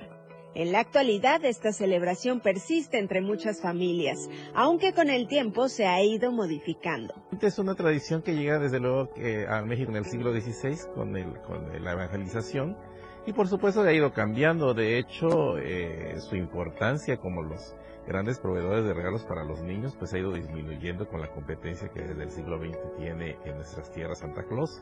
En 0.56 0.72
la 0.72 0.80
actualidad 0.80 1.44
esta 1.44 1.74
celebración 1.74 2.40
persiste 2.40 2.98
entre 2.98 3.20
muchas 3.20 3.62
familias, 3.62 4.30
aunque 4.54 4.94
con 4.94 5.10
el 5.10 5.28
tiempo 5.28 5.68
se 5.68 5.86
ha 5.86 6.02
ido 6.02 6.32
modificando. 6.32 7.14
Es 7.42 7.60
una 7.60 7.76
tradición 7.76 8.22
que 8.22 8.36
llega 8.36 8.58
desde 8.58 8.80
luego 8.80 9.10
a 9.50 9.62
México 9.64 9.92
en 9.92 9.98
el 9.98 10.06
siglo 10.06 10.32
XVI 10.32 10.78
con, 10.96 11.14
la 11.14 11.92
evangelización 11.92 12.78
y 13.26 13.34
por 13.34 13.50
supuesto 13.50 13.82
ha 13.82 13.92
ido 13.92 14.14
cambiando. 14.14 14.74
De 14.74 14.98
hecho, 14.98 15.58
eh, 15.58 16.16
su 16.22 16.38
importancia 16.38 17.18
como 17.18 17.44
los 17.44 17.76
grandes 18.08 18.40
proveedores 18.40 18.86
de 18.86 18.94
regalos 18.94 19.26
para 19.26 19.44
los 19.44 19.62
niños 19.62 19.96
pues 19.98 20.14
ha 20.14 20.20
ido 20.20 20.32
disminuyendo 20.32 21.08
con 21.10 21.22
la 21.22 21.28
competencia 21.32 21.90
que 21.90 22.02
desde 22.02 22.24
el 22.24 22.30
siglo 22.30 22.60
XX 22.60 22.78
tiene 22.98 23.38
en 23.44 23.56
nuestras 23.56 23.92
tierras 23.92 24.20
Santa 24.20 24.44
Claus 24.44 24.82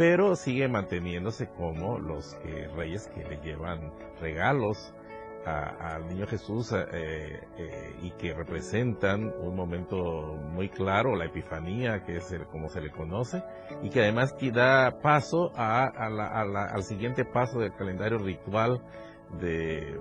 pero 0.00 0.34
sigue 0.34 0.66
manteniéndose 0.66 1.50
como 1.50 1.98
los 1.98 2.34
reyes 2.74 3.06
que 3.08 3.22
le 3.22 3.36
llevan 3.42 3.92
regalos 4.18 4.94
al 5.44 6.08
niño 6.08 6.26
Jesús 6.26 6.72
eh, 6.72 7.38
eh, 7.58 7.96
y 8.00 8.10
que 8.12 8.32
representan 8.32 9.30
un 9.42 9.54
momento 9.54 10.38
muy 10.54 10.70
claro, 10.70 11.16
la 11.16 11.26
Epifanía, 11.26 12.02
que 12.02 12.16
es 12.16 12.34
como 12.50 12.70
se 12.70 12.80
le 12.80 12.90
conoce, 12.90 13.42
y 13.82 13.90
que 13.90 14.00
además 14.00 14.34
da 14.50 15.02
paso 15.02 15.52
al 15.54 16.82
siguiente 16.82 17.26
paso 17.26 17.58
del 17.58 17.74
calendario 17.74 18.16
ritual 18.16 18.80
de 19.38 20.00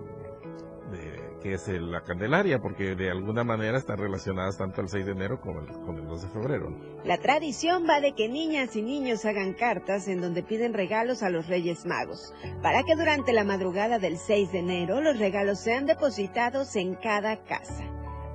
que 1.39 1.53
es 1.53 1.67
la 1.67 2.01
Candelaria, 2.01 2.59
porque 2.59 2.95
de 2.95 3.09
alguna 3.09 3.43
manera 3.43 3.77
están 3.77 3.97
relacionadas 3.97 4.57
tanto 4.57 4.81
el 4.81 4.89
6 4.89 5.05
de 5.05 5.11
enero 5.11 5.39
como 5.41 5.59
el, 5.59 5.67
con 5.67 5.97
el 5.97 6.07
2 6.07 6.21
de 6.21 6.27
febrero. 6.29 6.69
La 7.03 7.17
tradición 7.17 7.85
va 7.89 8.01
de 8.01 8.13
que 8.13 8.27
niñas 8.27 8.75
y 8.75 8.81
niños 8.81 9.25
hagan 9.25 9.53
cartas 9.53 10.07
en 10.07 10.21
donde 10.21 10.43
piden 10.43 10.73
regalos 10.73 11.23
a 11.23 11.29
los 11.29 11.47
Reyes 11.47 11.85
Magos, 11.85 12.33
para 12.61 12.83
que 12.83 12.95
durante 12.95 13.33
la 13.33 13.43
madrugada 13.43 13.99
del 13.99 14.17
6 14.17 14.51
de 14.51 14.59
enero 14.59 15.01
los 15.01 15.17
regalos 15.19 15.59
sean 15.59 15.85
depositados 15.85 16.75
en 16.75 16.95
cada 16.95 17.37
casa. 17.43 17.85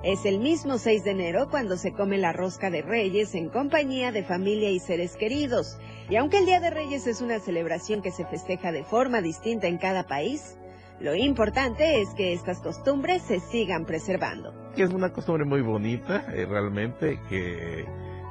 Es 0.04 0.26
el 0.26 0.38
mismo 0.38 0.76
6 0.76 1.02
de 1.04 1.12
enero 1.12 1.48
cuando 1.50 1.78
se 1.78 1.92
come 1.92 2.18
la 2.18 2.34
rosca 2.34 2.68
de 2.68 2.82
Reyes 2.82 3.34
en 3.34 3.48
compañía 3.48 4.12
de 4.12 4.22
familia 4.22 4.68
y 4.70 4.78
seres 4.78 5.16
queridos. 5.16 5.78
Y 6.10 6.16
aunque 6.16 6.36
el 6.36 6.44
Día 6.44 6.60
de 6.60 6.68
Reyes 6.68 7.06
es 7.06 7.22
una 7.22 7.40
celebración 7.40 8.02
que 8.02 8.10
se 8.10 8.26
festeja 8.26 8.70
de 8.70 8.84
forma 8.84 9.22
distinta 9.22 9.66
en 9.66 9.78
cada 9.78 10.06
país, 10.06 10.58
lo 11.00 11.14
importante 11.14 12.00
es 12.00 12.14
que 12.14 12.32
estas 12.32 12.60
costumbres 12.60 13.22
se 13.22 13.40
sigan 13.40 13.84
preservando. 13.84 14.54
Es 14.76 14.90
una 14.90 15.12
costumbre 15.12 15.44
muy 15.44 15.60
bonita, 15.60 16.24
eh, 16.32 16.46
realmente, 16.46 17.20
que, 17.28 17.84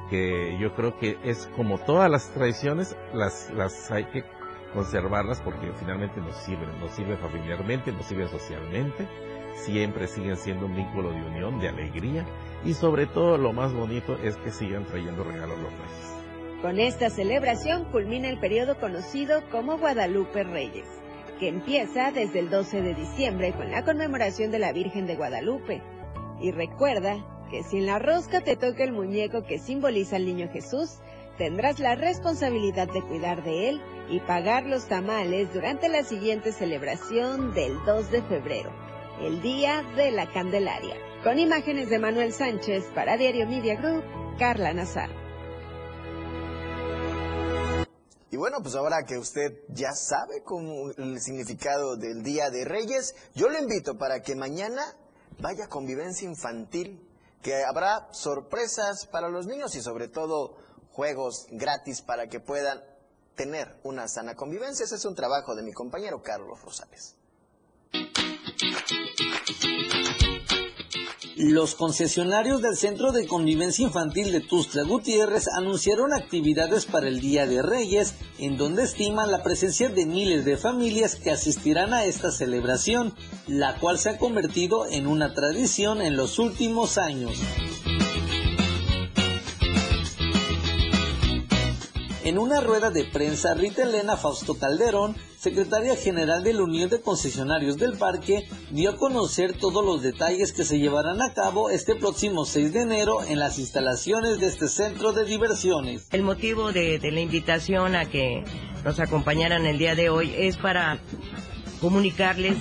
que 0.08 0.56
yo 0.58 0.74
creo 0.74 0.96
que 0.96 1.18
es 1.24 1.48
como 1.56 1.78
todas 1.78 2.10
las 2.10 2.30
tradiciones, 2.30 2.96
las, 3.12 3.50
las 3.50 3.90
hay 3.90 4.04
que 4.06 4.24
conservarlas 4.72 5.40
porque 5.42 5.72
finalmente 5.78 6.20
nos 6.20 6.36
sirven, 6.36 6.80
nos 6.80 6.90
sirven 6.92 7.18
familiarmente, 7.18 7.92
nos 7.92 8.06
sirven 8.06 8.28
socialmente, 8.28 9.06
siempre 9.56 10.08
siguen 10.08 10.36
siendo 10.36 10.66
un 10.66 10.74
vínculo 10.74 11.12
de 11.12 11.22
unión, 11.22 11.60
de 11.60 11.68
alegría 11.68 12.26
y 12.64 12.72
sobre 12.72 13.06
todo 13.06 13.38
lo 13.38 13.52
más 13.52 13.72
bonito 13.72 14.16
es 14.22 14.36
que 14.38 14.50
sigan 14.50 14.84
trayendo 14.86 15.22
regalos 15.22 15.58
los 15.58 15.70
reyes. 15.70 16.62
Con 16.62 16.80
esta 16.80 17.10
celebración 17.10 17.84
culmina 17.84 18.28
el 18.28 18.38
periodo 18.38 18.78
conocido 18.80 19.42
como 19.50 19.76
Guadalupe 19.78 20.44
Reyes 20.44 21.03
que 21.38 21.48
empieza 21.48 22.10
desde 22.10 22.38
el 22.38 22.50
12 22.50 22.82
de 22.82 22.94
diciembre 22.94 23.52
con 23.52 23.70
la 23.70 23.84
conmemoración 23.84 24.50
de 24.50 24.58
la 24.58 24.72
Virgen 24.72 25.06
de 25.06 25.16
Guadalupe. 25.16 25.82
Y 26.40 26.50
recuerda 26.50 27.24
que 27.50 27.62
si 27.62 27.78
en 27.78 27.86
la 27.86 27.98
rosca 27.98 28.40
te 28.40 28.56
toca 28.56 28.84
el 28.84 28.92
muñeco 28.92 29.44
que 29.44 29.58
simboliza 29.58 30.16
al 30.16 30.26
niño 30.26 30.48
Jesús, 30.52 30.98
tendrás 31.38 31.78
la 31.78 31.94
responsabilidad 31.94 32.88
de 32.92 33.02
cuidar 33.02 33.42
de 33.42 33.68
él 33.68 33.80
y 34.08 34.20
pagar 34.20 34.66
los 34.66 34.86
tamales 34.86 35.52
durante 35.52 35.88
la 35.88 36.04
siguiente 36.04 36.52
celebración 36.52 37.54
del 37.54 37.72
2 37.84 38.10
de 38.10 38.22
febrero, 38.22 38.70
el 39.20 39.40
Día 39.42 39.82
de 39.96 40.10
la 40.10 40.26
Candelaria. 40.26 40.96
Con 41.22 41.38
imágenes 41.38 41.88
de 41.88 41.98
Manuel 41.98 42.32
Sánchez 42.32 42.84
para 42.94 43.16
Diario 43.16 43.46
Media 43.46 43.76
Group, 43.76 44.04
Carla 44.38 44.74
Nazar. 44.74 45.23
Y 48.34 48.36
bueno, 48.36 48.58
pues 48.60 48.74
ahora 48.74 49.04
que 49.06 49.16
usted 49.16 49.60
ya 49.68 49.92
sabe 49.92 50.42
cómo 50.42 50.90
el 50.90 51.20
significado 51.20 51.94
del 51.94 52.24
Día 52.24 52.50
de 52.50 52.64
Reyes, 52.64 53.14
yo 53.32 53.48
le 53.48 53.60
invito 53.60 53.96
para 53.96 54.22
que 54.22 54.34
mañana 54.34 54.82
vaya 55.38 55.66
a 55.66 55.68
convivencia 55.68 56.28
infantil, 56.28 57.00
que 57.42 57.62
habrá 57.62 58.12
sorpresas 58.12 59.06
para 59.06 59.28
los 59.28 59.46
niños 59.46 59.76
y 59.76 59.82
sobre 59.82 60.08
todo 60.08 60.56
juegos 60.90 61.46
gratis 61.52 62.02
para 62.02 62.26
que 62.26 62.40
puedan 62.40 62.82
tener 63.36 63.78
una 63.84 64.08
sana 64.08 64.34
convivencia. 64.34 64.82
Ese 64.82 64.96
es 64.96 65.04
un 65.04 65.14
trabajo 65.14 65.54
de 65.54 65.62
mi 65.62 65.72
compañero 65.72 66.20
Carlos 66.20 66.60
Rosales. 66.60 67.14
Los 71.36 71.74
concesionarios 71.74 72.62
del 72.62 72.76
Centro 72.76 73.10
de 73.10 73.26
Convivencia 73.26 73.82
Infantil 73.82 74.30
de 74.30 74.40
Tustla 74.40 74.84
Gutiérrez 74.84 75.48
anunciaron 75.48 76.12
actividades 76.12 76.86
para 76.86 77.08
el 77.08 77.18
Día 77.18 77.44
de 77.44 77.60
Reyes, 77.60 78.14
en 78.38 78.56
donde 78.56 78.84
estiman 78.84 79.32
la 79.32 79.42
presencia 79.42 79.88
de 79.88 80.06
miles 80.06 80.44
de 80.44 80.56
familias 80.56 81.16
que 81.16 81.32
asistirán 81.32 81.92
a 81.92 82.04
esta 82.04 82.30
celebración, 82.30 83.14
la 83.48 83.80
cual 83.80 83.98
se 83.98 84.10
ha 84.10 84.18
convertido 84.18 84.86
en 84.86 85.08
una 85.08 85.34
tradición 85.34 86.02
en 86.02 86.16
los 86.16 86.38
últimos 86.38 86.98
años. 86.98 87.36
En 92.24 92.38
una 92.38 92.62
rueda 92.62 92.90
de 92.90 93.04
prensa, 93.04 93.52
Rita 93.52 93.82
Elena 93.82 94.16
Fausto 94.16 94.54
Calderón, 94.54 95.14
secretaria 95.36 95.94
general 95.94 96.42
de 96.42 96.54
la 96.54 96.62
Unión 96.62 96.88
de 96.88 97.02
Concesionarios 97.02 97.76
del 97.76 97.98
Parque, 97.98 98.48
dio 98.70 98.92
a 98.92 98.96
conocer 98.96 99.52
todos 99.52 99.84
los 99.84 100.00
detalles 100.00 100.54
que 100.54 100.64
se 100.64 100.78
llevarán 100.78 101.20
a 101.20 101.34
cabo 101.34 101.68
este 101.68 101.94
próximo 101.94 102.46
6 102.46 102.72
de 102.72 102.80
enero 102.80 103.22
en 103.24 103.38
las 103.38 103.58
instalaciones 103.58 104.40
de 104.40 104.46
este 104.46 104.68
centro 104.68 105.12
de 105.12 105.26
diversiones. 105.26 106.08
El 106.12 106.22
motivo 106.22 106.72
de, 106.72 106.98
la 106.98 107.20
invitación 107.20 107.94
a 107.94 108.06
que 108.06 108.42
nos 108.86 108.98
acompañaran 109.00 109.66
el 109.66 109.76
día 109.76 109.94
de 109.94 110.08
hoy 110.08 110.32
es 110.34 110.56
para 110.56 111.00
comunicarles 111.82 112.56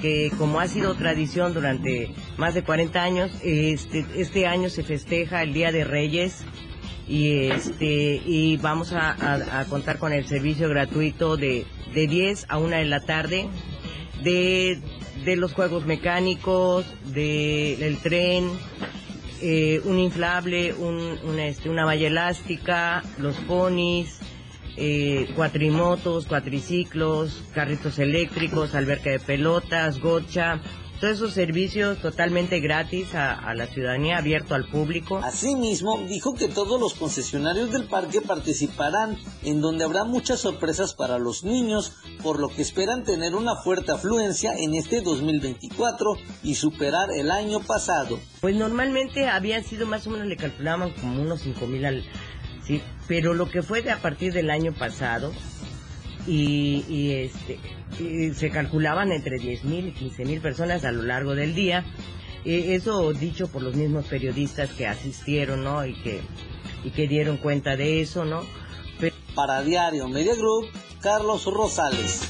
que 0.00 0.32
como 0.38 0.58
ha 0.58 0.68
sido 0.68 0.94
tradición 0.94 1.52
durante 1.52 2.14
más 2.38 2.54
de 2.54 2.64
40 2.64 3.02
años, 3.02 3.30
este, 3.42 4.06
este 4.16 4.46
año 4.46 4.70
se 4.70 4.82
festeja 4.82 5.42
el 5.42 5.52
Día 5.52 5.70
de 5.70 5.84
Reyes 5.84 6.46
y 7.12 7.50
este 7.50 8.22
y 8.24 8.56
vamos 8.56 8.94
a, 8.94 9.66
contar 9.68 9.98
con 9.98 10.14
el 10.14 10.26
servicio 10.26 10.70
gratuito 10.70 11.36
de, 11.36 11.66
de 11.92 12.06
10 12.06 12.46
a 12.48 12.56
1 12.56 12.76
de 12.76 12.84
la 12.86 13.00
tarde 13.00 13.48
de, 14.22 14.80
de 15.26 15.36
los 15.36 15.52
juegos 15.52 15.84
mecánicos, 15.84 16.86
de, 17.12 17.76
del 17.78 17.98
tren, 17.98 18.48
eh, 19.42 19.82
un 19.84 19.98
inflable, 19.98 20.72
un, 20.72 21.38
este, 21.38 21.68
una 21.68 21.84
valla 21.84 22.06
elástica, 22.06 23.02
los 23.18 23.36
ponis, 23.36 24.20
eh, 24.78 25.28
cuatrimotos, 25.36 26.24
cuatriciclos, 26.24 27.44
carritos 27.52 27.98
eléctricos, 27.98 28.74
alberca 28.74 29.10
de 29.10 29.18
pelotas, 29.18 30.00
gocha, 30.00 30.60
todos 31.02 31.16
esos 31.16 31.34
servicios 31.34 31.98
totalmente 31.98 32.60
gratis 32.60 33.16
a, 33.16 33.52
la 33.54 33.66
ciudadanía, 33.66 34.18
abierto 34.18 34.54
al 34.54 34.68
público. 34.68 35.18
Asimismo, 35.18 35.98
dijo 36.08 36.32
que 36.34 36.46
todos 36.46 36.80
los 36.80 36.94
concesionarios 36.94 37.72
del 37.72 37.88
parque 37.88 38.20
participarán, 38.20 39.18
en 39.42 39.60
donde 39.60 39.82
habrá 39.82 40.04
muchas 40.04 40.38
sorpresas 40.38 40.94
para 40.94 41.18
los 41.18 41.42
niños, 41.42 41.92
por 42.22 42.38
lo 42.38 42.50
que 42.50 42.62
esperan 42.62 43.02
tener 43.02 43.34
una 43.34 43.56
fuerte 43.56 43.90
afluencia 43.90 44.52
en 44.56 44.74
este 44.74 45.00
2024 45.00 46.18
y 46.44 46.54
superar 46.54 47.10
el 47.10 47.32
año 47.32 47.58
pasado. 47.58 48.20
Pues 48.40 48.54
normalmente 48.54 49.26
habían 49.26 49.64
sido 49.64 49.88
más 49.88 50.06
o 50.06 50.10
menos, 50.10 50.28
le 50.28 50.36
calculaban 50.36 50.92
como 50.92 51.20
unos 51.20 51.40
5 51.40 51.66
mil 51.66 51.84
al... 51.84 52.04
Sí, 52.64 52.80
pero 53.08 53.34
lo 53.34 53.50
que 53.50 53.62
fue 53.62 53.82
de 53.82 53.90
a 53.90 54.00
partir 54.00 54.32
del 54.32 54.50
año 54.50 54.72
pasado, 54.72 55.32
y, 56.26 57.12
este, 57.12 57.58
se 58.34 58.50
calculaban 58.50 59.12
entre 59.12 59.38
10.000 59.38 59.88
y 59.88 59.92
15.000 59.92 60.40
personas 60.40 60.84
a 60.84 60.92
lo 60.92 61.02
largo 61.02 61.34
del 61.34 61.54
día. 61.54 61.84
eso 62.44 63.12
dicho 63.12 63.48
por 63.48 63.62
los 63.62 63.74
mismos 63.74 64.06
periodistas 64.06 64.70
que 64.70 64.86
asistieron, 64.86 65.64
¿no? 65.64 65.84
Y 65.86 65.94
que, 66.02 66.20
y 66.84 66.90
que 66.90 67.08
dieron 67.08 67.36
cuenta 67.36 67.76
de 67.76 68.00
eso, 68.00 68.24
¿no? 68.24 68.42
Para 69.34 69.62
Diario 69.62 70.08
Media 70.08 70.34
Group, 70.34 70.68
Carlos 71.00 71.46
Rosales. 71.46 72.28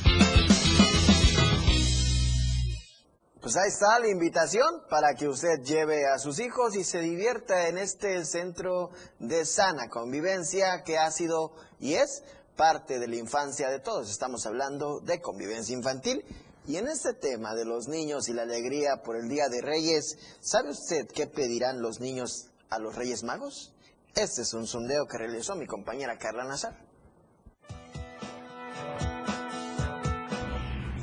Pues 3.42 3.57
ahí 3.57 3.68
está 3.68 3.98
la 3.98 4.09
invitación 4.09 4.85
para 4.88 5.14
que 5.14 5.26
usted 5.26 5.61
lleve 5.64 6.07
a 6.07 6.20
sus 6.20 6.38
hijos 6.38 6.76
y 6.76 6.85
se 6.85 7.00
divierta 7.00 7.66
en 7.66 7.76
este 7.76 8.24
centro 8.24 8.90
de 9.18 9.44
sana 9.44 9.88
convivencia 9.88 10.85
que 10.85 10.96
ha 10.96 11.11
sido 11.11 11.52
y 11.81 11.94
es 11.94 12.22
parte 12.62 13.01
de 13.01 13.09
la 13.09 13.16
infancia 13.16 13.68
de 13.70 13.81
todos. 13.81 14.09
Estamos 14.09 14.46
hablando 14.46 15.01
de 15.01 15.20
convivencia 15.20 15.75
infantil. 15.75 16.25
Y 16.64 16.77
en 16.77 16.87
este 16.87 17.12
tema 17.12 17.57
de 17.57 17.64
los 17.64 17.88
niños 17.88 18.29
y 18.29 18.35
la 18.35 18.42
alegría 18.42 19.03
por 19.03 19.16
el 19.16 19.29
Día 19.29 19.48
de 19.48 19.61
Reyes, 19.61 20.16
¿sabe 20.40 20.70
usted 20.70 21.09
qué 21.12 21.27
pedirán 21.27 21.83
los 21.83 21.98
niños 21.98 22.51
a 22.70 22.79
los 22.79 22.94
Reyes 22.94 23.25
Magos? 23.25 23.75
Este 24.14 24.42
es 24.42 24.55
un 24.55 24.68
sondeo 24.68 25.09
que 25.09 25.18
realizó 25.18 25.57
mi 25.57 25.66
compañera 25.66 26.18
Carla 26.18 26.44
Nazar. 26.44 26.79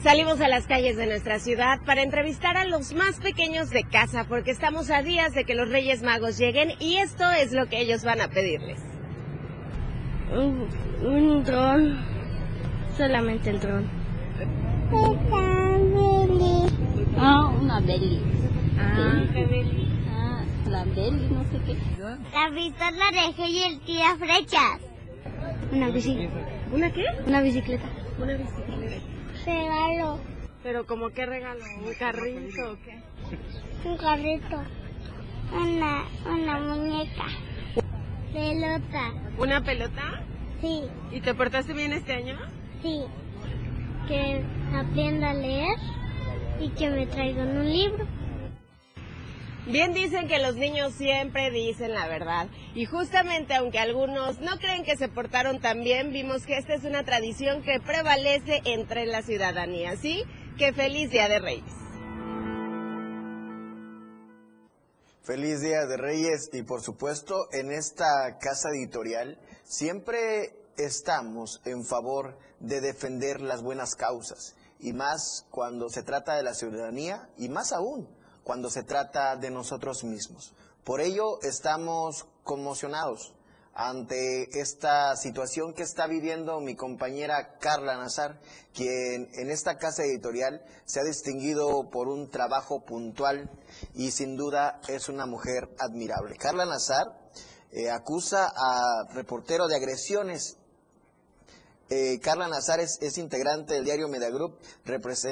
Salimos 0.01 0.39
a 0.39 0.47
las 0.47 0.65
calles 0.65 0.95
de 0.95 1.07
nuestra 1.07 1.41
ciudad 1.41 1.79
para 1.85 2.03
entrevistar 2.03 2.55
a 2.55 2.63
los 2.63 2.93
más 2.93 3.19
pequeños 3.19 3.69
de 3.69 3.83
casa 3.83 4.25
porque 4.29 4.51
estamos 4.51 4.89
a 4.91 5.01
días 5.01 5.33
de 5.33 5.43
que 5.43 5.55
los 5.55 5.67
Reyes 5.67 6.03
Magos 6.03 6.37
lleguen 6.37 6.71
y 6.79 6.99
esto 6.99 7.29
es 7.29 7.51
lo 7.51 7.67
que 7.67 7.81
ellos 7.81 8.05
van 8.05 8.21
a 8.21 8.29
pedirles. 8.29 8.88
Un 10.31 11.43
dron. 11.43 11.97
Solamente 12.95 13.49
el 13.49 13.59
dron. 13.59 13.87
Ah, 17.17 17.51
una 17.59 17.79
belly. 17.79 18.21
Ah, 18.77 19.25
belly. 19.33 19.87
Ah, 20.09 20.43
la 20.67 20.83
belly, 20.83 21.29
no 21.29 21.43
sé 21.45 21.59
qué. 21.65 21.77
La 21.99 22.49
pistola 22.53 23.11
de 23.11 23.47
y 23.49 23.63
el 23.63 23.79
tira 23.79 24.15
flechas. 24.17 24.79
Una 25.71 25.89
bicicleta. 25.89 26.47
¿Una 26.73 26.91
qué? 26.91 27.05
Una 27.25 27.41
bicicleta. 27.41 27.85
Una 28.21 28.33
bicicleta. 28.33 29.01
Regalo. 29.45 30.19
¿Pero 30.61 30.85
como 30.85 31.09
qué 31.09 31.25
regalo? 31.25 31.63
¿Un 31.85 31.93
carrito 31.95 32.71
o 32.71 32.77
qué? 32.83 33.01
Un 33.87 33.97
carrito. 33.97 34.61
Una, 35.53 36.03
una 36.25 36.59
muñeca. 36.59 37.25
Pelota. 38.33 39.13
¿Una 39.37 39.63
pelota? 39.63 40.23
Sí. 40.61 40.83
¿Y 41.11 41.21
te 41.21 41.33
portaste 41.33 41.73
bien 41.73 41.93
este 41.93 42.13
año? 42.13 42.37
Sí. 42.81 43.03
Que 44.07 44.43
aprenda 44.75 45.31
a 45.31 45.33
leer 45.33 45.77
y 46.59 46.69
que 46.69 46.89
me 46.89 47.05
traigan 47.07 47.57
un 47.57 47.71
libro. 47.71 48.07
Bien 49.65 49.93
dicen 49.93 50.27
que 50.27 50.39
los 50.39 50.55
niños 50.55 50.93
siempre 50.93 51.51
dicen 51.51 51.93
la 51.93 52.07
verdad. 52.07 52.47
Y 52.75 52.85
justamente 52.85 53.55
aunque 53.55 53.79
algunos 53.79 54.39
no 54.39 54.57
creen 54.57 54.83
que 54.83 54.97
se 54.97 55.09
portaron 55.09 55.59
tan 55.59 55.83
bien, 55.83 56.11
vimos 56.11 56.45
que 56.45 56.57
esta 56.57 56.73
es 56.73 56.83
una 56.83 57.03
tradición 57.03 57.61
que 57.61 57.79
prevalece 57.79 58.61
entre 58.65 59.05
la 59.05 59.21
ciudadanía. 59.21 59.95
¿Sí? 59.95 60.23
Que 60.57 60.73
feliz 60.73 61.11
Día 61.11 61.29
de 61.29 61.39
Reyes. 61.39 61.88
Feliz 65.29 65.61
Día 65.61 65.85
de 65.85 65.95
Reyes 65.95 66.49
y 66.53 66.63
por 66.63 66.81
supuesto 66.81 67.49
en 67.51 67.71
esta 67.71 68.39
casa 68.39 68.69
editorial 68.71 69.37
siempre 69.63 70.55
estamos 70.75 71.61
en 71.65 71.85
favor 71.85 72.35
de 72.59 72.81
defender 72.81 73.39
las 73.39 73.61
buenas 73.61 73.93
causas 73.93 74.55
y 74.79 74.91
más 74.91 75.45
cuando 75.51 75.87
se 75.89 76.01
trata 76.01 76.35
de 76.35 76.41
la 76.41 76.55
ciudadanía 76.55 77.29
y 77.37 77.47
más 77.47 77.73
aún 77.73 78.09
cuando 78.43 78.71
se 78.71 78.81
trata 78.81 79.35
de 79.35 79.51
nosotros 79.51 80.03
mismos. 80.03 80.55
Por 80.83 80.99
ello 80.99 81.39
estamos 81.43 82.25
conmocionados 82.43 83.35
ante 83.75 84.59
esta 84.59 85.15
situación 85.15 85.73
que 85.73 85.83
está 85.83 86.07
viviendo 86.07 86.59
mi 86.59 86.75
compañera 86.75 87.55
Carla 87.59 87.97
Nazar, 87.97 88.41
quien 88.73 89.29
en 89.33 89.51
esta 89.51 89.77
casa 89.77 90.03
editorial 90.03 90.65
se 90.85 90.99
ha 90.99 91.03
distinguido 91.03 91.89
por 91.89 92.07
un 92.07 92.29
trabajo 92.29 92.83
puntual 92.83 93.49
y 93.93 94.11
sin 94.11 94.35
duda 94.35 94.79
es 94.87 95.09
una 95.09 95.25
mujer 95.25 95.69
admirable. 95.79 96.35
Carla 96.37 96.65
Nazar 96.65 97.07
eh, 97.71 97.89
acusa 97.89 98.51
a 98.55 99.13
reportero 99.13 99.67
de 99.67 99.75
agresiones. 99.75 100.57
Eh, 101.89 102.19
Carla 102.19 102.47
Nazar 102.47 102.79
es, 102.79 103.17
integrante 103.17 103.73
del 103.73 103.85
diario 103.85 104.07
Mediagroup 104.07 104.57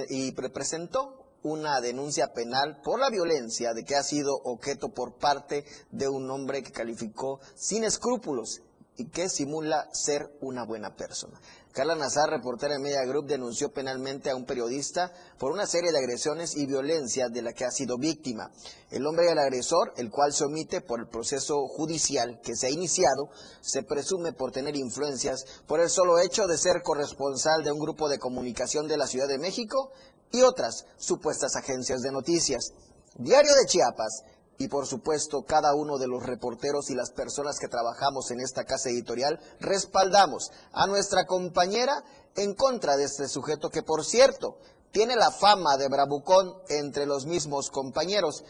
y 0.09 0.33
representó 0.35 1.27
una 1.43 1.79
denuncia 1.81 2.33
penal 2.33 2.81
por 2.83 2.99
la 2.99 3.09
violencia 3.09 3.73
de 3.73 3.83
que 3.83 3.95
ha 3.95 4.03
sido 4.03 4.35
objeto 4.43 4.89
por 4.89 5.17
parte 5.17 5.65
de 5.91 6.07
un 6.07 6.29
hombre 6.29 6.63
que 6.63 6.71
calificó 6.71 7.39
sin 7.55 7.83
escrúpulos 7.83 8.61
y 8.97 9.05
que 9.05 9.29
simula 9.29 9.87
ser 9.93 10.35
una 10.41 10.65
buena 10.65 10.95
persona. 10.95 11.39
Carla 11.77 11.93
Nazar, 11.93 12.31
reportera 12.31 12.73
en 12.73 12.81
Media 12.81 13.05
Group, 13.05 13.27
denunció 13.27 13.71
penalmente 13.71 14.31
a 14.31 14.35
un 14.35 14.45
periodista 14.45 15.13
por 15.37 15.51
una 15.51 15.67
serie 15.67 15.91
de 15.91 15.99
agresiones 15.99 16.57
y 16.57 16.65
violencia 16.65 17.29
de 17.29 17.43
la 17.43 17.53
que 17.53 17.65
ha 17.65 17.69
sido 17.69 17.99
víctima. 17.99 18.49
El 18.89 19.05
hombre 19.05 19.27
del 19.27 19.37
agresor, 19.37 19.93
el 19.95 20.09
cual 20.09 20.33
se 20.33 20.45
omite 20.45 20.81
por 20.81 20.99
el 20.99 21.07
proceso 21.07 21.67
judicial 21.67 22.41
que 22.41 22.55
se 22.55 22.65
ha 22.65 22.71
iniciado, 22.71 23.29
se 23.61 23.83
presume 23.83 24.33
por 24.33 24.51
tener 24.51 24.75
influencias 24.75 25.45
por 25.67 25.79
el 25.79 25.91
solo 25.91 26.17
hecho 26.17 26.47
de 26.47 26.57
ser 26.57 26.81
corresponsal 26.81 27.63
de 27.63 27.71
un 27.71 27.77
grupo 27.77 28.09
de 28.09 28.17
comunicación 28.17 28.87
de 28.87 28.97
la 28.97 29.05
Ciudad 29.05 29.27
de 29.27 29.37
México 29.37 29.91
y 30.31 30.41
otras 30.41 30.87
supuestas 30.97 31.55
agencias 31.55 32.01
de 32.01 32.11
noticias. 32.11 32.73
Diario 33.19 33.53
de 33.53 33.67
Chiapas 33.67 34.23
y 34.57 34.67
por 34.67 34.87
supuesto 34.87 35.43
cada 35.43 35.75
uno 35.75 35.97
de 35.97 36.07
los 36.07 36.23
reporteros 36.23 36.89
y 36.89 36.95
las 36.95 37.11
personas 37.11 37.59
que 37.59 37.67
trabajamos 37.67 38.31
en 38.31 38.39
esta 38.39 38.63
casa 38.63 38.89
editorial 38.89 39.39
respaldamos 39.59 40.51
a 40.71 40.87
nuestra 40.87 41.25
compañera 41.25 42.03
en 42.35 42.55
contra 42.55 42.97
de 42.97 43.05
este 43.05 43.27
sujeto 43.27 43.69
que 43.69 43.83
por 43.83 44.03
cierto 44.03 44.57
tiene 44.91 45.15
la 45.15 45.31
fama 45.31 45.77
de 45.77 45.89
bravucón 45.89 46.55
entre 46.69 47.05
los 47.05 47.25
mismos 47.25 47.69
compañeros 47.69 48.43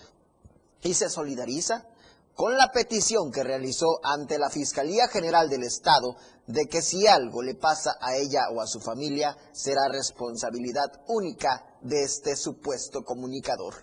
y 0.82 0.94
se 0.94 1.10
solidariza 1.10 1.86
con 2.36 2.56
la 2.56 2.72
petición 2.72 3.32
que 3.32 3.44
realizó 3.44 4.00
ante 4.04 4.38
la 4.38 4.52
Fiscalía 4.52 5.08
General 5.08 5.50
del 5.50 5.64
Estado 5.64 6.16
de 6.46 6.68
que 6.68 6.84
si 6.84 7.08
algo 7.08 7.42
le 7.42 7.56
pasa 7.56 7.98
a 8.00 8.16
ella 8.16 8.42
o 8.54 8.62
a 8.62 8.68
su 8.68 8.80
familia 8.80 9.36
será 9.52 9.88
responsabilidad 9.90 11.02
única 11.08 11.66
de 11.82 12.04
este 12.04 12.36
supuesto 12.36 13.04
comunicador. 13.04 13.74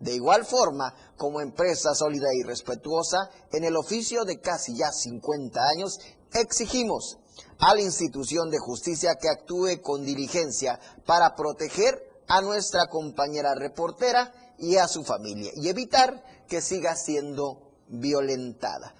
De 0.00 0.14
igual 0.14 0.44
forma, 0.44 0.94
como 1.16 1.40
empresa 1.40 1.94
sólida 1.94 2.28
y 2.34 2.42
respetuosa, 2.42 3.30
en 3.52 3.64
el 3.64 3.76
oficio 3.76 4.24
de 4.24 4.40
casi 4.40 4.76
ya 4.76 4.92
50 4.92 5.60
años, 5.60 5.98
exigimos 6.32 7.18
a 7.58 7.74
la 7.74 7.80
institución 7.80 8.50
de 8.50 8.58
justicia 8.58 9.16
que 9.20 9.28
actúe 9.28 9.82
con 9.82 10.04
diligencia 10.04 10.78
para 11.04 11.34
proteger 11.34 12.00
a 12.28 12.40
nuestra 12.42 12.86
compañera 12.86 13.54
reportera 13.54 14.32
y 14.58 14.76
a 14.76 14.86
su 14.86 15.02
familia 15.02 15.50
y 15.54 15.68
evitar 15.68 16.22
que 16.46 16.60
siga 16.60 16.94
siendo 16.94 17.72
violentada. 17.88 18.94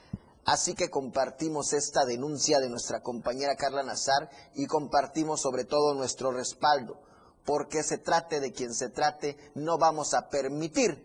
Así 0.44 0.74
que 0.74 0.88
compartimos 0.88 1.74
esta 1.74 2.06
denuncia 2.06 2.58
de 2.58 2.70
nuestra 2.70 3.02
compañera 3.02 3.54
Carla 3.54 3.82
Nazar 3.82 4.30
y 4.54 4.66
compartimos 4.66 5.42
sobre 5.42 5.64
todo 5.64 5.94
nuestro 5.94 6.32
respaldo 6.32 7.07
porque 7.48 7.82
se 7.82 7.96
trate 7.96 8.40
de 8.40 8.52
quien 8.52 8.74
se 8.74 8.90
trate, 8.90 9.38
no 9.54 9.78
vamos 9.78 10.12
a 10.12 10.28
permitir 10.28 11.02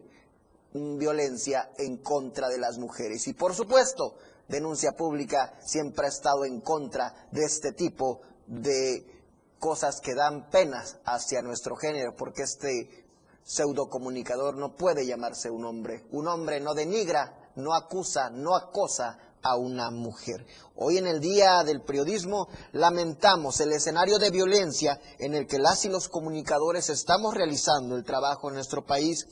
violencia 0.74 1.72
en 1.78 1.96
contra 2.00 2.50
de 2.50 2.58
las 2.58 2.78
mujeres. 2.78 3.30
Y 3.30 3.34
por 3.34 3.54
supuesto, 3.56 4.18
denuncia 4.50 4.92
pública 4.92 5.54
siempre 5.62 6.06
ha 6.06 6.10
estado 6.10 6.44
en 6.44 6.60
contra 6.60 7.30
de 7.32 7.46
este 7.46 7.72
tipo 7.72 8.24
de 8.46 9.24
cosas 9.58 10.02
que 10.02 10.16
dan 10.16 10.50
penas 10.50 10.98
hacia 11.06 11.42
nuestro 11.42 11.78
género, 11.78 12.14
porque 12.18 12.44
este 12.44 13.06
pseudocomunicador 13.46 14.58
no 14.58 14.76
puede 14.76 15.06
llamarse 15.06 15.50
un 15.50 15.64
hombre. 15.64 16.04
Un 16.12 16.28
hombre 16.28 16.60
no 16.60 16.74
denigra, 16.74 17.52
no 17.56 17.74
acusa, 17.74 18.30
no 18.30 18.58
acosa 18.58 19.18
a 19.44 19.58
una 19.58 19.92
mujer. 19.92 20.46
Hoy 20.76 20.98
en 20.98 21.06
el 21.06 21.20
Día 21.20 21.64
del 21.64 21.82
Periodismo 21.82 22.48
lamentamos 22.72 23.60
el 23.60 23.74
escenario 23.74 24.18
de 24.18 24.32
violencia 24.32 25.00
en 25.20 25.36
el 25.36 25.46
que 25.46 25.60
las 25.60 25.86
y 25.86 25.90
los 25.90 26.10
comunicadores 26.10 26.90
estamos 26.90 27.34
realizando 27.36 27.96
el 27.96 28.04
trabajo 28.04 28.50
en 28.50 28.56
nuestro 28.56 28.86
país. 28.86 29.28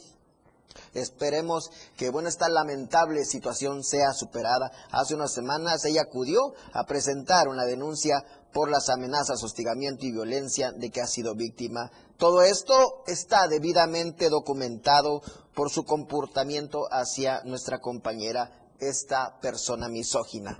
Esperemos 0.94 1.70
que 1.98 2.10
bueno, 2.10 2.30
esta 2.30 2.50
lamentable 2.50 3.26
situación 3.26 3.84
sea 3.84 4.14
superada. 4.14 4.72
Hace 4.92 5.16
unas 5.16 5.34
semanas 5.34 5.84
ella 5.86 6.04
acudió 6.04 6.54
a 6.74 6.86
presentar 6.86 7.48
una 7.48 7.66
denuncia 7.66 8.24
por 8.54 8.70
las 8.70 8.90
amenazas, 8.90 9.44
hostigamiento 9.44 10.06
y 10.06 10.12
violencia 10.12 10.72
de 10.72 10.90
que 10.90 11.02
ha 11.02 11.08
sido 11.08 11.36
víctima. 11.36 11.92
Todo 12.18 12.42
esto 12.44 13.04
está 13.08 13.48
debidamente 13.48 14.30
documentado 14.30 15.22
por 15.56 15.70
su 15.70 15.84
comportamiento 15.84 16.88
hacia 16.92 17.42
nuestra 17.44 17.80
compañera 17.80 18.61
esta 18.82 19.40
persona 19.40 19.88
misógina. 19.88 20.60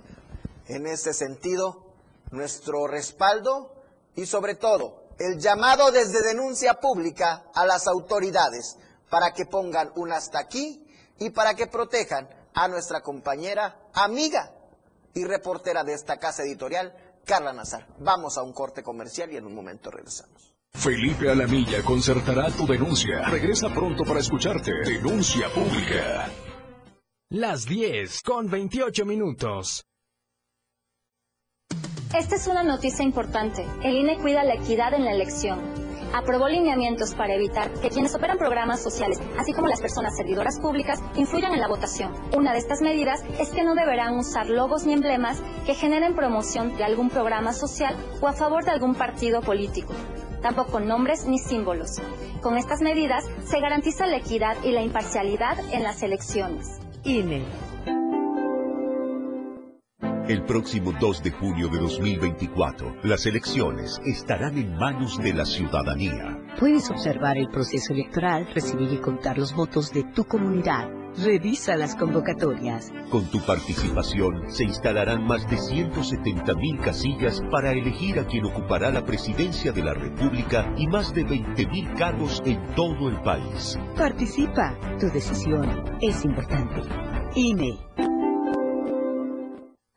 En 0.66 0.86
este 0.86 1.12
sentido, 1.12 1.92
nuestro 2.30 2.86
respaldo 2.86 3.74
y 4.14 4.24
sobre 4.24 4.54
todo 4.54 5.02
el 5.18 5.38
llamado 5.38 5.90
desde 5.90 6.22
denuncia 6.22 6.74
pública 6.74 7.44
a 7.54 7.66
las 7.66 7.86
autoridades 7.86 8.78
para 9.10 9.32
que 9.32 9.44
pongan 9.44 9.92
un 9.96 10.12
hasta 10.12 10.38
aquí 10.38 10.86
y 11.18 11.30
para 11.30 11.54
que 11.54 11.66
protejan 11.66 12.28
a 12.54 12.68
nuestra 12.68 13.02
compañera, 13.02 13.78
amiga 13.92 14.52
y 15.14 15.24
reportera 15.24 15.84
de 15.84 15.94
esta 15.94 16.18
casa 16.18 16.42
editorial, 16.42 16.94
Carla 17.24 17.52
Nazar. 17.52 17.86
Vamos 17.98 18.38
a 18.38 18.42
un 18.42 18.52
corte 18.52 18.82
comercial 18.82 19.30
y 19.32 19.36
en 19.36 19.46
un 19.46 19.54
momento 19.54 19.90
regresamos. 19.90 20.54
Felipe 20.74 21.30
Alamilla 21.30 21.84
concertará 21.84 22.50
tu 22.50 22.66
denuncia. 22.66 23.22
Regresa 23.28 23.68
pronto 23.68 24.04
para 24.04 24.20
escucharte. 24.20 24.72
Denuncia 24.84 25.52
pública. 25.52 26.30
Las 27.34 27.64
10 27.64 28.20
con 28.20 28.50
28 28.50 29.06
minutos. 29.06 29.86
Esta 32.14 32.36
es 32.36 32.46
una 32.46 32.62
noticia 32.62 33.02
importante. 33.02 33.64
El 33.82 33.94
INE 33.94 34.18
cuida 34.18 34.44
la 34.44 34.52
equidad 34.52 34.92
en 34.92 35.06
la 35.06 35.12
elección. 35.12 35.58
Aprobó 36.12 36.50
lineamientos 36.50 37.14
para 37.14 37.32
evitar 37.32 37.72
que 37.80 37.88
quienes 37.88 38.14
operan 38.14 38.36
programas 38.36 38.82
sociales, 38.82 39.18
así 39.38 39.54
como 39.54 39.68
las 39.68 39.80
personas 39.80 40.14
servidoras 40.14 40.60
públicas, 40.60 41.00
influyan 41.16 41.54
en 41.54 41.60
la 41.60 41.68
votación. 41.68 42.12
Una 42.36 42.52
de 42.52 42.58
estas 42.58 42.82
medidas 42.82 43.24
es 43.40 43.48
que 43.48 43.64
no 43.64 43.74
deberán 43.74 44.18
usar 44.18 44.50
logos 44.50 44.84
ni 44.84 44.92
emblemas 44.92 45.40
que 45.64 45.74
generen 45.74 46.14
promoción 46.14 46.76
de 46.76 46.84
algún 46.84 47.08
programa 47.08 47.54
social 47.54 47.96
o 48.20 48.28
a 48.28 48.34
favor 48.34 48.62
de 48.66 48.72
algún 48.72 48.94
partido 48.94 49.40
político 49.40 49.94
tampoco 50.42 50.80
nombres 50.80 51.24
ni 51.24 51.38
símbolos. 51.38 52.02
Con 52.42 52.58
estas 52.58 52.82
medidas 52.82 53.24
se 53.44 53.60
garantiza 53.60 54.06
la 54.06 54.16
equidad 54.16 54.56
y 54.64 54.72
la 54.72 54.82
imparcialidad 54.82 55.56
en 55.72 55.84
las 55.84 56.02
elecciones. 56.02 56.81
INE. 57.04 57.42
El 60.28 60.44
próximo 60.44 60.92
2 61.00 61.22
de 61.24 61.30
junio 61.32 61.68
de 61.68 61.78
2024, 61.80 62.98
las 63.02 63.26
elecciones 63.26 64.00
estarán 64.06 64.56
en 64.56 64.76
manos 64.76 65.18
de 65.18 65.34
la 65.34 65.44
ciudadanía. 65.44 66.38
Puedes 66.60 66.88
observar 66.90 67.38
el 67.38 67.48
proceso 67.48 67.92
electoral, 67.92 68.46
recibir 68.54 68.92
y 68.92 68.98
contar 68.98 69.36
los 69.36 69.52
votos 69.52 69.92
de 69.92 70.04
tu 70.04 70.24
comunidad. 70.24 71.01
Revisa 71.16 71.76
las 71.76 71.94
convocatorias. 71.94 72.90
Con 73.10 73.26
tu 73.26 73.38
participación 73.40 74.50
se 74.50 74.64
instalarán 74.64 75.24
más 75.24 75.48
de 75.50 75.58
170 75.58 76.54
mil 76.54 76.78
casillas 76.80 77.42
para 77.50 77.72
elegir 77.72 78.18
a 78.18 78.26
quien 78.26 78.46
ocupará 78.46 78.90
la 78.90 79.04
presidencia 79.04 79.72
de 79.72 79.82
la 79.82 79.92
República 79.92 80.72
y 80.78 80.86
más 80.86 81.12
de 81.12 81.24
20 81.24 81.66
mil 81.66 81.92
cargos 81.94 82.42
en 82.46 82.58
todo 82.74 83.10
el 83.10 83.20
país. 83.20 83.78
Participa. 83.96 84.74
Tu 84.98 85.08
decisión 85.08 85.84
es 86.00 86.24
importante. 86.24 86.80
INE. 87.34 87.78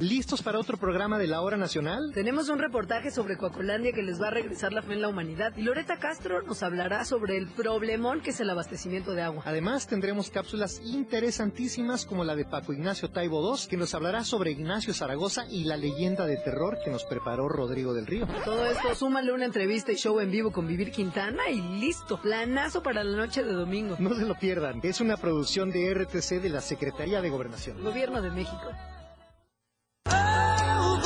¿Listos 0.00 0.40
para 0.42 0.58
otro 0.58 0.78
programa 0.78 1.18
de 1.18 1.26
la 1.26 1.42
Hora 1.42 1.58
Nacional? 1.58 2.12
Tenemos 2.14 2.48
un 2.48 2.58
reportaje 2.58 3.10
sobre 3.10 3.36
Coacolandia 3.36 3.92
que 3.92 4.02
les 4.02 4.18
va 4.18 4.28
a 4.28 4.30
regresar 4.30 4.72
la 4.72 4.80
fe 4.80 4.94
en 4.94 5.02
la 5.02 5.08
humanidad 5.08 5.54
y 5.58 5.62
Loreta 5.62 5.98
Castro 5.98 6.40
nos 6.40 6.62
hablará 6.62 7.04
sobre 7.04 7.36
el 7.36 7.48
problemón 7.48 8.22
que 8.22 8.30
es 8.30 8.40
el 8.40 8.48
abastecimiento 8.48 9.12
de 9.12 9.20
agua. 9.20 9.42
Además 9.44 9.86
tendremos 9.86 10.30
cápsulas 10.30 10.80
interesantísimas 10.86 12.06
como 12.06 12.24
la 12.24 12.34
de 12.34 12.46
Paco 12.46 12.72
Ignacio 12.72 13.10
Taibo 13.10 13.54
II 13.54 13.68
que 13.68 13.76
nos 13.76 13.94
hablará 13.94 14.24
sobre 14.24 14.52
Ignacio 14.52 14.94
Zaragoza 14.94 15.44
y 15.50 15.64
la 15.64 15.76
leyenda 15.76 16.24
de 16.24 16.38
terror 16.38 16.78
que 16.82 16.90
nos 16.90 17.04
preparó 17.04 17.50
Rodrigo 17.50 17.92
del 17.92 18.06
Río. 18.06 18.26
Todo 18.46 18.64
esto 18.64 18.94
súmale 18.94 19.34
una 19.34 19.44
entrevista 19.44 19.92
y 19.92 19.96
show 19.96 20.18
en 20.20 20.30
vivo 20.30 20.50
con 20.50 20.66
Vivir 20.66 20.92
Quintana 20.92 21.50
y 21.50 21.60
listo, 21.78 22.18
planazo 22.22 22.82
para 22.82 23.04
la 23.04 23.18
noche 23.18 23.44
de 23.44 23.52
domingo. 23.52 23.96
No 23.98 24.14
se 24.14 24.24
lo 24.24 24.34
pierdan, 24.34 24.80
es 24.82 25.02
una 25.02 25.18
producción 25.18 25.70
de 25.70 25.92
RTC 25.92 26.40
de 26.40 26.48
la 26.48 26.62
Secretaría 26.62 27.20
de 27.20 27.28
Gobernación. 27.28 27.84
Gobierno 27.84 28.22
de 28.22 28.30
México. 28.30 28.70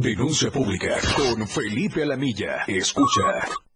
Denuncia 0.00 0.50
pública 0.50 0.96
con 1.14 1.46
Felipe 1.46 2.02
Alamilla. 2.02 2.64
Escucha. 2.66 3.69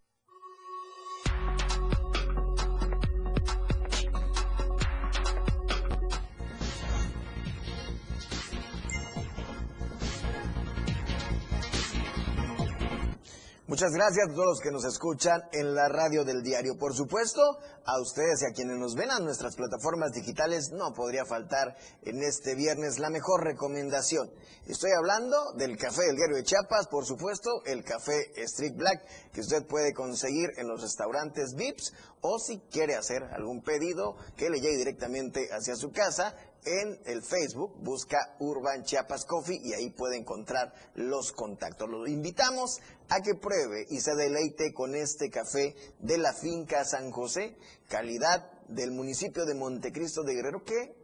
Muchas 13.75 13.91
gracias 13.91 14.29
a 14.29 14.33
todos 14.33 14.47
los 14.47 14.61
que 14.61 14.71
nos 14.71 14.85
escuchan 14.85 15.43
en 15.51 15.75
la 15.75 15.89
radio 15.89 16.23
del 16.25 16.45
diario. 16.45 16.79
Por 16.79 16.95
supuesto, 16.95 17.41
a 17.85 18.01
ustedes 18.01 18.41
y 18.43 18.45
a 18.47 18.55
quienes 18.55 18.79
nos 18.79 18.95
ven 18.95 19.11
a 19.11 19.19
nuestras 19.19 19.57
plataformas 19.57 20.13
digitales, 20.13 20.71
no 20.71 20.95
podría 20.95 21.25
faltar 21.25 21.75
en 22.05 22.23
este 22.23 22.55
viernes 22.55 23.01
la 23.01 23.11
mejor 23.11 23.43
recomendación. 23.43 24.31
Estoy 24.69 24.93
hablando 24.97 25.55
del 25.57 25.77
café 25.77 26.03
del 26.07 26.15
diario 26.15 26.37
de 26.37 26.45
Chiapas, 26.45 26.87
por 26.87 27.05
supuesto, 27.05 27.51
el 27.67 27.83
café 27.83 28.31
Street 28.45 28.77
Black, 28.77 29.33
que 29.33 29.41
usted 29.41 29.67
puede 29.67 29.93
conseguir 29.93 30.51
en 30.57 30.69
los 30.69 30.81
restaurantes 30.81 31.57
VIPS 31.57 31.95
o 32.21 32.39
si 32.39 32.61
quiere 32.71 32.95
hacer 32.95 33.25
algún 33.25 33.61
pedido 33.61 34.15
que 34.37 34.51
le 34.51 34.61
llegue 34.61 34.79
directamente 34.79 35.49
hacia 35.53 35.75
su 35.75 35.91
casa, 35.91 36.37
en 36.67 36.99
el 37.05 37.23
Facebook, 37.23 37.75
busca 37.81 38.37
Urban 38.39 38.85
Chiapas 38.85 39.27
Coffee 39.27 39.61
y 39.63 39.75
ahí 39.75 39.91
puede 39.91 40.17
encontrar 40.17 40.73
los 40.95 41.33
contactos. 41.33 41.89
Lo 41.91 42.07
invitamos 42.07 42.81
a 43.09 43.21
que 43.21 43.35
pruebe 43.35 43.87
y 43.91 44.01
se 44.01 44.15
deleite 44.15 44.73
con 44.73 44.95
este 44.95 45.31
café 45.31 45.75
de 45.99 46.19
la 46.19 46.33
finca 46.33 46.85
San 46.85 47.11
José, 47.11 47.57
calidad 47.89 48.51
del 48.69 48.93
municipio 48.93 49.45
de 49.45 49.55
Montecristo 49.55 50.23
de 50.23 50.35
Guerrero, 50.35 50.65
que 50.65 50.95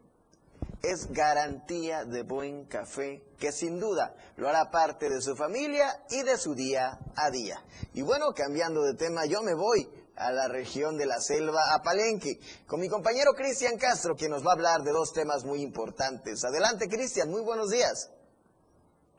es 0.82 1.10
garantía 1.12 2.04
de 2.04 2.22
buen 2.22 2.64
café, 2.64 3.22
que 3.38 3.52
sin 3.52 3.78
duda 3.78 4.14
lo 4.36 4.48
hará 4.48 4.70
parte 4.70 5.10
de 5.10 5.20
su 5.20 5.36
familia 5.36 6.04
y 6.10 6.22
de 6.22 6.38
su 6.38 6.54
día 6.54 6.98
a 7.16 7.30
día. 7.30 7.62
Y 7.92 8.02
bueno, 8.02 8.32
cambiando 8.34 8.82
de 8.82 8.94
tema, 8.94 9.26
yo 9.26 9.42
me 9.42 9.54
voy 9.54 9.88
a 10.16 10.32
la 10.32 10.48
región 10.48 10.96
de 10.96 11.06
la 11.06 11.20
selva, 11.20 11.74
a 11.74 11.82
Palenque, 11.82 12.38
con 12.66 12.80
mi 12.80 12.88
compañero 12.88 13.32
Cristian 13.32 13.78
Castro, 13.78 14.14
que 14.14 14.28
nos 14.28 14.44
va 14.44 14.50
a 14.50 14.54
hablar 14.54 14.82
de 14.82 14.92
dos 14.92 15.12
temas 15.12 15.44
muy 15.44 15.62
importantes. 15.62 16.44
Adelante, 16.44 16.88
Cristian, 16.88 17.30
muy 17.30 17.42
buenos 17.42 17.70
días. 17.70 18.10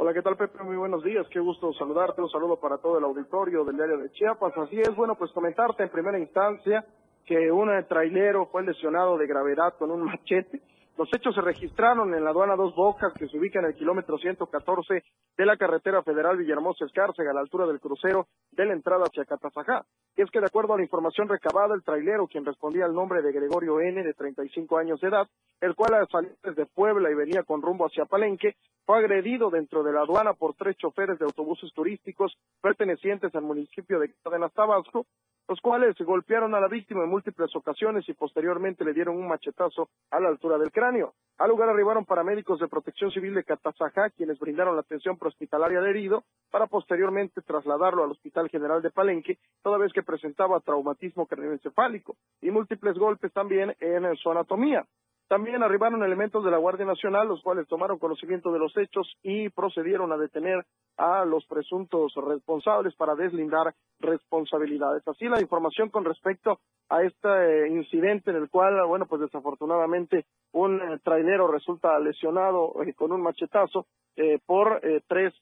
Hola, 0.03 0.15
¿qué 0.15 0.23
tal, 0.23 0.35
Pepe? 0.35 0.63
Muy 0.63 0.77
buenos 0.77 1.03
días, 1.03 1.27
qué 1.27 1.39
gusto 1.39 1.71
saludarte, 1.73 2.23
un 2.23 2.29
saludo 2.31 2.59
para 2.59 2.79
todo 2.79 2.97
el 2.97 3.03
auditorio 3.03 3.63
del 3.63 3.75
diario 3.75 3.99
de 3.99 4.11
Chiapas. 4.13 4.57
Así 4.57 4.81
es, 4.81 4.95
bueno, 4.95 5.13
pues 5.13 5.31
comentarte 5.31 5.83
en 5.83 5.89
primera 5.89 6.17
instancia 6.17 6.83
que 7.23 7.51
un 7.51 7.69
trailero 7.87 8.47
fue 8.47 8.63
lesionado 8.63 9.15
de 9.15 9.27
gravedad 9.27 9.75
con 9.77 9.91
un 9.91 10.01
machete 10.05 10.59
los 10.97 11.07
hechos 11.13 11.33
se 11.33 11.41
registraron 11.41 12.13
en 12.13 12.23
la 12.23 12.31
aduana 12.31 12.55
Dos 12.55 12.75
Bocas, 12.75 13.13
que 13.13 13.27
se 13.27 13.37
ubica 13.37 13.59
en 13.59 13.65
el 13.65 13.75
kilómetro 13.75 14.17
114 14.17 15.03
de 15.37 15.45
la 15.45 15.57
carretera 15.57 16.03
federal 16.03 16.37
Villahermosa 16.37 16.85
Escárcega, 16.85 17.31
a 17.31 17.33
la 17.33 17.39
altura 17.39 17.65
del 17.65 17.79
crucero 17.79 18.27
de 18.51 18.65
la 18.65 18.73
entrada 18.73 19.05
hacia 19.05 19.25
Catazajá. 19.25 19.85
Y 20.15 20.21
es 20.21 20.29
que 20.29 20.39
de 20.39 20.45
acuerdo 20.45 20.73
a 20.73 20.77
la 20.77 20.83
información 20.83 21.29
recabada, 21.29 21.73
el 21.73 21.83
trailero, 21.83 22.27
quien 22.27 22.45
respondía 22.45 22.85
al 22.85 22.93
nombre 22.93 23.21
de 23.21 23.31
Gregorio 23.31 23.79
N., 23.79 24.03
de 24.03 24.13
35 24.13 24.77
años 24.77 24.99
de 24.99 25.07
edad, 25.07 25.27
el 25.61 25.75
cual 25.75 26.07
salía 26.11 26.31
desde 26.43 26.65
Puebla 26.65 27.09
y 27.09 27.15
venía 27.15 27.43
con 27.43 27.61
rumbo 27.61 27.85
hacia 27.85 28.05
Palenque, 28.05 28.55
fue 28.85 28.97
agredido 28.97 29.49
dentro 29.49 29.83
de 29.83 29.93
la 29.93 30.01
aduana 30.01 30.33
por 30.33 30.55
tres 30.55 30.75
choferes 30.77 31.17
de 31.17 31.25
autobuses 31.25 31.71
turísticos 31.73 32.37
pertenecientes 32.61 33.33
al 33.35 33.43
municipio 33.43 33.99
de 33.99 34.13
Cadenas 34.23 34.53
Tabasco, 34.53 35.05
los 35.47 35.59
cuales 35.59 35.95
golpearon 35.99 36.55
a 36.55 36.59
la 36.59 36.67
víctima 36.67 37.03
en 37.03 37.09
múltiples 37.09 37.53
ocasiones 37.55 38.07
y 38.07 38.13
posteriormente 38.13 38.85
le 38.85 38.93
dieron 38.93 39.17
un 39.17 39.27
machetazo 39.27 39.89
a 40.09 40.19
la 40.19 40.29
altura 40.29 40.57
del 40.57 40.71
cráneo. 40.71 40.90
Al 41.37 41.49
lugar 41.49 41.69
arribaron 41.69 42.05
paramédicos 42.05 42.59
de 42.59 42.67
protección 42.67 43.11
civil 43.11 43.33
de 43.33 43.45
Catazajá, 43.45 44.09
quienes 44.09 44.37
brindaron 44.39 44.75
la 44.75 44.81
atención 44.81 45.17
prehospitalaria 45.17 45.79
al 45.79 45.87
herido, 45.87 46.23
para 46.51 46.67
posteriormente 46.67 47.41
trasladarlo 47.41 48.03
al 48.03 48.11
Hospital 48.11 48.49
General 48.49 48.81
de 48.81 48.91
Palenque, 48.91 49.37
toda 49.63 49.77
vez 49.77 49.93
que 49.93 50.03
presentaba 50.03 50.59
traumatismo 50.59 51.27
craneoencefálico 51.27 52.17
y 52.41 52.51
múltiples 52.51 52.97
golpes 52.97 53.31
también 53.31 53.73
en 53.79 54.15
su 54.17 54.29
anatomía. 54.29 54.85
También 55.31 55.63
arribaron 55.63 56.03
elementos 56.03 56.43
de 56.43 56.51
la 56.51 56.57
Guardia 56.57 56.85
Nacional, 56.85 57.29
los 57.29 57.41
cuales 57.41 57.65
tomaron 57.69 57.99
conocimiento 57.99 58.51
de 58.51 58.59
los 58.59 58.75
hechos 58.75 59.15
y 59.23 59.47
procedieron 59.47 60.11
a 60.11 60.17
detener 60.17 60.65
a 60.97 61.23
los 61.23 61.45
presuntos 61.45 62.13
responsables 62.15 62.93
para 62.95 63.15
deslindar 63.15 63.73
responsabilidades. 64.01 65.07
Así 65.07 65.29
la 65.29 65.39
información 65.39 65.89
con 65.89 66.03
respecto 66.03 66.59
a 66.89 67.03
este 67.03 67.69
incidente 67.69 68.31
en 68.31 68.35
el 68.35 68.49
cual, 68.49 68.85
bueno, 68.85 69.05
pues 69.05 69.21
desafortunadamente 69.21 70.25
un 70.51 70.81
eh, 70.81 70.99
trailero 71.01 71.47
resulta 71.47 71.97
lesionado 71.97 72.83
eh, 72.83 72.93
con 72.93 73.13
un 73.13 73.21
machetazo 73.21 73.85
eh, 74.17 74.37
por 74.45 74.81
tres 75.07 75.33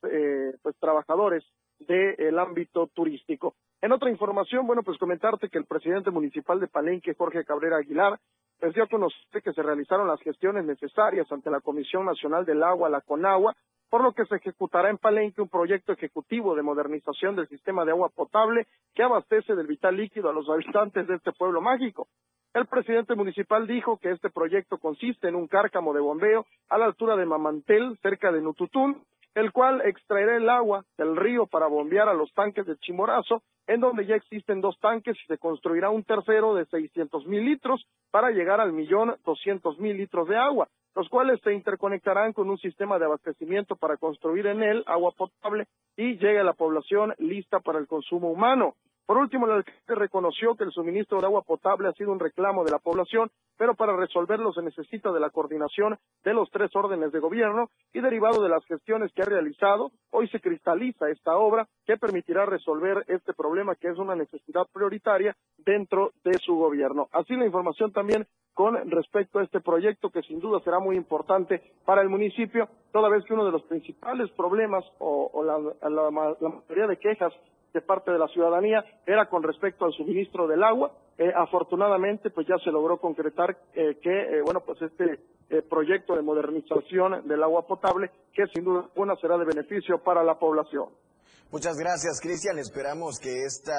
pues 0.61 0.75
trabajadores 0.79 1.43
del 1.79 2.37
ámbito 2.37 2.87
turístico. 2.87 3.55
En 3.81 3.91
otra 3.91 4.09
información, 4.09 4.67
bueno, 4.67 4.83
pues 4.83 4.97
comentarte 4.97 5.49
que 5.49 5.57
el 5.57 5.65
presidente 5.65 6.11
municipal 6.11 6.59
de 6.59 6.67
Palenque, 6.67 7.15
Jorge 7.15 7.45
Cabrera 7.45 7.77
Aguilar, 7.77 8.19
pues 8.59 8.73
dio 8.73 8.83
a 8.83 8.87
conocer 8.87 9.41
que 9.41 9.53
se 9.53 9.63
realizaron 9.63 10.07
las 10.07 10.19
gestiones 10.21 10.65
necesarias 10.65 11.31
ante 11.31 11.49
la 11.49 11.61
Comisión 11.61 12.05
Nacional 12.05 12.45
del 12.45 12.61
Agua, 12.61 12.89
la 12.89 13.01
CONAGUA, 13.01 13.55
por 13.89 14.03
lo 14.03 14.13
que 14.13 14.25
se 14.25 14.35
ejecutará 14.35 14.89
en 14.89 14.97
Palenque 14.97 15.41
un 15.41 15.49
proyecto 15.49 15.93
ejecutivo 15.93 16.55
de 16.55 16.61
modernización 16.61 17.35
del 17.35 17.47
sistema 17.47 17.85
de 17.85 17.91
agua 17.91 18.09
potable 18.09 18.67
que 18.93 19.03
abastece 19.03 19.55
del 19.55 19.67
vital 19.67 19.97
líquido 19.97 20.29
a 20.29 20.33
los 20.33 20.47
habitantes 20.49 21.07
de 21.07 21.15
este 21.15 21.31
pueblo 21.31 21.61
mágico. 21.61 22.07
El 22.53 22.65
presidente 22.65 23.15
municipal 23.15 23.67
dijo 23.67 23.97
que 23.97 24.11
este 24.11 24.29
proyecto 24.29 24.77
consiste 24.77 25.27
en 25.27 25.35
un 25.35 25.47
cárcamo 25.47 25.93
de 25.93 26.01
bombeo 26.01 26.45
a 26.67 26.77
la 26.77 26.85
altura 26.85 27.15
de 27.15 27.25
Mamantel, 27.25 27.97
cerca 28.01 28.31
de 28.31 28.41
Nututún, 28.41 29.03
el 29.35 29.51
cual 29.51 29.81
extraerá 29.85 30.37
el 30.37 30.49
agua 30.49 30.85
del 30.97 31.15
río 31.15 31.45
para 31.47 31.67
bombear 31.67 32.09
a 32.09 32.13
los 32.13 32.33
tanques 32.33 32.65
de 32.65 32.77
Chimorazo, 32.77 33.43
en 33.67 33.81
donde 33.81 34.05
ya 34.05 34.15
existen 34.15 34.61
dos 34.61 34.77
tanques 34.79 35.15
y 35.21 35.25
se 35.27 35.37
construirá 35.37 35.89
un 35.89 36.03
tercero 36.03 36.55
de 36.55 36.65
600 36.65 37.27
mil 37.27 37.45
litros 37.45 37.85
para 38.11 38.31
llegar 38.31 38.59
al 38.59 38.73
millón 38.73 39.15
doscientos 39.23 39.79
mil 39.79 39.95
litros 39.95 40.27
de 40.27 40.37
agua, 40.37 40.67
los 40.95 41.07
cuales 41.07 41.39
se 41.43 41.53
interconectarán 41.53 42.33
con 42.33 42.49
un 42.49 42.57
sistema 42.57 42.97
de 42.97 43.05
abastecimiento 43.05 43.75
para 43.75 43.97
construir 43.97 44.47
en 44.47 44.63
él 44.63 44.83
agua 44.87 45.11
potable 45.11 45.67
y 45.95 46.13
llegue 46.17 46.39
a 46.39 46.43
la 46.43 46.53
población 46.53 47.13
lista 47.19 47.59
para 47.59 47.79
el 47.79 47.87
consumo 47.87 48.31
humano. 48.31 48.73
Por 49.09 49.17
último, 49.17 49.47
el 49.47 49.53
alcalde 49.53 49.95
reconoció 49.95 50.53
que 50.53 50.65
el 50.65 50.71
suministro 50.71 51.19
de 51.19 51.25
agua 51.25 51.41
potable 51.41 51.87
ha 51.87 51.93
sido 51.93 52.11
un 52.11 52.19
reclamo 52.19 52.63
de 52.63 52.69
la 52.69 52.77
población, 52.77 53.31
pero 53.57 53.73
para 53.73 53.97
resolverlo 53.97 54.53
se 54.53 54.61
necesita 54.61 55.11
de 55.11 55.19
la 55.19 55.31
coordinación 55.31 55.97
de 56.23 56.35
los 56.35 56.51
tres 56.51 56.69
órdenes 56.75 57.11
de 57.11 57.17
gobierno 57.17 57.71
y 57.91 58.01
derivado 58.01 58.43
de 58.43 58.49
las 58.49 58.63
gestiones 58.65 59.11
que 59.13 59.23
ha 59.23 59.25
realizado, 59.25 59.89
hoy 60.11 60.27
se 60.27 60.39
cristaliza 60.39 61.09
esta 61.09 61.35
obra 61.39 61.67
que 61.87 61.97
permitirá 61.97 62.45
resolver 62.45 63.03
este 63.07 63.33
problema 63.33 63.73
que 63.73 63.87
es 63.87 63.97
una 63.97 64.15
necesidad 64.15 64.67
prioritaria 64.71 65.35
dentro 65.57 66.11
de 66.23 66.37
su 66.37 66.53
gobierno. 66.57 67.07
Así 67.11 67.35
la 67.35 67.47
información 67.47 67.91
también 67.91 68.27
con 68.53 68.91
respecto 68.91 69.39
a 69.39 69.43
este 69.43 69.59
proyecto 69.59 70.11
que 70.11 70.21
sin 70.21 70.39
duda 70.39 70.59
será 70.59 70.77
muy 70.77 70.95
importante 70.95 71.63
para 71.83 72.03
el 72.03 72.09
municipio, 72.09 72.69
toda 72.91 73.09
vez 73.09 73.25
que 73.25 73.33
uno 73.33 73.45
de 73.45 73.53
los 73.53 73.63
principales 73.63 74.29
problemas 74.37 74.85
o, 74.99 75.43
la 75.43 76.11
mayoría 76.11 76.85
de 76.85 76.97
quejas 76.97 77.33
de 77.73 77.81
parte 77.81 78.11
de 78.11 78.19
la 78.19 78.27
ciudadanía 78.27 78.83
era 79.05 79.27
con 79.29 79.43
respecto 79.43 79.85
al 79.85 79.93
suministro 79.93 80.47
del 80.47 80.63
agua. 80.63 80.91
Eh, 81.17 81.31
afortunadamente, 81.35 82.29
pues 82.29 82.47
ya 82.47 82.55
se 82.63 82.71
logró 82.71 82.97
concretar 82.97 83.57
eh, 83.73 83.97
que, 84.01 84.09
eh, 84.09 84.41
bueno, 84.43 84.61
pues 84.65 84.81
este 84.81 85.19
proyecto 85.67 86.15
de 86.15 86.21
modernización 86.21 87.27
del 87.27 87.41
agua 87.41 87.65
potable, 87.65 88.11
que 88.31 88.45
sin 88.53 88.63
duda 88.63 88.81
alguna 88.81 89.15
será 89.15 89.35
de 89.35 89.45
beneficio 89.45 89.97
para 89.97 90.23
la 90.23 90.37
población. 90.37 90.89
Muchas 91.51 91.75
gracias, 91.75 92.21
Cristian. 92.21 92.59
Esperamos 92.59 93.17
que 93.19 93.33
esta 93.45 93.73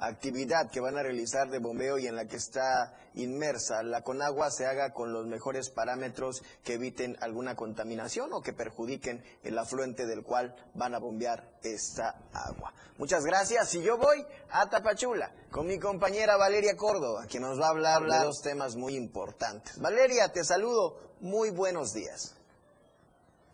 actividad 0.00 0.70
que 0.70 0.80
van 0.80 0.96
a 0.96 1.02
realizar 1.02 1.48
de 1.50 1.58
bombeo 1.58 1.98
y 1.98 2.06
en 2.06 2.16
la 2.16 2.26
que 2.26 2.36
está 2.36 2.94
inmersa 3.14 3.82
la 3.82 4.02
Conagua 4.02 4.50
se 4.50 4.66
haga 4.66 4.92
con 4.92 5.12
los 5.12 5.26
mejores 5.26 5.70
parámetros 5.70 6.42
que 6.64 6.74
eviten 6.74 7.16
alguna 7.20 7.54
contaminación 7.54 8.32
o 8.32 8.40
que 8.40 8.52
perjudiquen 8.52 9.22
el 9.42 9.58
afluente 9.58 10.06
del 10.06 10.22
cual 10.22 10.54
van 10.74 10.94
a 10.94 10.98
bombear 10.98 11.48
esta 11.62 12.14
agua. 12.32 12.72
Muchas 12.98 13.24
gracias 13.24 13.74
y 13.74 13.82
yo 13.82 13.98
voy 13.98 14.24
a 14.50 14.68
Tapachula 14.68 15.32
con 15.50 15.66
mi 15.66 15.78
compañera 15.78 16.36
Valeria 16.36 16.76
Córdoba, 16.76 17.26
que 17.28 17.40
nos 17.40 17.60
va 17.60 17.66
a 17.66 17.70
hablar 17.70 18.02
de 18.02 18.24
dos 18.24 18.40
temas 18.42 18.76
muy 18.76 18.94
importantes. 18.94 19.78
Valeria, 19.80 20.32
te 20.32 20.44
saludo, 20.44 20.96
muy 21.20 21.50
buenos 21.50 21.92
días. 21.92 22.36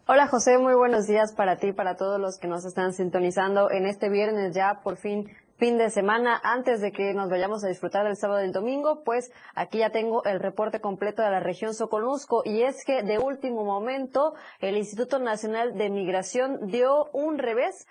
Hola 0.09 0.29
José, 0.29 0.59
muy 0.59 0.75
buenos 0.75 1.09
días 1.09 1.33
para 1.33 1.57
ti, 1.57 1.73
para 1.73 1.97
todos 1.97 2.21
los 2.21 2.39
que 2.39 2.47
nos 2.47 2.65
están 2.65 2.93
sintonizando 2.93 3.73
en 3.73 3.87
este 3.87 4.09
viernes 4.09 4.55
ya 4.55 4.81
por 4.85 4.99
fin 4.99 5.29
fin 5.59 5.79
de 5.79 5.91
semana 5.91 6.41
antes 6.45 6.81
de 6.81 6.93
que 6.93 7.15
nos 7.15 7.31
vayamos 7.31 7.65
a 7.65 7.69
disfrutar 7.69 8.05
del 8.05 8.17
sábado 8.17 8.43
y 8.43 8.47
el 8.47 8.53
domingo, 8.53 9.03
pues 9.05 9.33
aquí 9.55 9.79
ya 9.79 9.91
tengo 9.91 10.23
el 10.25 10.41
reporte 10.41 10.81
completo 10.81 11.23
de 11.23 11.31
la 11.31 11.41
región 11.41 11.75
Soconusco. 11.75 12.43
Y 12.45 12.63
es 12.63 12.85
que 12.85 13.03
de 13.03 13.19
último 13.19 13.65
momento 13.65 14.35
el 14.61 14.77
Instituto 14.77 15.19
Nacional 15.19 15.77
de 15.77 15.89
Migración 15.89 16.67
dio 16.67 17.07
un 17.13 17.39
revés 17.39 17.87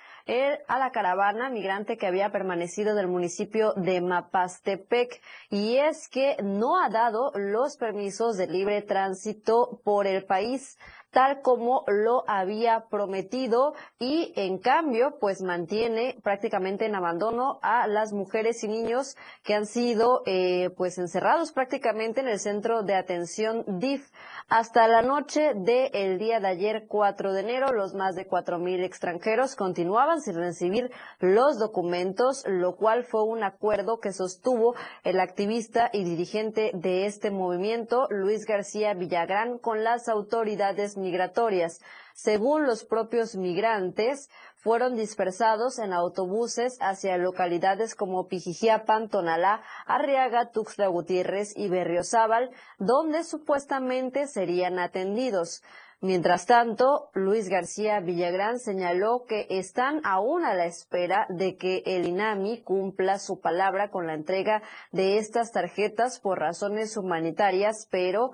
a 0.68 0.80
la 0.80 0.92
caravana 0.92 1.50
migrante 1.50 1.98
que 1.98 2.08
había 2.08 2.32
permanecido 2.32 2.96
del 2.96 3.08
municipio 3.08 3.74
de 3.74 4.02
Mapastepec. 4.02 5.22
Y 5.50 5.78
es 5.78 6.08
que 6.08 6.38
no 6.44 6.80
ha 6.80 6.90
dado 6.90 7.32
los 7.36 7.78
permisos 7.78 8.38
de 8.38 8.48
libre 8.48 8.82
tránsito 8.82 9.82
por 9.84 10.08
el 10.08 10.26
país 10.26 10.78
tal 11.16 11.42
como 11.42 11.86
lo 11.88 12.26
había 12.28 12.88
prometido 12.90 13.74
y 14.00 14.34
en 14.36 14.58
cambio 14.58 15.16
pues 15.18 15.42
mantiene 15.42 16.18
prácticamente 16.22 16.88
en 16.88 16.94
abandono 16.94 17.58
a 17.62 17.88
las 17.88 18.12
mujeres 18.12 18.62
y 18.66 18.68
niños 18.68 19.16
que 19.42 19.54
han 19.54 19.66
sido 19.66 20.24
eh, 20.26 20.72
pues 20.76 20.98
encerrados 20.98 21.54
prácticamente 21.54 22.20
en 22.20 22.28
el 22.28 22.38
centro 22.38 22.84
de 22.84 22.96
atención 22.96 23.64
DIF. 23.80 24.12
Hasta 24.50 24.90
la 24.90 25.04
noche 25.04 25.54
del 25.56 26.20
día 26.20 26.42
de 26.42 26.48
ayer 26.50 26.86
4 26.86 27.32
de 27.32 27.40
enero 27.40 27.72
los 27.72 27.94
más 27.94 28.16
de 28.16 28.28
4.000 28.28 28.84
extranjeros 28.84 29.56
continuaban 29.56 30.20
sin 30.20 30.36
recibir 30.36 30.92
los 31.22 31.58
documentos, 31.58 32.44
lo 32.46 32.76
cual 32.76 33.06
fue 33.06 33.24
un 33.24 33.42
acuerdo 33.42 34.00
que 34.00 34.12
sostuvo 34.12 34.76
el 35.06 35.22
activista 35.22 35.90
y 35.94 36.04
dirigente 36.04 36.72
de 36.74 37.06
este 37.06 37.32
movimiento 37.32 38.08
Luis 38.10 38.46
García 38.46 38.94
Villagrán 38.94 39.60
con 39.60 39.86
las 39.86 40.10
autoridades 40.10 40.98
migratorias. 41.06 41.80
Según 42.16 42.66
los 42.66 42.84
propios 42.84 43.36
migrantes, 43.36 44.30
fueron 44.56 44.96
dispersados 44.96 45.78
en 45.78 45.94
autobuses 45.94 46.78
hacia 46.82 47.18
localidades 47.18 47.94
como 47.94 48.28
Pijijiapan, 48.28 49.10
Tonalá, 49.10 49.62
Arriaga, 49.86 50.50
Tuxtla 50.50 50.88
Gutiérrez 50.88 51.56
y 51.56 51.70
Berriozábal, 51.70 52.50
donde 52.80 53.24
supuestamente 53.24 54.28
serían 54.28 54.80
atendidos. 54.80 55.62
Mientras 56.02 56.46
tanto, 56.46 57.10
Luis 57.14 57.48
García 57.48 58.00
Villagrán 58.00 58.60
señaló 58.60 59.26
que 59.28 59.48
están 59.50 60.02
aún 60.04 60.44
a 60.44 60.54
la 60.54 60.66
espera 60.66 61.26
de 61.30 61.58
que 61.58 61.84
el 61.86 62.06
INAMI 62.06 62.62
cumpla 62.62 63.18
su 63.18 63.40
palabra 63.40 63.90
con 63.90 64.06
la 64.08 64.14
entrega 64.14 64.62
de 64.92 65.18
estas 65.18 65.52
tarjetas 65.52 66.20
por 66.20 66.40
razones 66.40 66.98
humanitarias, 66.98 67.88
pero 67.90 68.32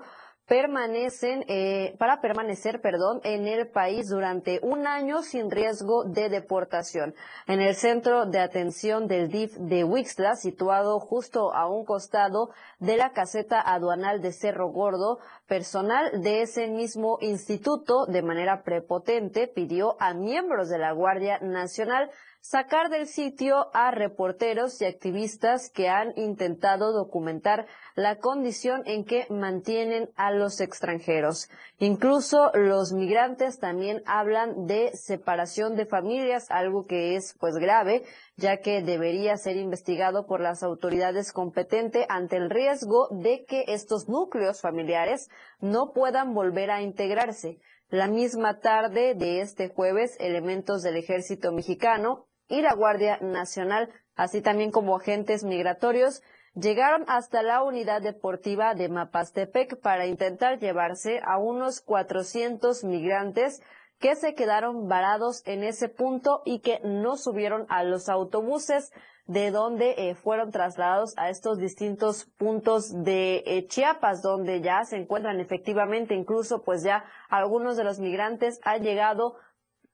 permanecen, 0.52 1.46
eh, 1.48 1.96
para 1.98 2.20
permanecer, 2.20 2.82
perdón, 2.82 3.22
en 3.24 3.46
el 3.46 3.68
país 3.68 4.10
durante 4.10 4.60
un 4.62 4.86
año 4.86 5.22
sin 5.22 5.50
riesgo 5.50 6.04
de 6.04 6.28
deportación. 6.28 7.14
En 7.46 7.62
el 7.62 7.74
centro 7.74 8.26
de 8.26 8.38
atención 8.38 9.06
del 9.06 9.30
DIF 9.30 9.56
de 9.56 9.82
Wixla, 9.82 10.34
situado 10.34 11.00
justo 11.00 11.54
a 11.54 11.70
un 11.70 11.86
costado 11.86 12.50
de 12.80 12.98
la 12.98 13.12
caseta 13.12 13.62
aduanal 13.62 14.20
de 14.20 14.34
Cerro 14.34 14.68
Gordo, 14.68 15.20
personal 15.46 16.20
de 16.20 16.42
ese 16.42 16.68
mismo 16.68 17.16
instituto, 17.22 18.04
de 18.04 18.20
manera 18.20 18.62
prepotente, 18.62 19.48
pidió 19.48 19.96
a 20.00 20.12
miembros 20.12 20.68
de 20.68 20.76
la 20.76 20.92
Guardia 20.92 21.38
Nacional 21.40 22.10
sacar 22.42 22.90
del 22.90 23.06
sitio 23.06 23.70
a 23.72 23.92
reporteros 23.92 24.82
y 24.82 24.84
activistas 24.84 25.70
que 25.70 25.88
han 25.88 26.12
intentado 26.16 26.92
documentar 26.92 27.66
la 27.94 28.18
condición 28.18 28.82
en 28.84 29.04
que 29.04 29.26
mantienen 29.30 30.10
a 30.16 30.32
los 30.32 30.60
extranjeros. 30.60 31.48
Incluso 31.78 32.50
los 32.54 32.92
migrantes 32.92 33.60
también 33.60 34.02
hablan 34.06 34.66
de 34.66 34.90
separación 34.94 35.76
de 35.76 35.86
familias, 35.86 36.50
algo 36.50 36.84
que 36.84 37.14
es 37.14 37.36
pues 37.38 37.54
grave, 37.54 38.02
ya 38.36 38.56
que 38.56 38.82
debería 38.82 39.36
ser 39.36 39.56
investigado 39.56 40.26
por 40.26 40.40
las 40.40 40.64
autoridades 40.64 41.32
competentes 41.32 42.06
ante 42.08 42.38
el 42.38 42.50
riesgo 42.50 43.06
de 43.12 43.44
que 43.44 43.66
estos 43.68 44.08
núcleos 44.08 44.60
familiares 44.60 45.30
no 45.60 45.92
puedan 45.92 46.34
volver 46.34 46.72
a 46.72 46.82
integrarse. 46.82 47.60
La 47.88 48.08
misma 48.08 48.58
tarde 48.58 49.14
de 49.14 49.42
este 49.42 49.68
jueves, 49.68 50.16
elementos 50.18 50.82
del 50.82 50.96
ejército 50.96 51.52
mexicano 51.52 52.26
y 52.52 52.60
la 52.60 52.74
Guardia 52.74 53.18
Nacional, 53.22 53.88
así 54.14 54.42
también 54.42 54.70
como 54.70 54.94
agentes 54.94 55.42
migratorios, 55.42 56.22
llegaron 56.54 57.06
hasta 57.08 57.42
la 57.42 57.62
unidad 57.62 58.02
deportiva 58.02 58.74
de 58.74 58.90
Mapastepec 58.90 59.80
para 59.80 60.06
intentar 60.06 60.58
llevarse 60.58 61.22
a 61.24 61.38
unos 61.38 61.80
400 61.80 62.84
migrantes 62.84 63.62
que 63.98 64.16
se 64.16 64.34
quedaron 64.34 64.86
varados 64.86 65.42
en 65.46 65.64
ese 65.64 65.88
punto 65.88 66.42
y 66.44 66.58
que 66.58 66.80
no 66.84 67.16
subieron 67.16 67.64
a 67.70 67.84
los 67.84 68.10
autobuses 68.10 68.92
de 69.24 69.50
donde 69.50 69.94
eh, 69.96 70.14
fueron 70.14 70.50
trasladados 70.50 71.14
a 71.16 71.30
estos 71.30 71.56
distintos 71.56 72.26
puntos 72.36 73.02
de 73.02 73.44
eh, 73.46 73.66
Chiapas, 73.66 74.20
donde 74.20 74.60
ya 74.60 74.84
se 74.84 74.96
encuentran 74.96 75.40
efectivamente, 75.40 76.14
incluso 76.14 76.62
pues 76.64 76.82
ya 76.82 77.04
algunos 77.30 77.78
de 77.78 77.84
los 77.84 77.98
migrantes 77.98 78.60
han 78.62 78.82
llegado 78.82 79.36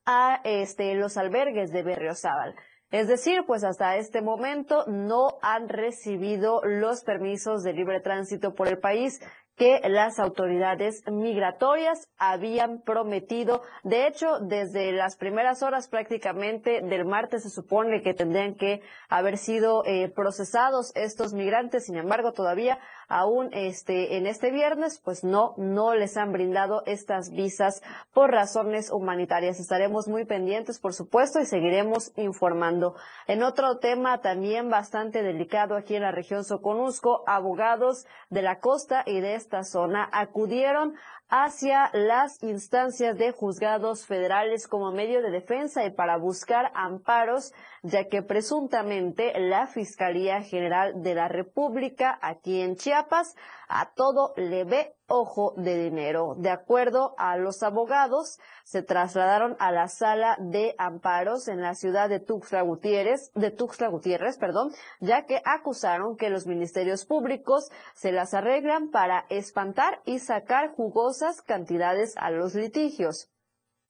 a 0.05 0.41
este, 0.43 0.95
los 0.95 1.17
albergues 1.17 1.71
de 1.71 1.83
Berriozábal. 1.83 2.55
Es 2.91 3.07
decir, 3.07 3.43
pues 3.45 3.63
hasta 3.63 3.97
este 3.97 4.21
momento 4.21 4.83
no 4.87 5.37
han 5.43 5.69
recibido 5.69 6.61
los 6.63 7.03
permisos 7.03 7.61
de 7.63 7.73
libre 7.73 7.99
tránsito 8.01 8.55
por 8.55 8.67
el 8.67 8.79
país 8.79 9.21
que 9.59 9.81
las 9.89 10.19
autoridades 10.19 11.03
migratorias 11.05 12.09
habían 12.17 12.81
prometido. 12.81 13.61
De 13.83 14.07
hecho, 14.07 14.39
desde 14.39 14.93
las 14.93 15.17
primeras 15.17 15.61
horas 15.61 15.89
prácticamente 15.89 16.81
del 16.81 17.05
martes 17.05 17.43
se 17.43 17.49
supone 17.49 18.01
que 18.01 18.13
tendrían 18.13 18.55
que 18.55 18.81
haber 19.09 19.37
sido 19.37 19.83
eh, 19.85 20.09
procesados 20.15 20.93
estos 20.95 21.33
migrantes. 21.33 21.85
Sin 21.85 21.97
embargo, 21.97 22.31
todavía 22.31 22.79
aún 23.09 23.49
este, 23.51 24.15
en 24.17 24.27
este 24.27 24.51
viernes, 24.51 25.01
pues 25.03 25.23
no, 25.23 25.55
no 25.57 25.95
les 25.95 26.15
han 26.15 26.31
brindado 26.31 26.83
estas 26.85 27.31
visas 27.31 27.81
por 28.13 28.31
razones 28.31 28.91
humanitarias. 28.91 29.59
Estaremos 29.59 30.07
muy 30.07 30.25
pendientes, 30.25 30.79
por 30.79 30.93
supuesto, 30.93 31.41
y 31.41 31.45
seguiremos 31.45 32.13
informando. 32.15 32.95
En 33.27 33.43
otro 33.43 33.79
tema 33.79 34.21
también 34.21 34.69
bastante 34.69 35.23
delicado 35.23 35.75
aquí 35.75 35.95
en 35.95 36.03
la 36.03 36.11
región 36.11 36.43
Soconusco, 36.45 37.23
abogados 37.27 38.05
de 38.29 38.43
la 38.43 38.59
costa 38.59 39.03
y 39.05 39.19
de 39.19 39.35
esta 39.35 39.63
zona 39.63 40.07
acudieron 40.13 40.93
hacia 41.29 41.91
las 41.93 42.41
instancias 42.41 43.17
de 43.17 43.31
juzgados 43.31 44.05
federales 44.05 44.67
como 44.67 44.91
medio 44.91 45.21
de 45.21 45.29
defensa 45.29 45.85
y 45.85 45.91
para 45.91 46.17
buscar 46.17 46.71
amparos, 46.73 47.53
ya 47.83 48.07
que 48.07 48.21
presuntamente 48.21 49.33
la 49.39 49.67
Fiscalía 49.67 50.41
General 50.41 51.01
de 51.01 51.15
la 51.15 51.27
República 51.27 52.17
aquí 52.21 52.61
en 52.61 52.75
Chiapas 52.75 53.35
a 53.67 53.91
todo 53.93 54.33
le 54.35 54.63
ve 54.63 54.95
ojo 55.07 55.53
de 55.57 55.77
dinero. 55.77 56.35
De 56.37 56.49
acuerdo 56.49 57.13
a 57.17 57.37
los 57.37 57.61
abogados, 57.63 58.39
se 58.63 58.81
trasladaron 58.81 59.55
a 59.59 59.71
la 59.71 59.87
sala 59.87 60.37
de 60.39 60.75
amparos 60.77 61.47
en 61.47 61.61
la 61.61 61.75
ciudad 61.75 62.09
de 62.09 62.19
Tuxtla 62.19 62.61
Gutiérrez, 62.61 63.31
de 63.35 63.51
Tuxtla 63.51 63.87
Gutiérrez, 63.87 64.37
perdón, 64.37 64.71
ya 64.99 65.25
que 65.25 65.41
acusaron 65.45 66.17
que 66.17 66.29
los 66.29 66.47
ministerios 66.47 67.05
públicos 67.05 67.69
se 67.93 68.11
las 68.11 68.33
arreglan 68.33 68.89
para 68.89 69.25
espantar 69.29 70.01
y 70.05 70.19
sacar 70.19 70.71
jugosas 70.71 71.41
cantidades 71.41 72.15
a 72.17 72.31
los 72.31 72.55
litigios. 72.55 73.29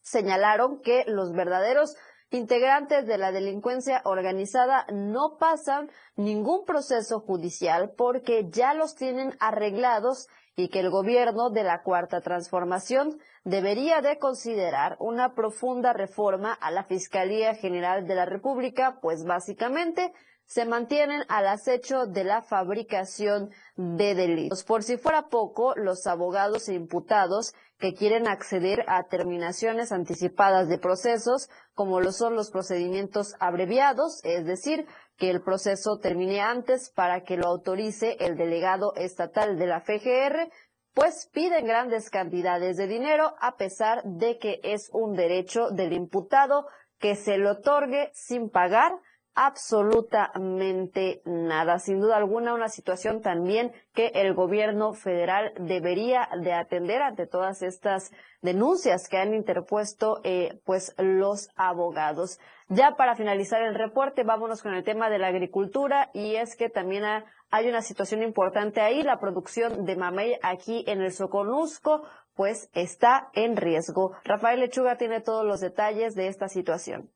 Señalaron 0.02 0.82
que 0.82 1.04
los 1.08 1.34
verdaderos 1.34 1.96
integrantes 2.32 3.08
de 3.08 3.18
la 3.18 3.32
delincuencia 3.32 4.02
organizada 4.06 4.86
no 4.92 5.38
pasan 5.38 5.90
ningún 6.16 6.66
proceso 6.66 7.20
judicial 7.20 7.92
porque 7.98 8.48
ya 8.50 8.74
los 8.74 8.96
tienen 8.96 9.36
arreglados 9.40 10.28
y 10.56 10.68
que 10.68 10.82
el 10.82 10.90
gobierno 10.90 11.50
de 11.50 11.64
la 11.64 11.84
Cuarta 11.84 12.22
Transformación 12.22 13.18
debería 13.46 14.02
de 14.02 14.18
considerar 14.18 14.98
una 15.00 15.34
profunda 15.34 15.94
reforma 15.94 16.54
a 16.54 16.70
la 16.70 16.84
Fiscalía 16.84 17.56
General 17.56 18.06
de 18.06 18.16
la 18.16 18.26
República, 18.26 19.00
pues 19.02 19.24
básicamente 19.24 20.12
se 20.50 20.66
mantienen 20.66 21.24
al 21.28 21.48
acecho 21.48 22.08
de 22.08 22.24
la 22.24 22.42
fabricación 22.42 23.52
de 23.76 24.16
delitos. 24.16 24.64
Por 24.64 24.82
si 24.82 24.98
fuera 24.98 25.28
poco, 25.30 25.76
los 25.76 26.08
abogados 26.08 26.68
e 26.70 26.74
imputados 26.74 27.54
que 27.78 27.94
quieren 27.94 28.28
acceder 28.28 28.84
a 28.88 29.04
terminaciones 29.04 29.92
anticipadas 29.92 30.68
de 30.68 30.80
procesos, 30.80 31.50
como 31.76 32.02
lo 32.02 32.12
son 32.12 32.36
los 32.36 32.50
procedimientos 32.50 33.36
abreviados, 33.40 34.22
es 34.24 34.44
decir, 34.44 34.88
que 35.18 35.30
el 35.30 35.44
proceso 35.44 36.00
termine 36.00 36.42
antes 36.42 36.92
para 36.96 37.22
que 37.22 37.38
lo 37.38 37.46
autorice 37.48 38.18
el 38.20 38.36
delegado 38.36 38.96
estatal 38.96 39.60
de 39.60 39.68
la 39.68 39.82
FGR, 39.82 40.50
pues 40.96 41.30
piden 41.32 41.68
grandes 41.68 42.10
cantidades 42.10 42.76
de 42.76 42.88
dinero 42.88 43.36
a 43.40 43.56
pesar 43.56 44.02
de 44.04 44.40
que 44.40 44.60
es 44.64 44.90
un 44.94 45.14
derecho 45.14 45.70
del 45.70 45.94
imputado 45.94 46.66
que 46.98 47.16
se 47.16 47.38
lo 47.38 47.52
otorgue 47.52 48.10
sin 48.14 48.50
pagar 48.50 48.94
absolutamente 49.42 51.22
nada. 51.24 51.80
Sin 51.80 52.02
duda 52.02 52.18
alguna, 52.18 52.54
una 52.54 52.68
situación 52.68 53.22
también 53.22 53.72
que 53.94 54.08
el 54.16 54.34
gobierno 54.34 54.92
federal 54.92 55.54
debería 55.58 56.28
de 56.42 56.52
atender 56.52 57.02
ante 57.02 57.26
todas 57.26 57.62
estas 57.62 58.12
denuncias 58.42 59.08
que 59.08 59.18
han 59.18 59.34
interpuesto 59.34 60.20
eh, 60.26 60.60
pues 60.66 60.94
los 60.98 61.48
abogados. 61.56 62.38
Ya 62.68 62.98
para 62.98 63.16
finalizar 63.16 63.62
el 63.62 63.76
reporte, 63.76 64.26
vámonos 64.26 64.62
con 64.62 64.74
el 64.74 64.84
tema 64.84 65.10
de 65.10 65.20
la 65.20 65.28
agricultura 65.28 66.10
y 66.14 66.36
es 66.36 66.58
que 66.58 66.70
también 66.70 67.06
hay 67.50 67.70
una 67.70 67.82
situación 67.82 68.22
importante 68.22 68.82
ahí, 68.82 69.04
la 69.04 69.22
producción 69.22 69.86
de 69.86 69.96
mamey 69.96 70.36
aquí 70.44 70.84
en 70.86 71.00
el 71.02 71.14
Soconusco, 71.14 72.04
pues 72.36 72.70
está 72.74 73.30
en 73.34 73.56
riesgo. 73.56 74.18
Rafael 74.26 74.60
Lechuga 74.60 74.98
tiene 74.98 75.22
todos 75.22 75.46
los 75.46 75.62
detalles 75.62 76.14
de 76.14 76.28
esta 76.28 76.50
situación. 76.50 77.10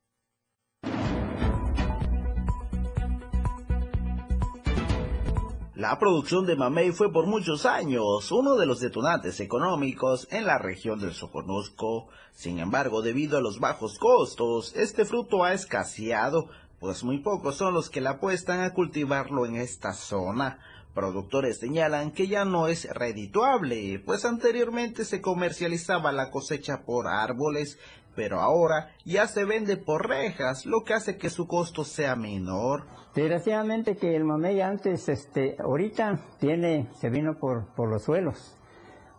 La 5.84 5.99
producción 5.99 6.45
de 6.45 6.55
mamey 6.55 6.93
fue 6.93 7.11
por 7.11 7.27
muchos 7.27 7.65
años 7.65 8.31
uno 8.31 8.55
de 8.55 8.65
los 8.65 8.79
detonantes 8.79 9.41
económicos 9.41 10.29
en 10.31 10.45
la 10.45 10.57
región 10.57 10.97
del 11.01 11.11
Soconusco. 11.11 12.07
Sin 12.31 12.59
embargo, 12.59 13.01
debido 13.01 13.38
a 13.38 13.41
los 13.41 13.59
bajos 13.59 13.99
costos, 13.99 14.73
este 14.77 15.03
fruto 15.03 15.43
ha 15.43 15.51
escaseado, 15.51 16.47
pues 16.79 17.03
muy 17.03 17.19
pocos 17.19 17.57
son 17.57 17.73
los 17.73 17.89
que 17.89 17.99
la 17.99 18.11
apuestan 18.11 18.61
a 18.61 18.73
cultivarlo 18.73 19.45
en 19.45 19.57
esta 19.57 19.91
zona. 19.91 20.59
Productores 20.93 21.59
señalan 21.59 22.11
que 22.11 22.27
ya 22.27 22.45
no 22.45 22.67
es 22.67 22.88
redituable, 22.89 23.99
pues 24.05 24.23
anteriormente 24.23 25.03
se 25.03 25.19
comercializaba 25.19 26.13
la 26.13 26.31
cosecha 26.31 26.84
por 26.86 27.07
árboles, 27.07 27.77
pero 28.16 28.39
ahora 28.39 28.89
ya 29.05 29.28
se 29.28 29.45
vende 29.45 29.78
por 29.78 30.07
rejas, 30.07 30.66
lo 30.66 30.84
que 30.84 30.93
hace 30.93 31.18
que 31.18 31.30
su 31.30 31.47
costo 31.47 31.84
sea 31.84 32.16
menor. 32.16 32.84
Desgraciadamente 33.16 33.95
que 33.95 34.16
el 34.16 34.24
mamey 34.24 34.61
antes, 34.61 35.07
este, 35.09 35.55
ahorita 35.59 36.20
tiene, 36.39 36.89
se 36.95 37.09
vino 37.09 37.38
por, 37.38 37.68
por 37.76 37.89
los 37.89 38.03
suelos. 38.03 38.57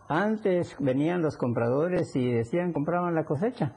Antes 0.07 0.75
venían 0.79 1.21
los 1.21 1.37
compradores 1.37 2.15
y 2.15 2.31
decían, 2.31 2.73
compraban 2.73 3.15
la 3.15 3.25
cosecha. 3.25 3.73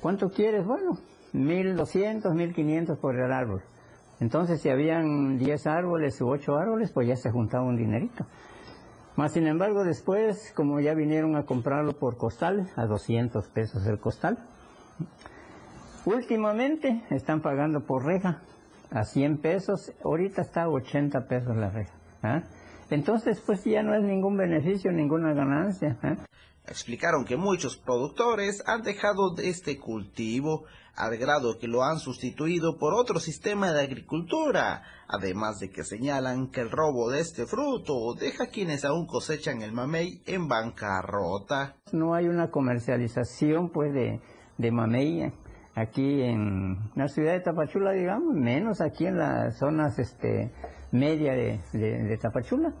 ¿Cuánto 0.00 0.30
quieres? 0.30 0.64
Bueno, 0.64 0.98
1200, 1.32 2.34
1500 2.34 2.98
por 2.98 3.18
el 3.18 3.32
árbol. 3.32 3.62
Entonces, 4.20 4.62
si 4.62 4.70
habían 4.70 5.36
10 5.38 5.66
árboles 5.66 6.20
u 6.20 6.28
8 6.28 6.56
árboles, 6.56 6.90
pues 6.92 7.06
ya 7.06 7.16
se 7.16 7.30
juntaba 7.30 7.64
un 7.64 7.76
dinerito. 7.76 8.24
Más 9.16 9.32
sin 9.32 9.46
embargo, 9.46 9.82
después, 9.82 10.52
como 10.54 10.78
ya 10.80 10.92
vinieron 10.92 11.36
a 11.36 11.44
comprarlo 11.44 11.94
por 11.94 12.18
costal, 12.18 12.68
a 12.76 12.84
200 12.84 13.48
pesos 13.48 13.86
el 13.86 13.98
costal, 13.98 14.38
últimamente 16.04 17.02
están 17.10 17.40
pagando 17.40 17.80
por 17.80 18.04
reja, 18.04 18.42
a 18.90 19.04
100 19.04 19.38
pesos, 19.38 19.92
ahorita 20.04 20.42
está 20.42 20.64
a 20.64 20.68
80 20.68 21.26
pesos 21.28 21.56
la 21.56 21.70
reja. 21.70 21.92
¿ah? 22.22 22.42
Entonces, 22.90 23.42
pues 23.44 23.64
ya 23.64 23.82
no 23.82 23.94
es 23.94 24.02
ningún 24.02 24.36
beneficio, 24.36 24.92
ninguna 24.92 25.32
ganancia. 25.32 25.96
¿ah? 26.02 26.16
Explicaron 26.68 27.24
que 27.24 27.36
muchos 27.36 27.76
productores 27.76 28.62
han 28.66 28.82
dejado 28.82 29.34
de 29.34 29.48
este 29.48 29.78
cultivo, 29.78 30.64
al 30.94 31.16
grado 31.18 31.58
que 31.58 31.68
lo 31.68 31.84
han 31.84 31.98
sustituido 31.98 32.78
por 32.78 32.94
otro 32.94 33.20
sistema 33.20 33.72
de 33.72 33.82
agricultura, 33.82 34.82
además 35.08 35.58
de 35.58 35.70
que 35.70 35.84
señalan 35.84 36.50
que 36.50 36.62
el 36.62 36.70
robo 36.70 37.10
de 37.10 37.20
este 37.20 37.46
fruto 37.46 38.14
deja 38.18 38.44
a 38.44 38.50
quienes 38.50 38.84
aún 38.84 39.06
cosechan 39.06 39.62
el 39.62 39.72
mamey 39.72 40.22
en 40.26 40.48
bancarrota. 40.48 41.76
No 41.92 42.14
hay 42.14 42.26
una 42.26 42.50
comercialización 42.50 43.70
pues 43.70 43.92
de, 43.92 44.20
de 44.58 44.72
mamey 44.72 45.32
aquí 45.76 46.22
en 46.22 46.90
la 46.94 47.06
ciudad 47.06 47.34
de 47.34 47.40
Tapachula, 47.40 47.92
digamos, 47.92 48.34
menos 48.34 48.80
aquí 48.80 49.06
en 49.06 49.18
las 49.18 49.58
zonas 49.58 49.98
este, 49.98 50.50
media 50.90 51.34
de, 51.34 52.18
Tapachula. 52.20 52.72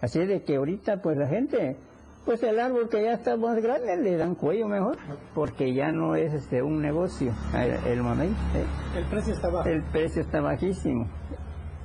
Así 0.00 0.18
de 0.24 0.42
que 0.42 0.56
ahorita 0.56 1.02
pues 1.02 1.18
la 1.18 1.28
gente, 1.28 1.76
pues 2.24 2.42
el 2.42 2.60
árbol 2.60 2.88
que 2.88 3.02
ya 3.02 3.12
está 3.12 3.36
más 3.36 3.60
grande 3.62 3.96
le 3.96 4.16
dan 4.16 4.34
cuello 4.34 4.68
mejor, 4.68 4.98
porque 5.34 5.72
ya 5.74 5.92
no 5.92 6.14
es 6.14 6.32
este 6.32 6.62
un 6.62 6.80
negocio 6.80 7.32
el, 7.86 8.02
mamey. 8.02 8.28
¿eh? 8.28 8.64
El 8.96 9.04
precio 9.06 9.32
está 9.32 9.48
bajo. 9.48 9.68
El 9.68 9.82
precio 9.84 10.22
está 10.22 10.40
bajísimo. 10.40 11.08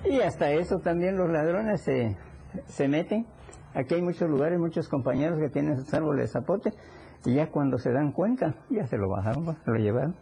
Y 0.04 0.20
hasta 0.22 0.52
eso 0.52 0.80
también 0.80 1.18
los 1.18 1.30
ladrones 1.30 1.82
se, 1.82 2.16
se 2.68 2.88
meten. 2.88 3.26
Aquí 3.74 3.96
hay 3.96 4.02
muchos 4.02 4.30
lugares, 4.30 4.60
muchos 4.60 4.88
compañeros 4.88 5.40
que 5.40 5.50
tienen 5.50 5.78
sus 5.78 5.94
árboles 5.94 6.26
de 6.26 6.28
zapote, 6.28 6.74
y 7.26 7.36
ya 7.36 7.50
cuando 7.50 7.78
se 7.78 7.92
dan 7.92 8.12
cuenta, 8.12 8.56
ya 8.70 8.86
se 8.88 8.98
lo 8.98 9.10
bajaron, 9.10 9.58
lo 9.66 9.76
llevaron. 9.76 10.16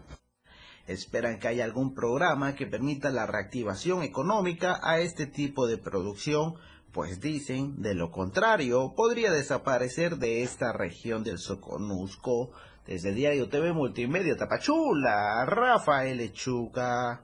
Esperan 0.88 1.40
que 1.40 1.48
haya 1.48 1.64
algún 1.64 1.94
programa 1.94 2.56
que 2.56 2.66
permita 2.66 3.10
la 3.10 3.26
reactivación 3.26 4.04
económica 4.04 4.80
a 4.84 5.00
este 5.00 5.28
tipo 5.28 5.68
de 5.68 5.78
producción, 5.78 6.56
pues 6.94 7.20
dicen, 7.20 7.82
de 7.82 7.96
lo 7.96 8.12
contrario, 8.12 8.94
podría 8.96 9.32
desaparecer 9.32 10.18
de 10.18 10.44
esta 10.44 10.72
región 10.72 11.24
del 11.24 11.40
Soconusco. 11.40 12.52
Desde 12.86 13.10
el 13.10 13.16
Diario 13.16 13.50
TV 13.50 13.74
Multimedia 13.74 14.38
Tapachula, 14.38 15.46
Rafael 15.46 16.18
Lechuga. 16.18 17.22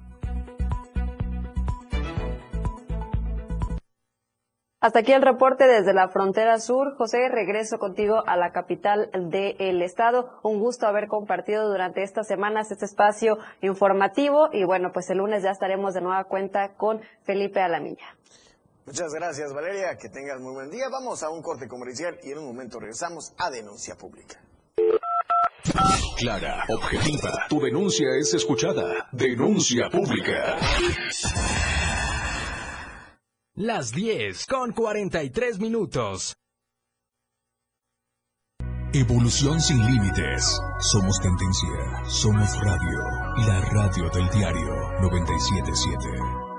Hasta 4.81 4.99
aquí 4.99 5.11
el 5.11 5.21
reporte 5.21 5.67
desde 5.67 5.93
la 5.93 6.07
frontera 6.07 6.57
sur. 6.59 6.95
José, 6.95 7.27
regreso 7.27 7.77
contigo 7.77 8.23
a 8.25 8.37
la 8.37 8.53
capital 8.53 9.11
del 9.29 9.81
estado. 9.81 10.39
Un 10.41 10.61
gusto 10.61 10.87
haber 10.87 11.09
compartido 11.09 11.69
durante 11.69 12.01
estas 12.01 12.27
semanas 12.27 12.71
este 12.71 12.85
espacio 12.85 13.37
informativo 13.61 14.49
y 14.53 14.63
bueno, 14.63 14.91
pues 14.93 15.09
el 15.09 15.17
lunes 15.17 15.43
ya 15.43 15.51
estaremos 15.51 15.93
de 15.93 16.01
nueva 16.01 16.23
cuenta 16.23 16.75
con 16.75 17.01
Felipe 17.23 17.59
Alamilla. 17.59 18.15
Muchas 18.85 19.13
gracias 19.13 19.53
Valeria, 19.53 19.97
que 19.97 20.09
tengas 20.09 20.39
muy 20.39 20.53
buen 20.53 20.69
día. 20.69 20.89
Vamos 20.89 21.23
a 21.23 21.29
un 21.29 21.41
corte 21.41 21.67
comercial 21.67 22.17
y 22.23 22.31
en 22.31 22.39
un 22.39 22.45
momento 22.45 22.79
regresamos 22.79 23.33
a 23.37 23.49
Denuncia 23.49 23.95
Pública. 23.95 24.41
Clara, 26.17 26.65
objetiva, 26.69 27.45
tu 27.47 27.61
denuncia 27.61 28.07
es 28.19 28.33
escuchada. 28.33 29.07
Denuncia 29.11 29.89
Pública. 29.89 30.57
Las 33.55 33.91
10 33.91 34.45
con 34.47 34.71
43 34.71 35.59
minutos. 35.59 36.35
Evolución 38.93 39.61
sin 39.61 39.85
límites. 39.85 40.59
Somos 40.79 41.19
tendencia. 41.19 42.03
Somos 42.07 42.57
radio. 42.59 42.99
La 43.47 43.61
radio 43.61 44.09
del 44.09 44.29
diario 44.31 44.99
977. 45.01 46.58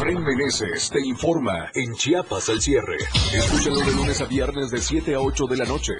Efraín 0.00 0.24
Meneses 0.24 0.88
te 0.88 0.98
informa 1.06 1.70
en 1.74 1.94
Chiapas 1.94 2.48
al 2.48 2.62
cierre. 2.62 2.96
Escúchalo 3.34 3.80
de 3.80 3.92
lunes 3.92 4.18
a 4.22 4.24
viernes 4.24 4.70
de 4.70 4.80
7 4.80 5.14
a 5.14 5.20
8 5.20 5.44
de 5.44 5.56
la 5.58 5.66
noche. 5.66 5.92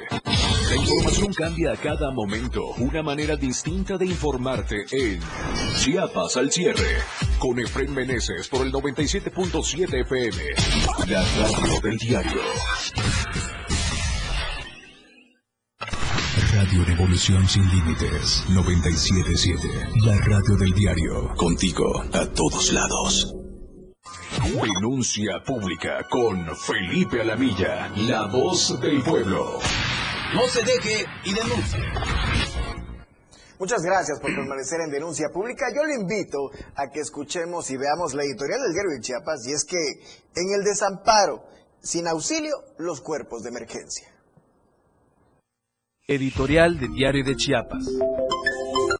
La 0.70 0.76
información 0.76 1.34
cambia 1.34 1.72
a 1.72 1.76
cada 1.76 2.11
momento. 2.11 2.68
Una 2.78 3.03
manera 3.03 3.36
distinta 3.36 3.98
de 3.98 4.07
informarte 4.07 4.86
en 4.90 5.20
Chiapas 5.76 6.38
al 6.38 6.51
cierre. 6.51 6.96
Con 7.38 7.61
Efraín 7.61 7.92
Meneses 7.92 8.48
por 8.48 8.66
el 8.66 8.72
97.7 8.72 10.01
FM. 10.01 10.44
La 11.07 11.22
radio 11.36 11.80
del 11.82 11.98
diario. 11.98 12.40
Radio 16.55 16.84
Revolución 16.86 17.46
sin 17.46 17.68
límites. 17.68 18.46
977. 18.48 19.68
La 20.07 20.16
radio 20.16 20.57
del 20.57 20.72
diario. 20.72 21.34
Contigo 21.36 22.03
a 22.14 22.24
todos 22.24 22.72
lados. 22.72 23.34
Denuncia 24.38 25.42
pública 25.44 26.06
con 26.08 26.56
Felipe 26.56 27.20
Alamilla, 27.20 27.90
la 27.96 28.26
voz 28.26 28.80
del 28.80 29.02
pueblo. 29.02 29.58
No 30.34 30.46
se 30.46 30.62
deje 30.62 31.04
y 31.24 31.34
denuncie. 31.34 31.80
Muchas 33.58 33.82
gracias 33.82 34.20
por 34.20 34.34
permanecer 34.34 34.80
en 34.82 34.90
Denuncia 34.90 35.28
Pública. 35.32 35.66
Yo 35.74 35.84
le 35.84 35.96
invito 35.96 36.50
a 36.76 36.88
que 36.90 37.00
escuchemos 37.00 37.70
y 37.70 37.76
veamos 37.76 38.14
la 38.14 38.22
editorial 38.22 38.60
del 38.62 38.72
diario 38.72 38.90
de 38.92 39.00
Chiapas 39.00 39.46
y 39.48 39.52
es 39.52 39.64
que 39.64 39.76
en 40.36 40.54
el 40.54 40.64
desamparo, 40.64 41.42
sin 41.82 42.06
auxilio, 42.06 42.54
los 42.78 43.00
cuerpos 43.00 43.42
de 43.42 43.48
emergencia. 43.48 44.08
Editorial 46.06 46.78
de 46.78 46.88
Diario 46.88 47.24
de 47.24 47.36
Chiapas. 47.36 47.84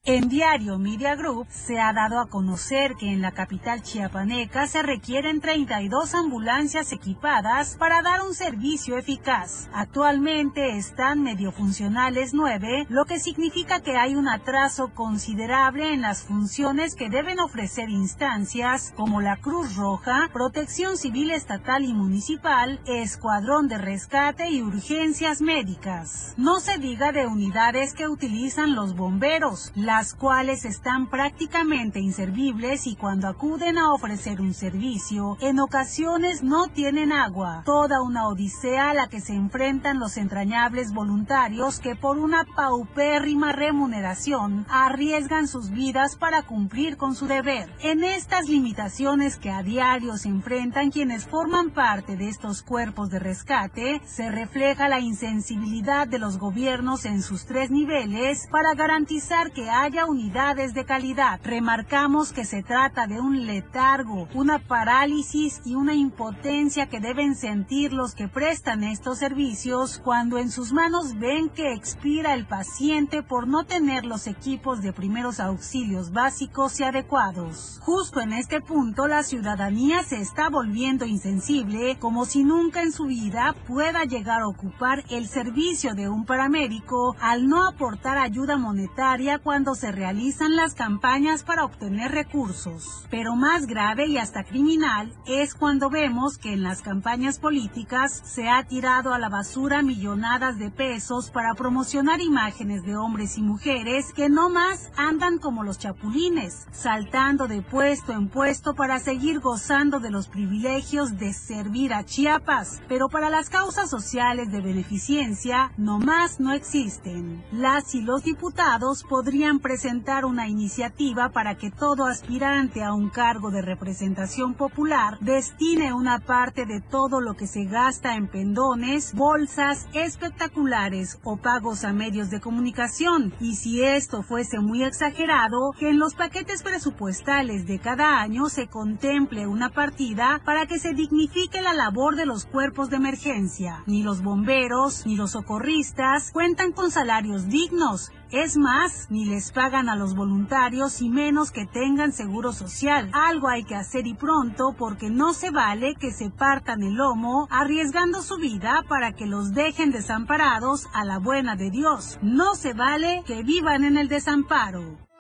En 0.07 0.31
Diario 0.31 0.79
Media 0.79 1.15
Group 1.15 1.47
se 1.51 1.79
ha 1.79 1.93
dado 1.93 2.21
a 2.21 2.31
conocer 2.31 2.95
que 2.99 3.13
en 3.13 3.21
la 3.21 3.33
capital 3.33 3.83
chiapaneca 3.83 4.67
se 4.67 4.83
requieren 4.83 5.43
32 5.43 6.15
ambulancias 6.15 6.93
equipadas 6.93 7.77
para 7.77 8.01
dar 8.01 8.23
un 8.23 8.33
servicio 8.33 8.97
eficaz. 8.97 9.69
Actualmente 9.75 10.79
están 10.79 11.23
medio 11.23 11.53
funcionales 11.53 12.33
9, 12.33 12.87
lo 12.89 13.05
que 13.05 13.21
significa 13.21 13.81
que 13.81 13.99
hay 13.99 14.15
un 14.15 14.27
atraso 14.27 14.89
considerable 14.95 15.93
en 15.93 16.01
las 16.01 16.23
funciones 16.23 16.95
que 16.95 17.11
deben 17.11 17.39
ofrecer 17.39 17.91
instancias 17.91 18.95
como 18.97 19.21
la 19.21 19.37
Cruz 19.37 19.77
Roja, 19.77 20.31
Protección 20.33 20.97
Civil 20.97 21.31
Estatal 21.31 21.85
y 21.85 21.93
Municipal, 21.93 22.81
Escuadrón 22.87 23.69
de 23.69 23.77
Rescate 23.77 24.49
y 24.49 24.63
Urgencias 24.63 25.43
Médicas. 25.43 26.33
No 26.39 26.59
se 26.59 26.79
diga 26.79 27.13
de 27.13 27.27
unidades 27.27 27.93
que 27.93 28.09
utilizan 28.09 28.75
los 28.75 28.97
bomberos, 28.97 29.73
las 30.01 30.15
cuales 30.15 30.65
están 30.65 31.11
prácticamente 31.11 32.01
inservibles 32.01 32.87
y 32.87 32.97
cuando 32.97 33.29
acuden 33.29 33.77
a 33.77 33.93
ofrecer 33.93 34.41
un 34.41 34.55
servicio, 34.55 35.37
en 35.43 35.61
ocasiones 35.61 36.43
no 36.43 36.69
tienen 36.69 37.13
agua. 37.13 37.65
Toda 37.67 38.01
una 38.01 38.27
odisea 38.27 38.89
a 38.89 38.95
la 38.95 39.11
que 39.11 39.21
se 39.21 39.35
enfrentan 39.35 39.99
los 39.99 40.17
entrañables 40.17 40.95
voluntarios 40.95 41.81
que 41.81 41.97
por 41.97 42.17
una 42.17 42.47
paupérrima 42.47 43.53
remuneración 43.53 44.65
arriesgan 44.71 45.47
sus 45.47 45.69
vidas 45.69 46.17
para 46.17 46.45
cumplir 46.45 46.97
con 46.97 47.15
su 47.15 47.27
deber. 47.27 47.71
En 47.83 48.03
estas 48.03 48.49
limitaciones 48.49 49.37
que 49.37 49.51
a 49.51 49.63
diario 49.63 50.17
se 50.17 50.31
enfrentan 50.31 50.91
quienes 50.91 51.27
forman 51.27 51.73
parte 51.73 52.17
de 52.17 52.31
estos 52.31 52.63
cuerpos 52.63 53.11
de 53.11 53.19
rescate, 53.19 54.01
se 54.07 54.31
refleja 54.31 54.89
la 54.89 55.01
insensibilidad 55.01 56.09
de 56.09 56.19
los 56.19 56.39
gobiernos 56.39 57.05
en 57.05 57.21
sus 57.21 57.45
tres 57.45 57.71
niveles 57.71 58.49
para 58.51 58.73
garantizar 58.73 59.53
que 59.53 59.69
haya 59.81 60.05
unidades 60.05 60.75
de 60.75 60.85
calidad. 60.85 61.41
Remarcamos 61.43 62.35
que 62.35 62.45
se 62.45 62.63
trata 62.63 63.07
de 63.07 63.19
un 63.19 63.47
letargo, 63.47 64.29
una 64.35 64.59
parálisis 64.59 65.63
y 65.65 65.75
una 65.75 65.95
impotencia 65.95 66.87
que 66.87 67.01
deben 67.01 67.35
sentir 67.35 67.95
los 67.95 68.15
que 68.15 68.29
prestan 68.29 68.85
estos 68.85 69.17
servicios 69.17 69.99
cuando 70.05 70.37
en 70.37 70.51
sus 70.51 70.75
manos 70.75 71.19
ven 71.19 71.49
que 71.49 71.73
expira 71.73 72.35
el 72.35 72.47
paciente 72.47 73.23
por 73.23 73.49
no 73.49 73.65
tener 73.65 74.05
los 74.05 74.27
equipos 74.27 74.83
de 74.83 74.93
primeros 74.93 75.41
auxilios 75.41 76.13
básicos 76.13 76.79
y 76.79 76.85
adecuados. 76.85 77.81
Justo 77.83 78.21
en 78.21 78.35
este 78.35 78.61
punto 78.61 79.07
la 79.07 79.23
ciudadanía 79.23 80.03
se 80.03 80.21
está 80.21 80.51
volviendo 80.51 81.07
insensible 81.07 81.99
como 81.99 82.27
si 82.27 82.45
nunca 82.45 82.83
en 82.83 82.93
su 82.93 83.07
vida 83.07 83.55
pueda 83.67 84.05
llegar 84.05 84.43
a 84.43 84.49
ocupar 84.49 85.05
el 85.09 85.27
servicio 85.27 85.95
de 85.95 86.11
un 86.11 86.27
paramédico 86.27 87.17
al 87.19 87.49
no 87.49 87.67
aportar 87.67 88.19
ayuda 88.19 88.59
monetaria 88.59 89.39
cuando 89.39 89.70
se 89.75 89.93
realizan 89.93 90.57
las 90.57 90.75
campañas 90.75 91.43
para 91.43 91.65
obtener 91.65 92.13
recursos. 92.13 93.07
Pero 93.11 93.37
más 93.37 93.67
grave 93.67 94.07
y 94.07 94.19
hasta 94.19 94.45
criminal 94.45 95.13
es 95.27 95.55
cuando 95.55 95.91
vemos 95.91 96.39
que 96.39 96.53
en 96.53 96.63
las 96.63 96.83
campañas 96.83 97.39
políticas 97.39 98.21
se 98.25 98.49
ha 98.49 98.65
tirado 98.65 99.13
a 99.13 99.19
la 99.19 99.29
basura 99.29 99.83
millonadas 99.83 100.59
de 100.59 100.71
pesos 100.71 101.31
para 101.31 101.55
promocionar 101.55 102.21
imágenes 102.21 102.83
de 102.85 102.97
hombres 102.97 103.39
y 103.39 103.43
mujeres 103.43 104.13
que 104.13 104.29
no 104.29 104.51
más 104.51 104.91
andan 104.97 105.39
como 105.39 105.63
los 105.63 105.79
chapulines, 105.79 106.67
saltando 106.73 107.47
de 107.47 107.63
puesto 107.63 108.13
en 108.13 108.29
puesto 108.29 108.75
para 108.75 108.99
seguir 108.99 109.41
gozando 109.41 110.01
de 110.01 110.11
los 110.11 110.29
privilegios 110.29 111.19
de 111.19 111.33
servir 111.33 111.95
a 111.95 112.05
Chiapas, 112.05 112.81
pero 112.89 113.09
para 113.09 113.31
las 113.31 113.49
causas 113.51 113.89
sociales 113.89 114.51
de 114.51 114.61
beneficencia 114.61 115.73
no 115.77 115.99
más 115.99 116.41
no 116.41 116.53
existen. 116.53 117.45
Las 117.53 117.95
y 117.95 118.03
los 118.03 118.25
diputados 118.25 119.05
podrían 119.05 119.60
presentar 119.61 120.25
una 120.25 120.49
iniciativa 120.49 121.31
para 121.31 121.57
que 121.57 121.71
todo 121.71 122.07
aspirante 122.07 122.83
a 122.83 122.93
un 122.93 123.11
cargo 123.11 123.51
de 123.51 123.63
representación 123.63 124.55
popular 124.55 125.19
destine 125.21 125.93
una 125.93 126.19
parte 126.19 126.67
de 126.67 126.81
todo 126.81 127.21
lo 127.21 127.35
que 127.35 127.47
se 127.47 127.65
gasta 127.65 128.15
en 128.17 128.27
pendones, 128.27 129.15
bolsas 129.15 129.89
espectaculares 129.93 131.19
o 131.23 131.37
pagos 131.37 131.85
a 131.85 131.93
medios 131.93 132.31
de 132.31 132.41
comunicación. 132.41 133.33
Y 133.41 133.55
si 133.55 133.83
esto 133.83 134.23
fuese 134.23 134.59
muy 134.61 134.83
exagerado, 134.83 135.73
que 135.79 135.91
en 135.91 135.99
los 135.99 136.15
paquetes 136.15 136.63
presupuestales 136.63 137.67
de 137.67 137.79
cada 137.79 138.21
año 138.21 138.49
se 138.49 138.67
contemple 138.67 139.47
una 139.47 139.71
partida 139.71 140.41
para 140.45 140.67
que 140.67 140.79
se 140.79 140.95
dignifique 140.95 141.63
la 141.63 141.75
labor 141.75 142.17
de 142.17 142.27
los 142.27 142.47
cuerpos 142.47 142.91
de 142.91 142.97
emergencia. 142.97 143.83
Ni 143.87 144.03
los 144.03 144.23
bomberos 144.23 145.07
ni 145.07 145.17
los 145.17 145.33
socorristas 145.33 146.31
cuentan 146.33 146.73
con 146.73 146.91
salarios 146.91 147.49
dignos 147.49 148.13
es 148.33 148.57
más, 148.57 149.09
ni 149.11 149.25
les 149.25 149.53
pagan 149.53 149.89
a 149.89 149.97
los 149.97 150.15
voluntarios 150.15 151.03
y 151.03 151.09
menos 151.09 151.51
que 151.51 151.67
tengan 151.67 152.13
seguro 152.13 152.53
social. 152.53 153.11
Algo 153.13 153.49
hay 153.49 153.65
que 153.65 153.75
hacer 153.75 154.07
y 154.07 154.15
pronto 154.15 154.75
porque 154.79 155.11
no 155.11 155.33
se 155.33 155.51
vale 155.51 155.95
que 155.95 156.13
se 156.13 156.31
partan 156.31 156.83
el 156.83 156.95
lomo 156.95 157.49
arriesgando 157.51 158.23
su 158.23 158.37
vida 158.37 158.85
para 158.89 159.13
que 159.13 159.27
los 159.27 159.53
dejen 159.53 159.91
desamparados 159.91 160.87
a 160.93 161.05
la 161.05 161.19
buena 161.19 161.57
de 161.57 161.71
Dios. 161.71 162.19
No 162.23 162.55
se 162.55 162.73
vale 162.73 163.23
que 163.27 163.43
vivan 163.43 163.85
en 163.85 163.99
el 163.99 164.09
desamparo. 164.09 165.11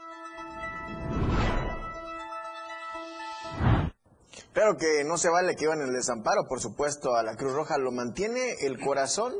Claro 4.52 4.76
que 4.76 5.04
no 5.04 5.16
se 5.16 5.28
vale 5.28 5.54
que 5.54 5.64
iban 5.64 5.80
en 5.80 5.90
el 5.90 5.94
desamparo, 5.94 6.48
por 6.48 6.60
supuesto, 6.60 7.14
a 7.14 7.22
la 7.22 7.36
Cruz 7.36 7.52
Roja 7.52 7.78
lo 7.78 7.92
mantiene 7.92 8.56
el 8.62 8.80
corazón 8.80 9.32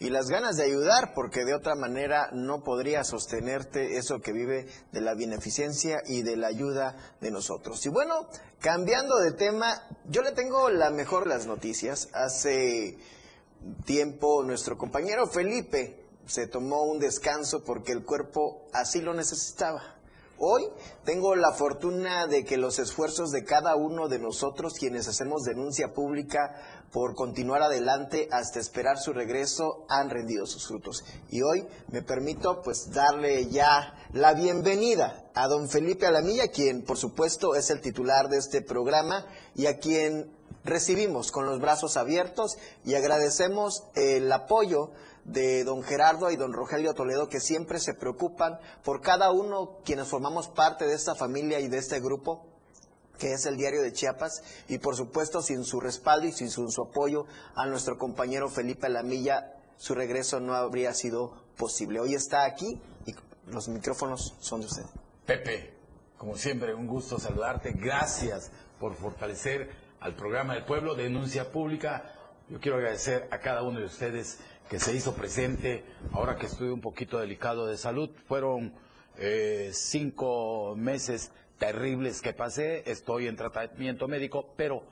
y 0.00 0.10
las 0.10 0.28
ganas 0.28 0.56
de 0.56 0.64
ayudar, 0.64 1.12
porque 1.14 1.44
de 1.44 1.54
otra 1.54 1.76
manera 1.76 2.30
no 2.32 2.64
podría 2.64 3.04
sostenerte 3.04 3.98
eso 3.98 4.18
que 4.18 4.32
vive 4.32 4.66
de 4.90 5.00
la 5.00 5.14
beneficencia 5.14 6.02
y 6.06 6.22
de 6.22 6.36
la 6.36 6.48
ayuda 6.48 6.96
de 7.20 7.30
nosotros. 7.30 7.86
Y 7.86 7.88
bueno, 7.88 8.28
cambiando 8.58 9.18
de 9.18 9.30
tema, 9.30 9.80
yo 10.08 10.22
le 10.22 10.32
tengo 10.32 10.70
la 10.70 10.90
mejor 10.90 11.28
las 11.28 11.46
noticias. 11.46 12.08
Hace 12.12 12.98
tiempo 13.84 14.42
nuestro 14.42 14.76
compañero 14.76 15.28
Felipe 15.28 16.04
se 16.26 16.48
tomó 16.48 16.82
un 16.82 16.98
descanso 16.98 17.62
porque 17.62 17.92
el 17.92 18.04
cuerpo 18.04 18.66
así 18.72 19.00
lo 19.00 19.14
necesitaba. 19.14 19.97
Hoy 20.40 20.68
tengo 21.04 21.34
la 21.34 21.52
fortuna 21.52 22.28
de 22.28 22.44
que 22.44 22.56
los 22.56 22.78
esfuerzos 22.78 23.32
de 23.32 23.42
cada 23.42 23.74
uno 23.74 24.06
de 24.08 24.20
nosotros, 24.20 24.74
quienes 24.74 25.08
hacemos 25.08 25.42
denuncia 25.42 25.92
pública 25.92 26.54
por 26.92 27.16
continuar 27.16 27.62
adelante 27.62 28.28
hasta 28.30 28.60
esperar 28.60 28.98
su 28.98 29.12
regreso, 29.12 29.84
han 29.88 30.10
rendido 30.10 30.46
sus 30.46 30.68
frutos. 30.68 31.04
Y 31.28 31.42
hoy 31.42 31.66
me 31.88 32.02
permito 32.02 32.62
pues 32.62 32.92
darle 32.92 33.46
ya 33.46 33.94
la 34.12 34.32
bienvenida 34.34 35.28
a 35.34 35.48
don 35.48 35.68
Felipe 35.68 36.06
Alamilla, 36.06 36.48
quien 36.48 36.84
por 36.84 36.98
supuesto 36.98 37.56
es 37.56 37.70
el 37.70 37.80
titular 37.80 38.28
de 38.28 38.38
este 38.38 38.62
programa 38.62 39.26
y 39.56 39.66
a 39.66 39.78
quien 39.78 40.38
recibimos 40.64 41.32
con 41.32 41.46
los 41.46 41.60
brazos 41.60 41.96
abiertos 41.96 42.56
y 42.84 42.94
agradecemos 42.94 43.84
el 43.96 44.30
apoyo 44.30 44.92
de 45.28 45.62
don 45.64 45.82
Gerardo 45.82 46.30
y 46.30 46.36
don 46.36 46.52
Rogelio 46.52 46.94
Toledo 46.94 47.28
que 47.28 47.40
siempre 47.40 47.78
se 47.78 47.94
preocupan 47.94 48.58
por 48.82 49.00
cada 49.00 49.30
uno 49.30 49.78
quienes 49.84 50.08
formamos 50.08 50.48
parte 50.48 50.86
de 50.86 50.94
esta 50.94 51.14
familia 51.14 51.60
y 51.60 51.68
de 51.68 51.78
este 51.78 52.00
grupo 52.00 52.46
que 53.18 53.32
es 53.32 53.46
el 53.46 53.56
diario 53.56 53.82
de 53.82 53.92
Chiapas, 53.92 54.42
y 54.68 54.78
por 54.78 54.94
supuesto 54.94 55.42
sin 55.42 55.64
su 55.64 55.80
respaldo 55.80 56.28
y 56.28 56.32
sin 56.32 56.50
su, 56.50 56.70
su 56.70 56.82
apoyo 56.82 57.26
a 57.56 57.66
nuestro 57.66 57.98
compañero 57.98 58.48
Felipe 58.48 58.88
Lamilla, 58.88 59.56
su 59.76 59.94
regreso 59.94 60.40
no 60.40 60.54
habría 60.54 60.94
sido 60.94 61.32
posible. 61.56 62.00
Hoy 62.00 62.14
está 62.14 62.44
aquí 62.44 62.80
y 63.06 63.14
los 63.48 63.68
micrófonos 63.68 64.36
son 64.38 64.60
de 64.60 64.66
usted. 64.66 64.84
Pepe, 65.26 65.74
como 66.16 66.36
siempre, 66.36 66.74
un 66.74 66.86
gusto 66.86 67.18
saludarte. 67.18 67.72
Gracias 67.72 68.50
por 68.78 68.94
fortalecer 68.94 69.70
al 70.00 70.14
programa 70.14 70.54
del 70.54 70.64
pueblo, 70.64 70.94
denuncia 70.94 71.50
pública. 71.50 72.14
Yo 72.48 72.60
quiero 72.60 72.78
agradecer 72.78 73.28
a 73.30 73.40
cada 73.40 73.62
uno 73.62 73.80
de 73.80 73.86
ustedes 73.86 74.38
que 74.68 74.78
se 74.78 74.94
hizo 74.94 75.14
presente 75.14 75.84
ahora 76.12 76.36
que 76.36 76.46
estoy 76.46 76.68
un 76.68 76.80
poquito 76.80 77.18
delicado 77.18 77.66
de 77.66 77.76
salud. 77.76 78.10
Fueron 78.26 78.74
eh, 79.16 79.70
cinco 79.72 80.74
meses 80.76 81.32
terribles 81.58 82.20
que 82.20 82.32
pasé, 82.32 82.88
estoy 82.90 83.26
en 83.26 83.36
tratamiento 83.36 84.06
médico, 84.06 84.52
pero 84.56 84.84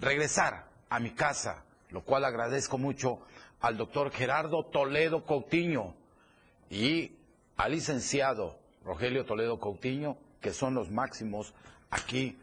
regresar 0.00 0.68
a 0.88 0.98
mi 0.98 1.10
casa, 1.10 1.64
lo 1.90 2.02
cual 2.02 2.24
agradezco 2.24 2.78
mucho 2.78 3.20
al 3.60 3.76
doctor 3.76 4.10
Gerardo 4.10 4.64
Toledo 4.64 5.24
Coutinho 5.24 5.94
y 6.70 7.12
al 7.56 7.72
licenciado 7.72 8.58
Rogelio 8.84 9.26
Toledo 9.26 9.60
Coutinho, 9.60 10.16
que 10.40 10.52
son 10.52 10.74
los 10.74 10.90
máximos 10.90 11.52
aquí 11.90 12.38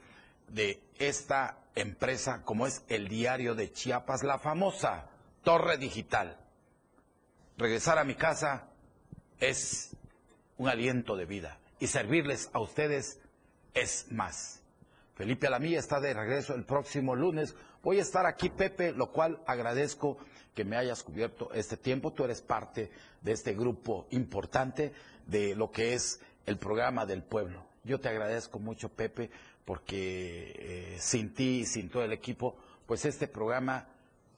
de 0.50 0.82
esta 1.00 1.58
empresa 1.74 2.44
como 2.44 2.68
es 2.68 2.84
el 2.88 3.08
diario 3.08 3.56
de 3.56 3.72
Chiapas, 3.72 4.24
la 4.24 4.38
famosa 4.38 5.10
Torre 5.44 5.78
Digital. 5.78 6.45
Regresar 7.58 7.98
a 7.98 8.04
mi 8.04 8.16
casa 8.16 8.68
es 9.40 9.96
un 10.58 10.68
aliento 10.68 11.16
de 11.16 11.26
vida 11.26 11.58
y 11.80 11.88
servirles 11.88 12.50
a 12.52 12.60
ustedes 12.60 13.22
es 13.74 14.12
más. 14.12 14.62
Felipe 15.16 15.48
Alamilla 15.48 15.80
está 15.80 16.02
de 16.02 16.14
regreso 16.14 16.54
el 16.54 16.66
próximo 16.66 17.16
lunes. 17.16 17.56
Voy 17.82 18.00
a 18.00 18.02
estar 18.02 18.26
aquí, 18.26 18.50
Pepe, 18.50 18.92
lo 18.92 19.12
cual 19.14 19.40
agradezco 19.48 20.18
que 20.54 20.66
me 20.66 20.76
hayas 20.76 21.02
cubierto 21.02 21.50
este 21.54 21.78
tiempo. 21.78 22.12
Tú 22.12 22.26
eres 22.26 22.42
parte 22.42 22.92
de 23.22 23.32
este 23.32 23.54
grupo 23.54 24.08
importante 24.10 24.92
de 25.26 25.56
lo 25.56 25.72
que 25.72 25.94
es 25.94 26.20
el 26.46 26.58
programa 26.58 27.06
del 27.06 27.24
pueblo. 27.24 27.66
Yo 27.86 28.02
te 28.02 28.10
agradezco 28.10 28.60
mucho, 28.60 28.90
Pepe, 28.90 29.30
porque 29.64 30.54
eh, 30.58 30.98
sin 31.00 31.34
ti 31.34 31.60
y 31.60 31.66
sin 31.66 31.90
todo 31.90 32.04
el 32.04 32.12
equipo, 32.12 32.58
pues 32.86 33.06
este 33.06 33.30
programa 33.30 33.88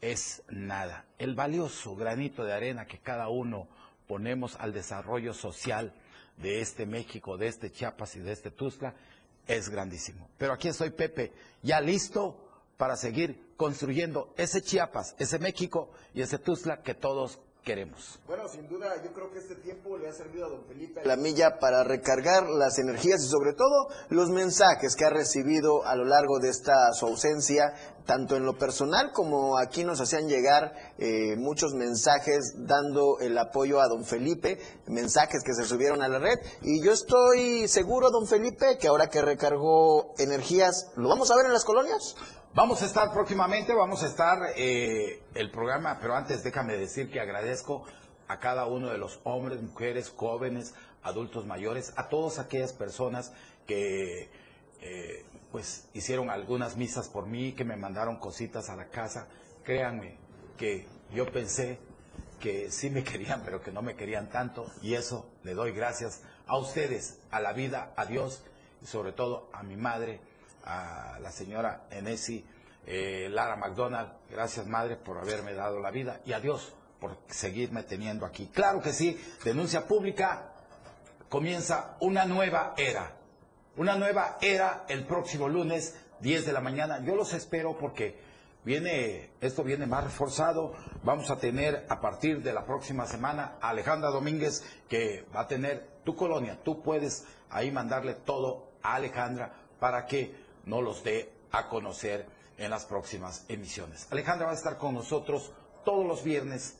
es 0.01 0.43
nada. 0.49 1.05
El 1.17 1.35
valioso 1.35 1.95
granito 1.95 2.43
de 2.43 2.53
arena 2.53 2.85
que 2.85 2.99
cada 2.99 3.29
uno 3.29 3.67
ponemos 4.07 4.55
al 4.55 4.73
desarrollo 4.73 5.33
social 5.33 5.93
de 6.37 6.61
este 6.61 6.85
México, 6.85 7.37
de 7.37 7.47
este 7.47 7.71
Chiapas 7.71 8.15
y 8.15 8.19
de 8.19 8.31
este 8.31 8.51
Tuzla, 8.51 8.93
es 9.47 9.69
grandísimo. 9.69 10.29
Pero 10.37 10.53
aquí 10.53 10.67
estoy, 10.67 10.91
Pepe, 10.91 11.31
ya 11.63 11.81
listo 11.81 12.47
para 12.77 12.95
seguir 12.95 13.53
construyendo 13.57 14.33
ese 14.37 14.61
Chiapas, 14.61 15.15
ese 15.17 15.39
México 15.39 15.91
y 16.13 16.21
ese 16.21 16.37
Tuzla 16.37 16.81
que 16.83 16.93
todos 16.93 17.39
queremos. 17.67 18.17
Bueno, 18.25 18.47
sin 18.47 18.65
duda, 18.69 18.95
yo 19.03 19.11
creo 19.11 19.29
que 19.29 19.39
este 19.39 19.55
tiempo 19.55 19.97
le 19.97 20.07
ha 20.07 20.13
servido 20.13 20.45
a 20.45 20.49
don 20.49 20.65
Felipe 20.65 21.01
La 21.03 21.17
Milla 21.17 21.59
para 21.59 21.83
recargar 21.83 22.47
las 22.47 22.79
energías 22.79 23.21
y 23.21 23.27
sobre 23.27 23.51
todo 23.51 23.89
los 24.07 24.29
mensajes 24.29 24.95
que 24.95 25.03
ha 25.03 25.09
recibido 25.09 25.85
a 25.85 25.97
lo 25.97 26.05
largo 26.05 26.39
de 26.39 26.47
esta 26.47 26.93
su 26.93 27.05
ausencia, 27.07 27.73
tanto 28.05 28.37
en 28.37 28.45
lo 28.45 28.57
personal 28.57 29.11
como 29.13 29.57
aquí 29.59 29.83
nos 29.83 29.99
hacían 29.99 30.29
llegar 30.29 30.71
eh, 30.97 31.35
muchos 31.35 31.73
mensajes 31.73 32.53
dando 32.55 33.19
el 33.19 33.37
apoyo 33.37 33.81
a 33.81 33.89
don 33.89 34.05
Felipe, 34.05 34.59
mensajes 34.87 35.43
que 35.43 35.53
se 35.53 35.67
subieron 35.67 36.01
a 36.01 36.07
la 36.07 36.19
red 36.19 36.39
y 36.61 36.81
yo 36.81 36.93
estoy 36.93 37.67
seguro, 37.67 38.11
don 38.11 38.27
Felipe, 38.27 38.77
que 38.79 38.87
ahora 38.87 39.09
que 39.09 39.21
recargó 39.21 40.13
energías, 40.17 40.89
¿lo 40.95 41.09
vamos 41.09 41.29
a 41.31 41.35
ver 41.35 41.47
en 41.47 41.53
las 41.53 41.65
colonias? 41.65 42.15
Vamos 42.57 42.81
a 42.81 42.87
estar 42.87 43.13
próximamente, 43.13 43.71
vamos 43.71 44.01
a 44.01 44.07
estar 44.07 44.39
eh, 44.55 45.21
el 45.35 45.51
programa, 45.51 45.99
pero 46.01 46.15
antes 46.15 46.43
déjame 46.43 46.75
decir 46.75 47.11
que 47.11 47.19
agradezco 47.19 47.85
a 48.27 48.39
cada 48.39 48.65
uno 48.65 48.89
de 48.89 48.97
los 48.97 49.19
hombres, 49.25 49.61
mujeres, 49.61 50.09
jóvenes, 50.09 50.73
adultos 51.03 51.45
mayores, 51.45 51.93
a 51.97 52.09
todas 52.09 52.39
aquellas 52.39 52.73
personas 52.73 53.31
que 53.67 54.31
eh, 54.81 55.23
pues 55.51 55.87
hicieron 55.93 56.31
algunas 56.31 56.77
misas 56.77 57.09
por 57.09 57.27
mí, 57.27 57.51
que 57.51 57.63
me 57.63 57.75
mandaron 57.75 58.17
cositas 58.17 58.71
a 58.71 58.75
la 58.75 58.87
casa. 58.87 59.27
Créanme 59.63 60.17
que 60.57 60.87
yo 61.13 61.31
pensé 61.31 61.77
que 62.39 62.71
sí 62.71 62.89
me 62.89 63.03
querían, 63.03 63.43
pero 63.45 63.61
que 63.61 63.71
no 63.71 63.83
me 63.83 63.95
querían 63.95 64.31
tanto, 64.31 64.65
y 64.81 64.95
eso 64.95 65.29
le 65.43 65.53
doy 65.53 65.73
gracias 65.73 66.23
a 66.47 66.57
ustedes, 66.57 67.19
a 67.29 67.39
la 67.39 67.53
vida, 67.53 67.93
a 67.95 68.07
Dios 68.07 68.43
y 68.81 68.87
sobre 68.87 69.11
todo 69.11 69.47
a 69.53 69.61
mi 69.61 69.75
madre 69.75 70.21
a 70.67 71.17
la 71.21 71.31
señora 71.31 71.87
Enesi 71.89 72.45
eh, 72.85 73.29
Lara 73.31 73.55
McDonald. 73.55 74.11
Gracias, 74.29 74.67
madre, 74.67 74.97
por 74.97 75.17
haberme 75.17 75.53
dado 75.53 75.79
la 75.79 75.91
vida 75.91 76.21
y 76.25 76.33
a 76.33 76.39
Dios 76.39 76.73
por 76.99 77.17
seguirme 77.27 77.83
teniendo 77.83 78.25
aquí. 78.25 78.47
Claro 78.47 78.81
que 78.81 78.91
sí, 78.91 79.19
denuncia 79.43 79.87
pública, 79.87 80.51
comienza 81.29 81.95
una 82.01 82.25
nueva 82.25 82.73
era. 82.77 83.13
Una 83.77 83.95
nueva 83.95 84.37
era 84.41 84.85
el 84.89 85.05
próximo 85.05 85.47
lunes, 85.47 85.95
10 86.21 86.45
de 86.45 86.53
la 86.53 86.61
mañana. 86.61 87.03
Yo 87.03 87.15
los 87.15 87.33
espero 87.33 87.77
porque 87.77 88.19
viene, 88.65 89.29
esto 89.39 89.63
viene 89.63 89.85
más 89.85 90.03
reforzado. 90.03 90.73
Vamos 91.03 91.29
a 91.29 91.37
tener 91.37 91.85
a 91.89 92.01
partir 92.01 92.41
de 92.41 92.53
la 92.53 92.65
próxima 92.65 93.05
semana 93.05 93.57
a 93.61 93.69
Alejandra 93.69 94.09
Domínguez 94.09 94.63
que 94.89 95.25
va 95.35 95.41
a 95.41 95.47
tener 95.47 95.99
tu 96.03 96.15
colonia. 96.15 96.59
Tú 96.63 96.81
puedes 96.81 97.25
ahí 97.49 97.71
mandarle 97.71 98.15
todo 98.15 98.71
a 98.81 98.95
Alejandra 98.95 99.53
para 99.79 100.07
que 100.07 100.46
no 100.67 100.81
los 100.81 101.03
dé 101.03 101.31
a 101.51 101.67
conocer 101.69 102.27
en 102.57 102.69
las 102.71 102.85
próximas 102.85 103.45
emisiones. 103.47 104.07
Alejandra 104.11 104.47
va 104.47 104.51
a 104.51 104.55
estar 104.55 104.77
con 104.77 104.93
nosotros 104.93 105.51
todos 105.85 106.05
los 106.05 106.23
viernes 106.23 106.77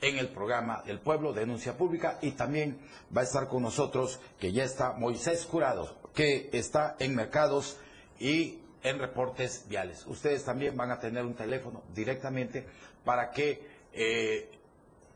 en 0.00 0.18
el 0.18 0.28
programa 0.28 0.82
del 0.84 1.00
pueblo, 1.00 1.32
denuncia 1.32 1.76
pública, 1.76 2.18
y 2.22 2.32
también 2.32 2.80
va 3.16 3.20
a 3.20 3.24
estar 3.24 3.46
con 3.46 3.62
nosotros, 3.62 4.18
que 4.40 4.52
ya 4.52 4.64
está 4.64 4.94
Moisés 4.94 5.46
Curado, 5.46 5.96
que 6.14 6.50
está 6.52 6.96
en 6.98 7.14
mercados 7.14 7.78
y 8.18 8.58
en 8.82 8.98
reportes 8.98 9.66
viales. 9.68 10.04
Ustedes 10.06 10.44
también 10.44 10.76
van 10.76 10.90
a 10.90 10.98
tener 10.98 11.24
un 11.24 11.34
teléfono 11.34 11.82
directamente 11.94 12.66
para 13.04 13.30
que 13.30 13.64
eh, 13.92 14.50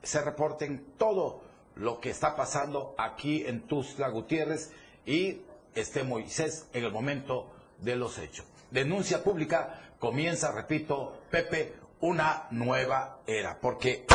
se 0.03 0.21
reporten 0.23 0.95
todo 0.97 1.43
lo 1.75 2.01
que 2.01 2.11
está 2.11 2.37
pasando 2.37 2.95
aquí 2.97 3.45
en 3.45 3.63
Tuzla 3.67 4.09
Gutiérrez 4.09 4.71
y 5.05 5.41
esté 5.75 6.05
Moisés 6.05 6.69
en 6.73 6.85
el 6.85 6.93
momento 6.93 7.56
de 7.79 7.97
los 7.97 8.19
hechos. 8.19 8.47
Denuncia 8.71 9.23
pública 9.23 9.81
comienza, 9.99 10.53
repito, 10.53 11.23
Pepe, 11.31 11.75
una 12.01 12.47
nueva 12.51 13.21
era, 13.27 13.59
porque 13.61 14.07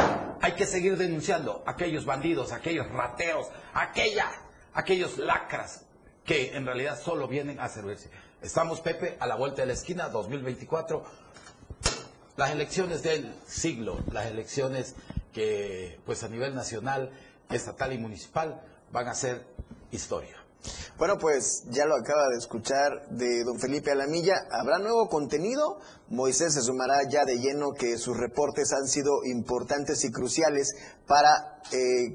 hay 0.42 0.54
que 0.54 0.66
seguir 0.66 0.98
denunciando 0.98 1.64
aquellos 1.66 2.06
bandidos, 2.06 2.52
aquellos 2.52 2.90
rateros, 2.90 3.48
aquella, 3.74 4.30
aquellos 4.74 5.18
lacras 5.18 5.86
que 6.26 6.56
en 6.56 6.66
realidad 6.66 7.00
solo 7.00 7.28
vienen 7.28 7.60
a 7.60 7.70
servirse. 7.70 8.10
Estamos, 8.42 8.82
Pepe, 8.82 9.18
a 9.20 9.28
la 9.28 9.36
vuelta 9.36 9.62
de 9.62 9.68
la 9.68 9.74
esquina, 9.74 10.10
2024, 10.10 11.04
las 12.38 12.52
elecciones 12.52 13.04
del 13.04 13.34
siglo, 13.46 14.00
las 14.12 14.28
elecciones 14.28 14.96
que, 15.34 16.00
pues 16.06 16.24
a 16.24 16.30
nivel 16.30 16.56
nacional, 16.56 17.12
estatal 17.50 17.94
y 17.94 17.98
municipal, 17.98 18.62
van 18.92 19.08
a 19.08 19.14
ser 19.14 19.46
historia. 19.92 20.41
Bueno, 20.98 21.18
pues 21.18 21.64
ya 21.70 21.86
lo 21.86 21.96
acaba 21.96 22.28
de 22.30 22.38
escuchar 22.38 23.08
de 23.10 23.44
don 23.44 23.60
Felipe 23.60 23.92
Alamilla. 23.92 24.36
¿Habrá 24.52 24.78
nuevo 24.80 25.10
contenido? 25.10 25.80
Moisés 26.10 26.54
se 26.54 26.62
sumará 26.62 27.00
ya 27.10 27.26
de 27.26 27.38
lleno 27.38 27.72
que 27.74 27.98
sus 27.98 28.18
reportes 28.18 28.72
han 28.74 28.88
sido 28.88 29.24
importantes 29.24 30.04
y 30.04 30.12
cruciales 30.12 30.76
para 31.08 31.62
eh, 31.72 32.14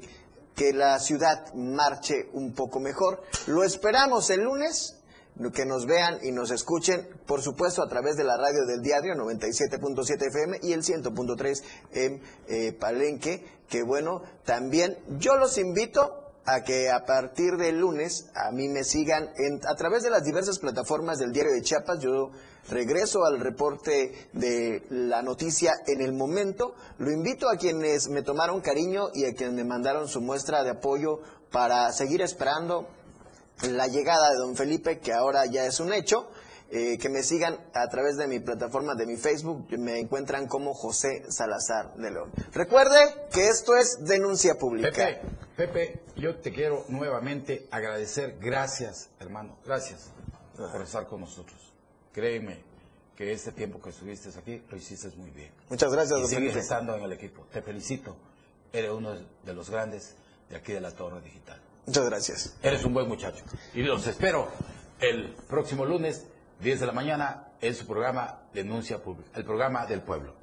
que 0.55 0.73
la 0.73 0.99
ciudad 0.99 1.53
marche 1.53 2.29
un 2.33 2.53
poco 2.53 2.79
mejor. 2.79 3.21
Lo 3.47 3.63
esperamos 3.63 4.29
el 4.29 4.41
lunes 4.41 4.97
que 5.53 5.65
nos 5.65 5.85
vean 5.85 6.19
y 6.23 6.31
nos 6.31 6.51
escuchen, 6.51 7.07
por 7.25 7.41
supuesto, 7.41 7.83
a 7.83 7.87
través 7.87 8.17
de 8.17 8.23
la 8.23 8.37
radio 8.37 8.65
del 8.65 8.81
diario 8.81 9.13
97.7 9.13 10.27
FM 10.27 10.59
y 10.63 10.73
el 10.73 10.83
100.3 10.83 11.63
en 11.91 12.21
eh, 12.47 12.73
Palenque, 12.73 13.45
que 13.69 13.83
bueno, 13.83 14.23
también 14.45 14.97
yo 15.19 15.35
los 15.35 15.57
invito 15.57 16.26
a 16.47 16.63
que 16.63 16.89
a 16.89 17.03
partir 17.05 17.57
del 17.57 17.77
lunes 17.77 18.29
a 18.33 18.51
mí 18.51 18.69
me 18.69 18.85
sigan 18.85 19.29
en, 19.35 19.59
a 19.67 19.75
través 19.75 20.01
de 20.01 20.09
las 20.09 20.23
diversas 20.23 20.59
plataformas 20.59 21.19
del 21.19 21.33
diario 21.33 21.51
de 21.51 21.61
Chiapas. 21.61 21.99
Yo 21.99 22.31
regreso 22.69 23.25
al 23.25 23.41
reporte 23.41 24.29
de 24.31 24.81
la 24.89 25.21
noticia 25.21 25.73
en 25.85 25.99
el 25.99 26.13
momento. 26.13 26.73
Lo 26.99 27.11
invito 27.11 27.49
a 27.49 27.57
quienes 27.57 28.07
me 28.07 28.23
tomaron 28.23 28.61
cariño 28.61 29.09
y 29.13 29.25
a 29.25 29.33
quienes 29.33 29.55
me 29.55 29.65
mandaron 29.65 30.07
su 30.07 30.21
muestra 30.21 30.63
de 30.63 30.69
apoyo 30.69 31.19
para 31.51 31.91
seguir 31.91 32.21
esperando 32.21 32.87
la 33.69 33.87
llegada 33.87 34.29
de 34.29 34.37
don 34.37 34.55
Felipe, 34.55 34.99
que 34.99 35.11
ahora 35.11 35.45
ya 35.47 35.65
es 35.65 35.81
un 35.81 35.91
hecho. 35.91 36.29
Eh, 36.69 36.97
que 36.97 37.09
me 37.09 37.23
sigan 37.23 37.57
a 37.73 37.87
través 37.87 38.17
de 38.17 38.27
mi 38.27 38.39
plataforma, 38.39 38.93
de 38.95 39.05
mi 39.05 39.15
Facebook, 39.15 39.67
me 39.77 39.99
encuentran 39.99 40.47
como 40.47 40.73
José 40.73 41.23
Salazar 41.29 41.93
de 41.95 42.11
León. 42.11 42.31
Recuerde 42.53 43.27
que 43.31 43.47
esto 43.47 43.75
es 43.75 43.99
denuncia 44.01 44.55
pública. 44.55 44.91
Pepe, 44.91 45.21
Pepe, 45.55 46.01
yo 46.15 46.35
te 46.37 46.51
quiero 46.51 46.85
nuevamente 46.89 47.67
agradecer. 47.71 48.37
Gracias, 48.39 49.09
hermano. 49.19 49.57
Gracias 49.65 50.11
por 50.55 50.81
estar 50.81 51.07
con 51.07 51.21
nosotros. 51.21 51.73
Créeme 52.11 52.63
que 53.15 53.31
este 53.31 53.51
tiempo 53.51 53.81
que 53.81 53.89
estuviste 53.89 54.29
aquí 54.37 54.63
lo 54.69 54.77
hiciste 54.77 55.09
muy 55.17 55.31
bien. 55.31 55.51
Muchas 55.69 55.91
gracias, 55.91 56.19
y 56.19 56.21
don 56.21 56.29
sigues 56.29 56.55
estando 56.55 56.95
en 56.95 57.03
el 57.03 57.13
equipo. 57.13 57.47
Te 57.51 57.61
felicito. 57.61 58.15
Eres 58.73 58.91
uno 58.91 59.15
de 59.43 59.53
los 59.53 59.69
grandes 59.69 60.15
de 60.49 60.57
aquí 60.57 60.73
de 60.73 60.81
la 60.81 60.91
Torre 60.91 61.21
Digital. 61.21 61.61
Muchas 61.85 62.05
gracias. 62.05 62.55
Eres 62.61 62.83
un 62.83 62.93
buen 62.93 63.07
muchacho. 63.07 63.43
Y 63.73 63.81
los 63.81 64.05
espero 64.05 64.49
el 64.99 65.33
próximo 65.47 65.85
lunes, 65.85 66.27
10 66.59 66.79
de 66.79 66.85
la 66.85 66.93
mañana, 66.93 67.47
en 67.61 67.75
su 67.75 67.85
programa 67.85 68.41
Denuncia 68.53 69.01
Pública, 69.01 69.29
el 69.35 69.45
programa 69.45 69.85
del 69.85 70.01
pueblo. 70.01 70.35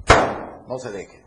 No 0.68 0.78
se 0.78 0.90
deje. 0.90 1.24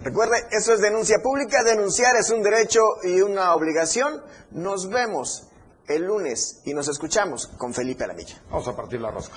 Recuerde, 0.00 0.36
eso 0.52 0.74
es 0.74 0.80
denuncia 0.80 1.18
pública. 1.22 1.64
Denunciar 1.64 2.14
es 2.16 2.30
un 2.30 2.42
derecho 2.42 2.80
y 3.02 3.20
una 3.20 3.54
obligación. 3.54 4.22
Nos 4.52 4.88
vemos 4.88 5.48
el 5.88 6.04
lunes 6.04 6.62
y 6.64 6.72
nos 6.72 6.88
escuchamos 6.88 7.48
con 7.58 7.74
Felipe 7.74 8.04
Alamilla. 8.04 8.40
Vamos 8.48 8.68
a 8.68 8.76
partir 8.76 9.00
la 9.00 9.10
rosca. 9.10 9.36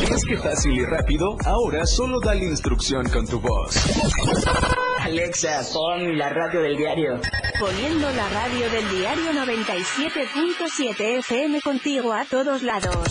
¿Ves 0.00 0.22
qué 0.28 0.36
fácil 0.36 0.72
y 0.78 0.84
rápido? 0.84 1.36
Ahora 1.44 1.86
solo 1.86 2.20
dale 2.20 2.44
instrucción 2.44 3.08
con 3.08 3.26
tu 3.26 3.40
voz. 3.40 3.76
Alexa, 5.00 5.62
pon 5.72 6.18
la 6.18 6.28
radio 6.28 6.60
del 6.60 6.76
diario. 6.76 7.20
Poniendo 7.58 8.10
la 8.10 8.28
radio 8.28 8.70
del 8.70 8.90
diario 8.90 9.32
97.7 9.32 11.18
FM 11.18 11.60
contigo 11.62 12.12
a 12.12 12.24
todos 12.24 12.62
lados. 12.62 13.08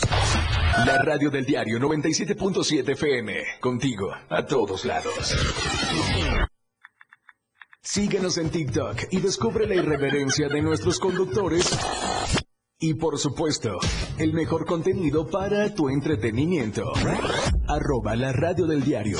La 0.86 1.01
radio 1.03 1.30
del 1.30 1.45
diario 1.45 1.80
97.7 1.80 2.89
FM. 2.89 3.34
Contigo, 3.59 4.11
a 4.30 4.45
todos 4.45 4.86
lados. 4.86 5.36
Síguenos 7.82 8.38
en 8.38 8.51
TikTok 8.51 9.07
y 9.09 9.20
descubre 9.20 9.67
la 9.67 9.76
irreverencia 9.76 10.47
de 10.47 10.61
nuestros 10.61 10.99
conductores. 10.99 11.76
Y 12.82 12.93
por 12.93 13.19
supuesto, 13.19 13.77
el 14.17 14.32
mejor 14.32 14.65
contenido 14.65 15.27
para 15.27 15.75
tu 15.75 15.89
entretenimiento. 15.89 16.93
Arroba 17.67 18.15
la 18.15 18.32
radio 18.32 18.65
del 18.67 18.82
diario. 18.82 19.17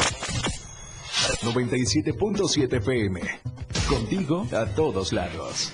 97.7 1.42 2.78
FM. 2.78 3.20
Contigo 3.90 4.48
a 4.54 4.66
todos 4.66 5.12
lados. 5.12 5.74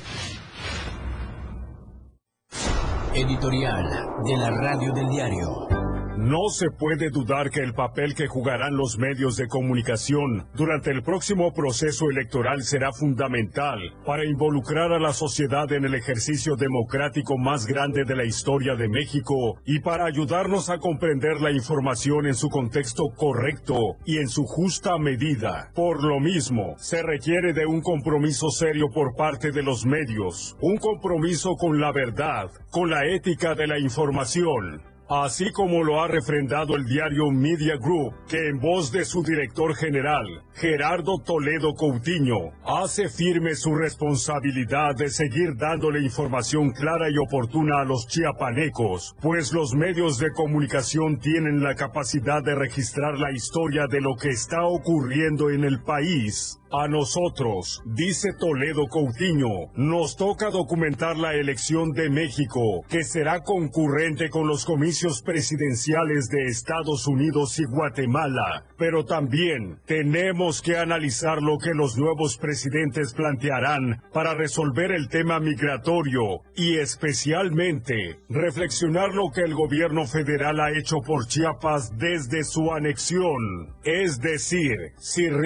Editorial 3.14 3.86
de 4.26 4.36
la 4.36 4.50
radio 4.50 4.92
del 4.92 5.08
diario. 5.08 5.75
No 6.18 6.48
se 6.48 6.72
puede 6.72 7.10
dudar 7.10 7.50
que 7.50 7.60
el 7.60 7.74
papel 7.74 8.16
que 8.16 8.28
jugarán 8.28 8.78
los 8.78 8.98
medios 8.98 9.36
de 9.36 9.48
comunicación 9.48 10.48
durante 10.54 10.90
el 10.92 11.04
próximo 11.04 11.52
proceso 11.54 12.10
electoral 12.10 12.64
será 12.64 12.94
fundamental 12.94 13.80
para 14.06 14.24
involucrar 14.24 14.94
a 14.94 15.00
la 15.00 15.12
sociedad 15.12 15.70
en 15.74 15.84
el 15.84 15.94
ejercicio 15.94 16.56
democrático 16.56 17.38
más 17.38 17.66
grande 17.66 18.06
de 18.06 18.16
la 18.16 18.24
historia 18.24 18.76
de 18.76 18.88
México 18.88 19.60
y 19.66 19.82
para 19.82 20.06
ayudarnos 20.06 20.70
a 20.70 20.78
comprender 20.78 21.42
la 21.42 21.52
información 21.52 22.28
en 22.28 22.36
su 22.36 22.48
contexto 22.48 23.04
correcto 23.18 23.98
y 24.06 24.18
en 24.18 24.30
su 24.30 24.46
justa 24.46 24.98
medida. 24.98 25.70
Por 25.76 26.02
lo 26.02 26.22
mismo, 26.22 26.76
se 26.78 27.04
requiere 27.04 27.52
de 27.52 27.66
un 27.66 27.82
compromiso 27.82 28.50
serio 28.52 28.86
por 28.90 29.16
parte 29.18 29.52
de 29.52 29.64
los 29.64 29.86
medios, 29.86 30.56
un 30.62 30.78
compromiso 30.78 31.56
con 31.58 31.82
la 31.82 31.92
verdad, 31.92 32.50
con 32.72 32.90
la 32.90 33.06
ética 33.06 33.54
de 33.54 33.68
la 33.68 33.80
información, 33.80 34.95
Así 35.08 35.52
como 35.52 35.84
lo 35.84 36.02
ha 36.02 36.08
refrendado 36.08 36.76
el 36.76 36.86
diario 36.86 37.30
Media 37.30 37.76
Group, 37.78 38.16
que 38.28 38.50
en 38.50 38.60
voz 38.60 38.92
de 38.92 39.06
su 39.06 39.22
director 39.22 39.76
general, 39.76 40.26
Gerardo 40.56 41.20
Toledo 41.24 41.76
Coutinho, 41.76 42.54
hace 42.66 43.08
firme 43.08 43.54
su 43.54 43.76
responsabilidad 43.76 44.96
de 44.96 45.10
seguir 45.10 45.58
dándole 45.58 46.02
información 46.02 46.72
clara 46.72 47.08
y 47.12 47.18
oportuna 47.20 47.82
a 47.82 47.86
los 47.86 48.08
chiapanecos, 48.08 49.16
pues 49.22 49.54
los 49.54 49.76
medios 49.76 50.18
de 50.18 50.32
comunicación 50.32 51.20
tienen 51.20 51.62
la 51.62 51.76
capacidad 51.76 52.42
de 52.44 52.56
registrar 52.56 53.20
la 53.20 53.32
historia 53.32 53.86
de 53.86 54.02
lo 54.02 54.16
que 54.16 54.30
está 54.30 54.66
ocurriendo 54.66 55.52
en 55.52 55.66
el 55.66 55.84
país. 55.84 56.60
A 56.78 56.90
nosotros, 56.90 57.82
dice 57.86 58.34
Toledo 58.38 58.88
Coutinho, 58.88 59.72
nos 59.76 60.18
toca 60.18 60.50
documentar 60.50 61.16
la 61.16 61.34
elección 61.34 61.94
de 61.94 62.10
México, 62.10 62.84
que 62.90 63.06
será 63.06 63.44
concurrente 63.44 64.30
con 64.30 64.46
los 64.46 64.66
comicios 64.66 65.22
presidenciales 65.22 66.28
de 66.28 66.48
Estados 66.48 67.08
Unidos 67.08 67.60
y 67.60 67.64
Guatemala. 67.64 68.66
Pero 68.78 69.06
también 69.06 69.80
tenemos 69.86 70.62
que 70.62 70.76
analizar 70.76 71.42
lo 71.42 71.58
que 71.60 71.74
los 71.74 71.98
nuevos 71.98 72.38
presidentes 72.38 73.14
plantearán 73.14 74.02
para 74.12 74.34
resolver 74.34 74.92
el 74.92 75.08
tema 75.08 75.40
migratorio 75.40 76.42
y 76.58 76.76
especialmente 76.78 78.20
reflexionar 78.28 79.14
lo 79.14 79.32
que 79.34 79.42
el 79.42 79.54
gobierno 79.54 80.06
federal 80.08 80.60
ha 80.60 80.78
hecho 80.78 80.98
por 81.00 81.26
Chiapas 81.26 81.98
desde 81.98 82.44
su 82.44 82.74
anexión. 82.74 83.76
Es 83.86 84.20
decir, 84.20 84.76
si 84.98 85.30
realmente 85.30 85.44